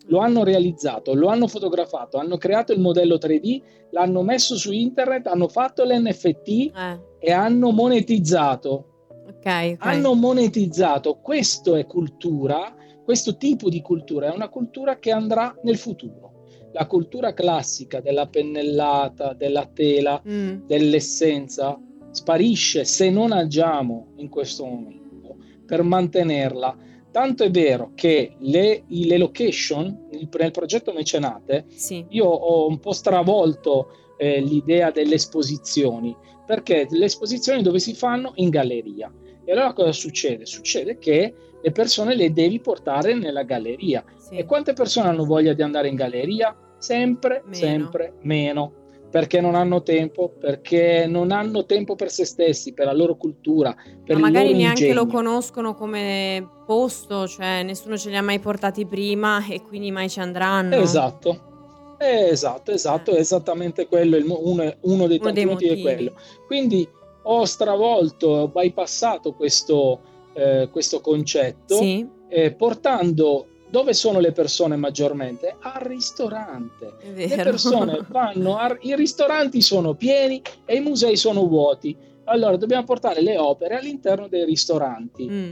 Lo 0.09 0.19
hanno 0.19 0.43
realizzato, 0.43 1.13
lo 1.13 1.27
hanno 1.27 1.47
fotografato, 1.47 2.17
hanno 2.17 2.37
creato 2.37 2.71
il 2.71 2.79
modello 2.79 3.15
3D, 3.17 3.61
l'hanno 3.91 4.21
messo 4.23 4.55
su 4.55 4.71
internet, 4.71 5.27
hanno 5.27 5.49
fatto 5.49 5.83
l'NFT 5.83 6.47
Eh, 6.47 6.99
e 7.19 7.31
hanno 7.31 7.71
monetizzato. 7.71 9.09
ok, 9.27 9.45
ok. 9.45 9.75
Hanno 9.79 10.13
monetizzato. 10.13 11.19
Questo 11.21 11.75
è 11.75 11.85
cultura, 11.85 12.73
questo 13.03 13.35
tipo 13.35 13.67
di 13.69 13.81
cultura 13.81 14.31
è 14.31 14.35
una 14.35 14.47
cultura 14.49 14.97
che 14.97 15.11
andrà 15.11 15.53
nel 15.63 15.77
futuro. 15.77 16.25
La 16.71 16.85
cultura 16.87 17.33
classica 17.33 17.99
della 17.99 18.27
pennellata, 18.27 19.33
della 19.33 19.65
tela, 19.65 20.21
Mm. 20.25 20.65
dell'essenza 20.67 21.77
sparisce 22.17 22.83
se 22.83 23.09
non 23.11 23.31
agiamo 23.31 24.13
in 24.15 24.27
questo 24.29 24.65
momento 24.65 25.37
per 25.65 25.83
mantenerla. 25.83 26.75
Tanto 27.11 27.43
è 27.43 27.51
vero 27.51 27.91
che 27.95 28.33
le, 28.39 28.83
le 28.87 29.17
location 29.17 30.07
il- 30.11 30.27
nel 30.39 30.51
progetto 30.51 30.93
Mecenate 30.93 31.65
Sì. 31.69 32.03
io 32.09 32.25
ho 32.25 32.67
un 32.67 32.79
po' 32.79 32.91
stravolto 32.91 33.89
eh, 34.17 34.41
l'idea 34.41 34.89
delle 34.91 35.15
esposizioni 35.15 36.15
perché 36.45 36.87
le 36.89 37.05
esposizioni 37.05 37.61
dove 37.61 37.79
si 37.79 37.93
fanno 37.93 38.31
in 38.35 38.49
galleria 38.49 39.11
e 39.45 39.51
allora 39.51 39.73
cosa 39.73 39.91
succede? 39.91 40.45
Succede 40.45 40.97
che 40.97 41.33
le 41.61 41.71
persone 41.71 42.15
le 42.15 42.31
devi 42.33 42.59
portare 42.59 43.13
nella 43.13 43.43
galleria 43.43 44.03
sì. 44.17 44.35
e 44.35 44.45
quante 44.45 44.73
persone 44.73 45.07
hanno 45.07 45.25
voglia 45.25 45.53
di 45.53 45.61
andare 45.61 45.87
in 45.87 45.95
galleria? 45.95 46.55
Sempre, 46.79 47.41
Meno. 47.45 47.55
sempre 47.55 48.13
meno. 48.21 48.73
Perché 49.09 49.39
non 49.39 49.55
hanno 49.55 49.83
tempo, 49.83 50.29
perché 50.37 51.05
non 51.07 51.31
hanno 51.31 51.65
tempo 51.65 51.95
per 51.95 52.11
se 52.11 52.25
stessi, 52.25 52.73
per 52.73 52.85
la 52.87 52.93
loro 52.93 53.15
cultura, 53.15 53.73
per 54.03 54.15
Ma 54.17 54.23
magari 54.23 54.53
neanche 54.53 54.93
lo 54.93 55.01
ingegno. 55.03 55.23
conoscono 55.23 55.73
come 55.75 56.45
posto, 56.65 57.25
cioè 57.27 57.63
nessuno 57.63 57.97
ce 57.97 58.09
li 58.09 58.17
ha 58.17 58.21
mai 58.21 58.39
portati 58.39 58.85
prima 58.85 59.43
e 59.47 59.61
quindi 59.61 59.91
mai 59.91 60.09
ci 60.09 60.19
andranno. 60.19 60.75
Esatto, 60.75 61.95
Eh, 61.99 62.27
esatto, 62.29 62.71
esatto, 62.71 63.11
è 63.15 63.19
esattamente 63.19 63.87
quello, 63.87 64.17
uno, 64.17 64.75
uno 64.81 65.07
dei 65.07 65.17
Uno 65.17 65.31
tanti 65.31 65.33
dei 65.33 65.45
motivi 65.45 65.79
è 65.79 65.81
quello. 65.81 66.13
Quindi 66.45 66.87
ho 67.23 67.45
stravolto, 67.45 68.27
ho 68.27 68.47
bypassato 68.49 69.33
questo, 69.33 70.01
eh, 70.33 70.69
questo 70.71 71.01
concetto 71.01 71.75
Sì, 71.75 72.07
eh, 72.29 72.53
portando 72.53 73.47
dove 73.69 73.93
sono 73.93 74.19
le 74.19 74.31
persone 74.31 74.75
maggiormente? 74.75 75.55
Al 75.59 75.81
ristorante. 75.81 76.93
Le 77.13 77.27
persone 77.27 78.05
vanno, 78.09 78.57
a- 78.57 78.77
i 78.81 78.95
ristoranti 78.95 79.61
sono 79.61 79.93
pieni 79.93 80.41
e 80.65 80.75
i 80.75 80.79
musei 80.79 81.15
sono 81.17 81.45
vuoti. 81.47 81.95
Allora 82.25 82.57
dobbiamo 82.57 82.83
portare 82.83 83.21
le 83.21 83.37
opere 83.37 83.77
all'interno 83.77 84.27
dei 84.27 84.43
ristoranti. 84.45 85.27
Mm. 85.29 85.51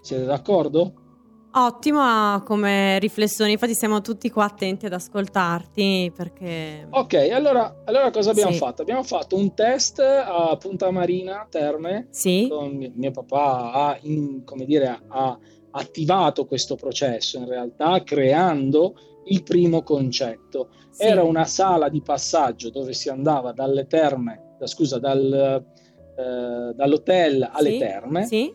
Siete 0.00 0.24
d'accordo? 0.24 0.92
Ottima 1.50 2.42
come 2.44 2.98
riflessione, 2.98 3.50
infatti 3.52 3.74
siamo 3.74 4.02
tutti 4.02 4.30
qua 4.30 4.44
attenti 4.44 4.84
ad 4.86 4.92
ascoltarti 4.92 6.12
perché... 6.14 6.86
Ok, 6.90 7.14
allora, 7.32 7.82
allora 7.86 8.10
cosa 8.10 8.30
abbiamo 8.30 8.52
Sì. 8.52 8.58
fatto? 8.58 8.82
Abbiamo 8.82 9.02
fatto 9.02 9.34
un 9.36 9.54
test 9.54 9.98
a 9.98 10.54
Punta 10.60 10.90
Marina 10.90 11.46
Terme. 11.50 12.08
Sì, 12.10 12.46
Con 12.50 12.68
mio, 12.76 12.90
mio 12.94 13.10
papà 13.10 13.72
ha, 13.72 13.98
in- 14.02 14.44
come 14.44 14.66
dire, 14.66 15.00
ha 15.08 15.38
attivato 15.70 16.46
questo 16.46 16.74
processo 16.76 17.38
in 17.38 17.46
realtà 17.46 18.02
creando 18.04 18.94
il 19.26 19.42
primo 19.42 19.82
concetto. 19.82 20.68
sì. 20.90 21.02
Era 21.04 21.22
una 21.22 21.44
sala 21.44 21.88
di 21.88 22.00
passaggio 22.02 22.70
dove 22.70 22.92
si 22.94 23.08
andava 23.08 23.52
dalle 23.52 23.86
terme, 23.86 24.54
da- 24.58 24.66
scusa, 24.66 24.98
dal, 24.98 25.64
eh, 26.16 26.74
dall'hotel 26.74 27.48
alle 27.52 27.70
Sì, 27.72 27.78
terme. 27.78 28.24
Sì, 28.26 28.54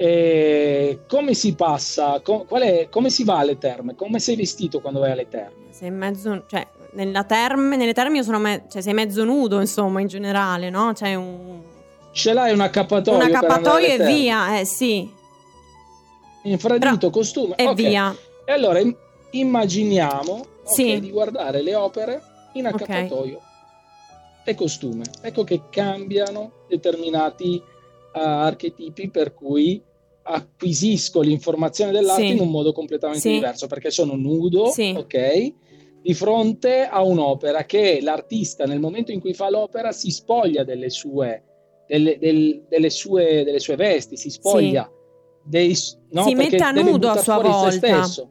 E 0.00 1.00
come 1.08 1.34
si 1.34 1.54
passa? 1.56 2.20
Co- 2.20 2.44
qual 2.44 2.62
è- 2.62 2.88
come 2.88 3.10
si 3.10 3.24
va 3.24 3.38
alle 3.38 3.58
terme? 3.58 3.96
Come 3.96 4.20
sei 4.20 4.36
vestito 4.36 4.80
quando 4.80 5.00
vai 5.00 5.10
alle 5.10 5.28
terme? 5.28 5.66
sei 5.70 5.90
mezzo... 5.90 6.44
cioè, 6.48 6.64
nella 6.92 7.24
terme, 7.24 7.76
nelle 7.76 7.92
terme 7.94 8.18
io 8.18 8.22
sono... 8.22 8.38
me- 8.38 8.64
cioè, 8.68 8.80
sei 8.80 8.94
mezzo 8.94 9.24
nudo, 9.24 9.58
insomma, 9.60 10.00
in 10.00 10.06
generale, 10.06 10.70
no? 10.70 10.92
C'è 10.92 11.14
un... 11.16 11.60
Ce 12.12 12.32
l'hai 12.32 12.52
un 12.52 12.60
accappatoio? 12.60 13.16
un 13.18 13.22
accappatoio 13.24 13.86
e 13.86 13.96
terme? 13.96 14.14
via, 14.14 14.58
eh 14.60 14.64
sì, 14.64 15.08
Infradito, 16.42 17.10
costume? 17.10 17.54
e 17.56 17.66
Ok. 17.66 17.74
via. 17.74 18.14
E 18.44 18.52
allora 18.52 18.78
im- 18.80 18.96
immaginiamo 19.30 20.32
ok, 20.32 20.46
Sì. 20.64 20.98
di 21.00 21.10
guardare 21.10 21.62
le 21.62 21.74
opere 21.74 22.22
in 22.54 22.66
accappatoio 22.66 23.40
e 24.44 24.54
costume. 24.54 25.04
Ecco 25.20 25.44
che 25.44 25.62
cambiano 25.70 26.52
determinati 26.68 27.56
eh, 28.14 28.20
archetipi 28.20 29.10
per 29.10 29.34
cui 29.34 29.80
acquisisco 30.22 31.20
l'informazione 31.20 31.92
dell'arte 31.92 32.22
Sì. 32.22 32.28
in 32.32 32.40
un 32.40 32.50
modo 32.50 32.72
completamente 32.72 33.20
Sì. 33.22 33.32
diverso 33.32 33.66
perché 33.66 33.90
sono 33.90 34.14
nudo, 34.16 34.72
ok? 34.96 35.52
Di 36.00 36.14
fronte 36.14 36.82
a 36.86 37.02
un'opera 37.02 37.64
che 37.64 38.00
l'artista 38.00 38.64
nel 38.64 38.80
momento 38.80 39.12
in 39.12 39.20
cui 39.20 39.34
fa 39.34 39.50
l'opera 39.50 39.92
si 39.92 40.10
spoglia 40.10 40.64
delle 40.64 40.88
sue, 40.90 41.42
delle, 41.86 42.18
del- 42.18 42.64
delle 42.68 42.90
sue, 42.90 43.44
delle 43.44 43.58
sue 43.58 43.76
vesti, 43.76 44.16
si 44.16 44.30
spoglia 44.30 44.90
dei, 45.44 45.74
no, 46.10 46.22
Si 46.24 46.34
perché 46.34 46.50
mette 46.50 46.62
a 46.64 46.70
nudo 46.70 47.08
a 47.08 47.16
sua 47.16 47.38
volta. 47.40 47.70
stesso. 47.70 48.28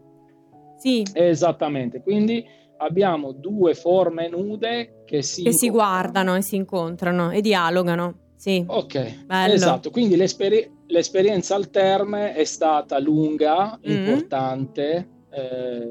Sì, 0.77 1.03
Esattamente, 1.13 2.01
quindi 2.01 2.45
abbiamo 2.77 3.31
due 3.31 3.73
forme 3.73 4.29
nude 4.29 5.01
che 5.05 5.23
si, 5.23 5.43
che 5.43 5.51
si 5.53 5.69
guardano 5.69 6.35
e 6.35 6.41
si 6.43 6.55
incontrano 6.55 7.31
e 7.31 7.41
dialogano. 7.41 8.19
Sì, 8.35 8.63
Ok, 8.67 9.25
Bello. 9.25 9.53
esatto, 9.53 9.89
quindi 9.89 10.15
l'esperi- 10.15 10.69
l'esperienza 10.87 11.55
al 11.55 11.71
terme 11.71 12.33
è 12.33 12.43
stata 12.43 12.99
lunga, 12.99 13.77
Mm. 13.79 13.91
importante 13.91 15.07
eh, 15.31 15.87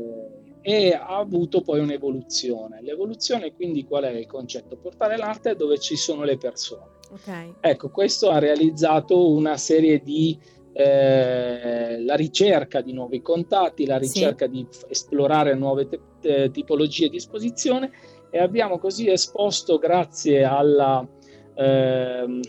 e 0.62 0.92
ha 0.92 1.18
avuto 1.18 1.60
poi 1.62 1.80
un'evoluzione. 1.80 2.80
L'evoluzione 2.82 3.52
quindi 3.52 3.84
qual 3.84 4.04
è 4.04 4.10
il 4.12 4.26
concetto? 4.26 4.76
Portare 4.76 5.16
l'arte 5.16 5.56
dove 5.56 5.78
ci 5.78 5.96
sono 5.96 6.22
le 6.22 6.36
persone. 6.38 6.94
ok. 7.12 7.54
Ecco, 7.60 7.90
questo 7.90 8.30
ha 8.30 8.38
realizzato 8.38 9.30
una 9.30 9.56
serie 9.56 10.00
di 10.00 10.36
eh, 10.78 12.02
la 12.04 12.14
ricerca 12.16 12.82
di 12.82 12.92
nuovi 12.92 13.22
contatti, 13.22 13.86
la 13.86 13.96
Sì. 14.02 14.18
ricerca 14.18 14.46
di 14.46 14.66
f- 14.70 14.84
esplorare 14.88 15.54
nuove 15.54 15.88
te- 15.88 16.00
eh, 16.20 16.50
tipologie 16.50 17.08
di 17.08 17.16
esposizione 17.16 17.90
e 18.30 18.38
abbiamo 18.38 18.78
così 18.78 19.08
esposto 19.08 19.78
grazie 19.78 20.44
alla 20.44 21.06
ehm, 21.54 22.40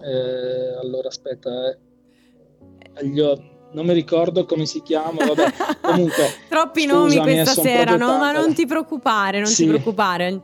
eh, 0.00 0.76
allora 0.80 1.06
aspetta 1.08 1.70
eh, 1.70 1.78
agli 2.94 3.20
non 3.74 3.86
mi 3.86 3.92
ricordo 3.94 4.44
come 4.44 4.66
si 4.66 4.82
chiama, 4.82 5.24
vabbè, 5.24 5.44
comunque 5.80 6.34
Troppi 6.48 6.84
nomi 6.86 7.16
eh, 7.16 7.20
questa 7.20 7.54
sera, 7.54 7.96
no? 7.96 8.18
ma 8.18 8.32
non 8.32 8.52
ti 8.52 8.66
preoccupare, 8.66 9.38
non 9.38 9.46
Sì. 9.46 9.62
ti 9.62 9.68
preoccupare. 9.70 10.40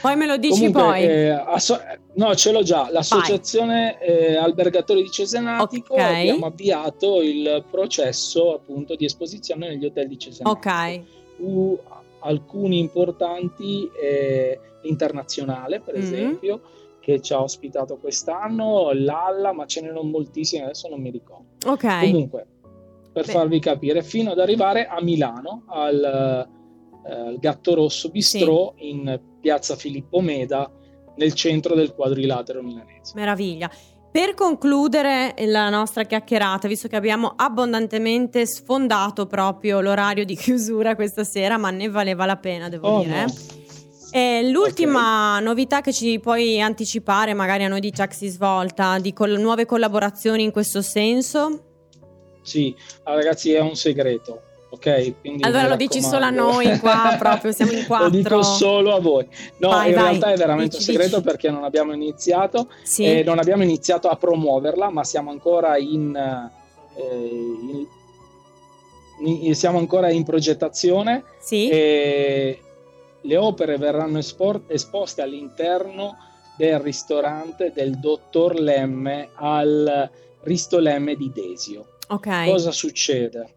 Poi 0.00 0.14
me 0.16 0.26
lo 0.26 0.36
dici 0.36 0.70
Comunque, 0.70 0.82
poi. 0.82 1.02
eh, 1.02 1.28
asso- 1.30 1.80
no, 2.16 2.34
ce 2.34 2.52
l'ho 2.52 2.62
già. 2.62 2.88
L'associazione 2.90 3.98
eh, 4.00 4.36
Albergatori 4.36 5.02
di 5.02 5.10
Cesenatico 5.10 5.94
Ok. 5.94 6.00
abbiamo 6.00 6.46
avviato 6.46 7.22
il 7.22 7.64
processo 7.70 8.54
appunto 8.54 8.94
di 8.94 9.04
esposizione 9.04 9.68
negli 9.68 9.84
hotel 9.86 10.08
di 10.08 10.18
Cesenatico. 10.18 10.68
ok, 10.68 11.00
U- 11.38 11.78
alcuni 12.20 12.78
importanti 12.78 13.88
eh, 14.00 14.58
internazionale, 14.82 15.80
per 15.80 15.94
Mhm. 15.94 16.00
esempio, 16.02 16.60
che 17.00 17.20
ci 17.20 17.32
ha 17.32 17.40
ospitato 17.40 17.98
quest'anno, 17.98 18.90
l'Alla, 18.92 19.52
ma 19.52 19.64
ce 19.66 19.80
n'erano 19.80 20.02
moltissimi, 20.02 20.62
adesso 20.64 20.88
non 20.88 21.00
mi 21.00 21.10
ricordo. 21.10 21.44
ok. 21.66 22.00
Comunque, 22.00 22.46
per 23.12 23.26
Beh. 23.26 23.32
farvi 23.32 23.60
capire, 23.60 24.02
fino 24.02 24.32
ad 24.32 24.40
arrivare 24.40 24.86
a 24.86 25.00
Milano, 25.02 25.62
al, 25.68 26.48
eh, 27.06 27.10
al 27.12 27.38
Gatto 27.38 27.74
Rosso 27.74 28.08
Bistrò 28.10 28.72
in 28.78 29.20
piazza 29.40 29.76
Filippo 29.76 30.20
Meda, 30.20 30.68
nel 31.16 31.32
centro 31.34 31.74
del 31.74 31.92
quadrilatero 31.94 32.62
milanese. 32.62 33.12
Meraviglia. 33.14 33.70
Per 34.10 34.32
concludere 34.34 35.34
la 35.46 35.68
nostra 35.68 36.04
chiacchierata, 36.04 36.68
visto 36.68 36.88
che 36.88 36.96
abbiamo 36.96 37.34
abbondantemente 37.36 38.46
sfondato 38.46 39.26
proprio 39.26 39.80
l'orario 39.80 40.24
di 40.24 40.34
chiusura 40.36 40.94
questa 40.94 41.22
sera, 41.24 41.58
ma 41.58 41.70
ne 41.70 41.88
valeva 41.90 42.24
la 42.24 42.36
pena, 42.36 42.68
devo 42.70 42.88
Oh, 42.88 43.02
dire. 43.02 43.24
no. 43.26 43.32
E 44.12 44.48
l'ultima 44.50 45.38
novità 45.40 45.82
che 45.82 45.92
ci 45.92 46.18
puoi 46.20 46.58
anticipare, 46.62 47.34
magari 47.34 47.64
a 47.64 47.68
noi 47.68 47.80
di 47.80 47.90
Taxi 47.90 48.28
Svolta, 48.28 48.98
di 48.98 49.12
col- 49.12 49.38
nuove 49.38 49.66
collaborazioni 49.66 50.42
in 50.44 50.50
questo 50.52 50.80
senso? 50.80 51.64
Sì, 52.40 52.74
ah, 53.02 53.14
ragazzi, 53.14 53.52
è 53.52 53.60
un 53.60 53.74
segreto, 53.74 54.40
ok? 54.76 55.20
Quindi 55.20 55.42
Allora 55.42 55.68
lo 55.68 55.76
dici 55.76 56.00
solo 56.02 56.24
a 56.24 56.30
noi 56.30 56.78
qua, 56.78 57.16
proprio, 57.18 57.52
siamo 57.52 57.72
in 57.72 57.84
Lo 57.88 58.08
dico 58.08 58.28
quattro. 58.28 58.42
solo 58.42 58.94
a 58.94 59.00
voi. 59.00 59.26
No, 59.58 59.68
Vai, 59.70 59.88
in 59.90 59.94
vai, 59.94 60.04
realtà 60.04 60.32
è 60.32 60.36
veramente 60.36 60.76
dici, 60.78 60.90
un 60.90 60.96
segreto 60.96 61.16
dici. 61.18 61.28
perché 61.28 61.50
non 61.50 61.64
abbiamo 61.64 61.92
iniziato 61.92 62.68
Sì, 62.82 63.04
e 63.04 63.22
non 63.22 63.38
abbiamo 63.38 63.62
iniziato 63.62 64.08
a 64.08 64.16
promuoverla, 64.16 64.90
ma 64.90 65.04
siamo 65.04 65.30
ancora 65.30 65.76
in, 65.78 66.14
eh, 66.96 67.04
in- 69.20 69.44
in- 69.44 69.54
siamo 69.54 69.78
ancora 69.78 70.10
in 70.10 70.24
progettazione 70.24 71.24
sì. 71.40 71.68
e 71.70 72.60
le 73.22 73.36
opere 73.36 73.76
verranno 73.78 74.18
espor- 74.18 74.62
esposte 74.68 75.22
all'interno 75.22 76.16
del 76.56 76.78
ristorante 76.78 77.72
del 77.74 77.98
dottor 77.98 78.54
Lemme 78.58 79.30
al 79.34 80.08
Risto 80.42 80.78
Lemme 80.78 81.16
di 81.16 81.30
Desio. 81.34 81.86
ok. 82.08 82.44
Cosa 82.46 82.70
succede? 82.70 83.54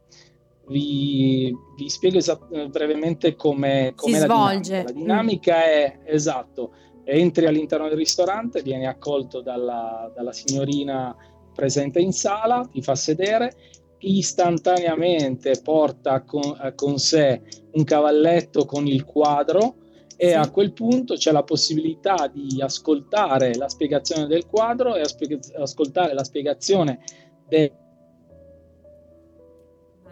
Vi, 0.69 1.51
vi 1.75 1.89
spiego 1.89 2.17
esatt- 2.19 2.67
brevemente 2.67 3.35
come 3.35 3.93
Si 3.97 4.11
la 4.11 4.17
svolge. 4.19 4.69
dinamica. 4.69 4.83
La 4.83 4.91
dinamica 4.91 5.63
è 5.65 5.99
esatto: 6.05 6.71
entri 7.03 7.47
all'interno 7.47 7.87
del 7.87 7.97
ristorante, 7.97 8.61
vieni 8.61 8.85
accolto 8.85 9.41
dalla, 9.41 10.11
dalla 10.15 10.31
signorina 10.31 11.15
presente 11.55 11.99
in 11.99 12.11
sala, 12.13 12.67
ti 12.71 12.81
fa 12.83 12.93
sedere, 12.95 13.51
istantaneamente 13.97 15.59
porta 15.63 16.21
con, 16.23 16.55
eh, 16.63 16.73
con 16.75 16.97
sé 16.99 17.41
un 17.73 17.83
cavalletto 17.83 18.65
con 18.65 18.87
il 18.87 19.03
quadro 19.05 19.75
e 20.15 20.29
Sì. 20.29 20.33
a 20.33 20.49
quel 20.51 20.73
punto 20.73 21.15
c'è 21.15 21.31
la 21.31 21.43
possibilità 21.43 22.29
di 22.31 22.61
ascoltare 22.61 23.55
la 23.55 23.67
spiegazione 23.69 24.27
del 24.27 24.45
quadro 24.45 24.95
e 24.95 25.01
aspe- 25.01 25.39
ascoltare 25.57 26.13
la 26.13 26.23
spiegazione 26.23 26.99
del 27.47 27.71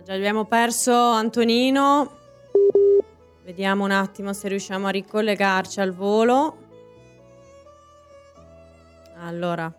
Già 0.07 0.13
abbiamo 0.13 0.45
perso 0.45 0.93
Antonino. 0.93 2.09
Vediamo 3.43 3.83
un 3.83 3.91
attimo 3.91 4.31
se 4.31 4.47
riusciamo 4.47 4.87
a 4.87 4.89
ricollegarci 4.89 5.81
al 5.81 5.93
volo. 5.93 6.57
Allora. 9.17 9.69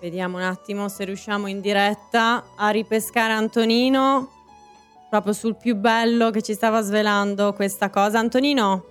Vediamo 0.00 0.36
un 0.36 0.44
attimo 0.44 0.88
se 0.88 1.04
riusciamo 1.04 1.48
in 1.48 1.60
diretta 1.60 2.44
a 2.54 2.68
ripescare 2.68 3.32
Antonino. 3.32 4.30
Proprio 5.10 5.32
sul 5.32 5.56
più 5.56 5.74
bello 5.74 6.30
che 6.30 6.40
ci 6.40 6.54
stava 6.54 6.82
svelando 6.82 7.52
questa 7.52 7.90
cosa. 7.90 8.20
Antonino, 8.20 8.84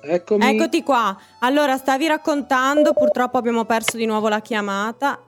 Eccomi. 0.00 0.56
eccoti 0.56 0.82
qua. 0.82 1.14
Allora, 1.40 1.76
stavi 1.76 2.06
raccontando, 2.06 2.94
purtroppo 2.94 3.36
abbiamo 3.36 3.66
perso 3.66 3.98
di 3.98 4.06
nuovo 4.06 4.28
la 4.28 4.40
chiamata. 4.40 5.20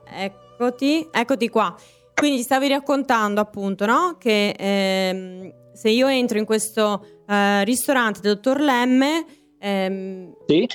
Eccoti, 0.59 1.07
eccoti 1.13 1.49
qua. 1.51 1.75
Quindi 2.15 2.41
stavi 2.41 2.69
raccontando 2.69 3.43
appunto, 3.43 3.85
no? 3.85 4.17
Che 4.19 4.55
ehm, 4.59 5.53
se 5.75 5.91
io 5.91 6.07
entro 6.09 6.39
in 6.39 6.47
questo 6.47 7.05
eh, 7.29 7.63
ristorante 7.65 8.21
del 8.23 8.35
dottor 8.35 8.61
Lemme, 8.61 9.27
ehm, 9.59 10.35
Sì. 10.47 10.67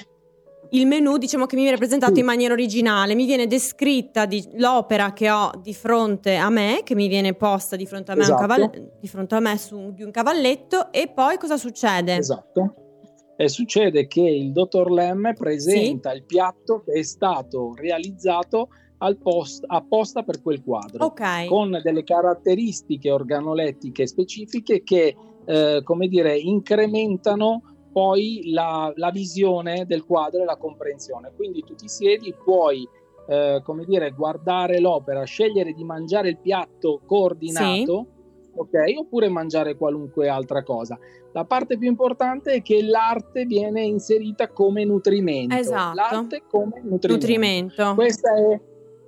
il 0.74 0.86
menu 0.86 1.18
diciamo 1.18 1.48
che 1.48 1.56
mi 1.56 1.64
viene 1.64 1.78
presentato 1.78 2.20
in 2.20 2.26
maniera 2.26 2.54
originale, 2.54 3.16
mi 3.16 3.26
viene 3.26 3.48
descritta 3.48 4.28
di, 4.28 4.48
l'opera 4.54 5.14
che 5.14 5.32
ho 5.32 5.50
di 5.60 5.74
fronte 5.74 6.36
a 6.36 6.50
me, 6.52 6.82
che 6.84 6.94
mi 6.94 7.08
viene 7.08 7.34
posta 7.34 7.76
di 7.76 7.88
fronte 7.88 8.12
a 8.12 8.16
me, 8.16 8.22
esatto. 8.22 8.40
caval- 8.40 8.92
di 9.00 9.08
fronte 9.08 9.34
a 9.34 9.40
me 9.40 9.58
su 9.58 9.92
di 9.94 10.04
un 10.04 10.12
cavalletto 10.12 10.92
e 10.92 11.12
poi 11.12 11.38
cosa 11.38 11.58
succede? 11.58 12.18
Esatto. 12.18 12.76
E 13.36 13.50
succede 13.50 14.06
che 14.06 14.22
il 14.22 14.52
dottor 14.52 14.92
Lemme 14.92 15.34
presenta 15.34 16.12
sì. 16.12 16.18
il 16.18 16.26
piatto 16.26 16.84
che 16.86 17.00
è 17.00 17.02
stato 17.02 17.74
realizzato 17.76 18.68
al 18.70 18.91
post, 19.22 19.64
apposta 19.68 20.24
per 20.24 20.42
quel 20.42 20.64
quadro, 20.64 21.06
okay. 21.06 21.48
con 21.48 21.80
delle 21.84 22.04
caratteristiche 22.04 23.12
organolettiche 23.12 24.06
specifiche 24.06 24.84
che, 24.84 25.16
eh, 25.46 25.82
come 25.84 26.08
dire, 26.08 26.38
incrementano 26.38 27.64
poi 27.92 28.52
la, 28.52 28.92
la, 28.96 29.12
visione 29.12 29.86
del 29.86 30.06
quadro 30.06 30.42
e 30.42 30.46
la 30.46 30.56
comprensione. 30.56 31.32
Quindi 31.36 31.64
tu 31.64 31.76
ti 31.76 31.88
siedi, 31.88 32.34
puoi 32.44 32.88
eh, 33.28 33.62
come 33.64 33.86
dire, 33.86 34.12
guardare 34.12 34.80
l'opera, 34.80 35.24
scegliere 35.24 35.74
di 35.74 35.84
mangiare 35.84 36.30
il 36.30 36.38
piatto 36.38 37.02
coordinato, 37.06 38.08
sì. 38.42 38.52
ok? 38.56 39.00
Oppure 39.00 39.30
mangiare 39.30 39.76
qualunque 39.76 40.28
altra 40.28 40.64
cosa. 40.64 40.98
La 41.34 41.46
parte 41.46 41.78
più 41.78 41.88
importante 41.88 42.52
è 42.54 42.62
che 42.62 42.84
l'arte 42.84 43.46
viene 43.46 43.84
inserita 43.84 44.50
come 44.50 44.84
nutrimento. 44.84 45.56
Esatto. 45.56 45.96
L'arte 45.96 46.44
come 46.50 46.82
nutrimento. 46.84 47.08
nutrimento. 47.08 47.94
Questa 47.96 48.36
è, 48.36 48.60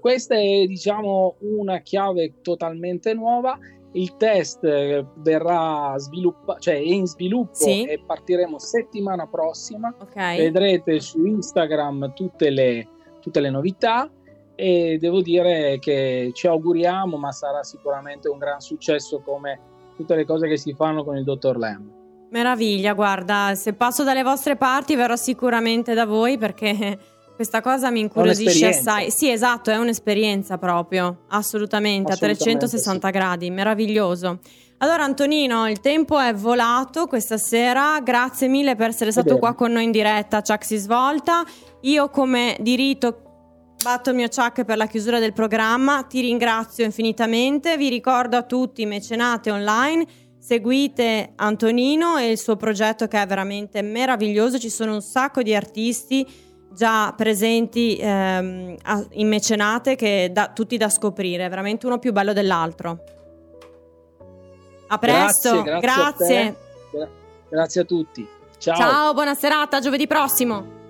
questa 0.04 0.36
è, 0.36 0.66
diciamo, 0.66 1.38
una 1.39 1.80
chiave 1.80 2.41
totalmente 2.41 3.14
nuova 3.14 3.58
il 3.93 4.18
test 4.18 4.64
eh, 4.64 5.06
verrà 5.16 5.93
sviluppato, 5.97 6.60
cioè 6.60 6.74
è 6.74 6.80
in 6.80 7.06
sviluppo 7.06 7.54
sì. 7.54 7.86
e 7.86 8.01
partiremo 8.06 8.60
settimana 8.60 9.28
prossima. 9.28 9.93
Okay. 9.97 10.38
Vedrete 10.38 10.99
su 10.99 11.26
Instagram 11.26 12.12
tutte 12.14 12.49
le, 12.49 12.88
tutte 13.22 13.39
le 13.39 13.49
novità 13.49 14.12
e 14.56 14.97
devo 14.99 15.22
dire 15.22 15.80
che 15.80 16.32
ci 16.34 16.47
auguriamo, 16.47 17.18
ma 17.18 17.32
sarà 17.32 17.64
sicuramente 17.64 18.28
un 18.30 18.39
gran 18.39 18.60
successo 18.60 19.22
come 19.22 19.60
tutte 19.95 20.16
le 20.16 20.26
cose 20.26 20.47
che 20.47 20.58
si 20.58 20.74
fanno 20.74 21.04
con 21.04 21.16
il 21.16 21.24
dottor 21.24 21.58
Lamb. 21.58 22.01
Meraviglia, 22.32 22.93
guarda, 22.93 23.54
se 23.54 23.74
passo 23.74 24.04
dalle 24.04 24.24
vostre 24.24 24.56
parti 24.56 24.95
verrò 24.95 25.16
sicuramente 25.16 25.93
da 25.93 26.08
voi 26.08 26.39
perché 26.39 26.97
questa 27.36 27.61
cosa 27.61 27.89
mi 27.89 27.99
incuriosisce 27.99 28.67
assai. 28.67 29.11
Sì, 29.11 29.29
esatto, 29.29 29.71
è 29.71 29.77
un'esperienza 29.77 30.57
proprio, 30.57 31.25
assolutamente, 31.29 32.11
assolutamente 32.11 32.11
a 32.11 32.15
360 32.17 33.07
sì. 33.07 33.13
gradi, 33.13 33.49
meraviglioso. 33.49 34.39
Allora 34.77 35.03
Antonino, 35.03 35.69
il 35.69 35.79
tempo 35.79 36.19
è 36.19 36.34
volato 36.34 37.07
questa 37.07 37.38
sera, 37.38 38.01
grazie 38.01 38.49
mille 38.49 38.75
per 38.75 38.89
essere 38.89 39.11
stato 39.11 39.38
qua 39.38 39.53
con 39.53 39.71
noi 39.71 39.86
in 39.86 39.91
diretta 39.91 40.41
Chuck 40.41 40.65
si 40.65 40.75
svolta. 40.75 41.43
Io 41.81 42.09
come 42.09 42.57
di 42.59 42.75
rito 42.75 43.23
batto 43.81 44.09
il 44.09 44.17
mio 44.17 44.27
Chuck 44.27 44.65
per 44.65 44.75
la 44.75 44.88
chiusura 44.88 45.19
del 45.19 45.31
programma, 45.31 46.03
ti 46.03 46.19
ringrazio 46.19 46.84
infinitamente, 46.84 47.77
vi 47.77 47.88
ricordo 47.88 48.36
a 48.36 48.43
tutti 48.43 48.86
mecenate 48.86 49.51
online, 49.51 50.05
seguite 50.38 51.31
Antonino 51.36 52.17
e 52.17 52.31
il 52.31 52.38
suo 52.38 52.57
progetto 52.57 53.07
che 53.07 53.21
è 53.21 53.25
veramente 53.25 53.81
meraviglioso, 53.81 54.59
ci 54.59 54.69
sono 54.69 54.93
un 54.93 55.01
sacco 55.01 55.41
di 55.41 55.55
artisti 55.55 56.27
già 56.74 57.13
presenti 57.15 57.97
ehm, 57.99 58.76
in 59.11 59.28
mecenate 59.28 59.95
che 59.95 60.30
da, 60.32 60.51
tutti 60.53 60.78
da 60.78 60.89
scoprire, 60.89 61.47
veramente 61.49 61.86
uno 61.86 61.99
più 61.99 62.11
bello 62.11 62.34
dell'altro. 62.34 63.03
A 64.88 64.97
presto, 64.97 65.61
grazie. 65.61 65.80
Grazie, 65.80 66.26
grazie. 66.28 67.01
A, 67.01 67.07
grazie 67.49 67.82
a 67.82 67.84
tutti. 67.86 68.28
Ciao. 68.57 68.76
Ciao, 68.76 69.13
buona 69.13 69.36
serata, 69.36 69.80
giovedì 69.80 70.07
prossimo. 70.07 70.82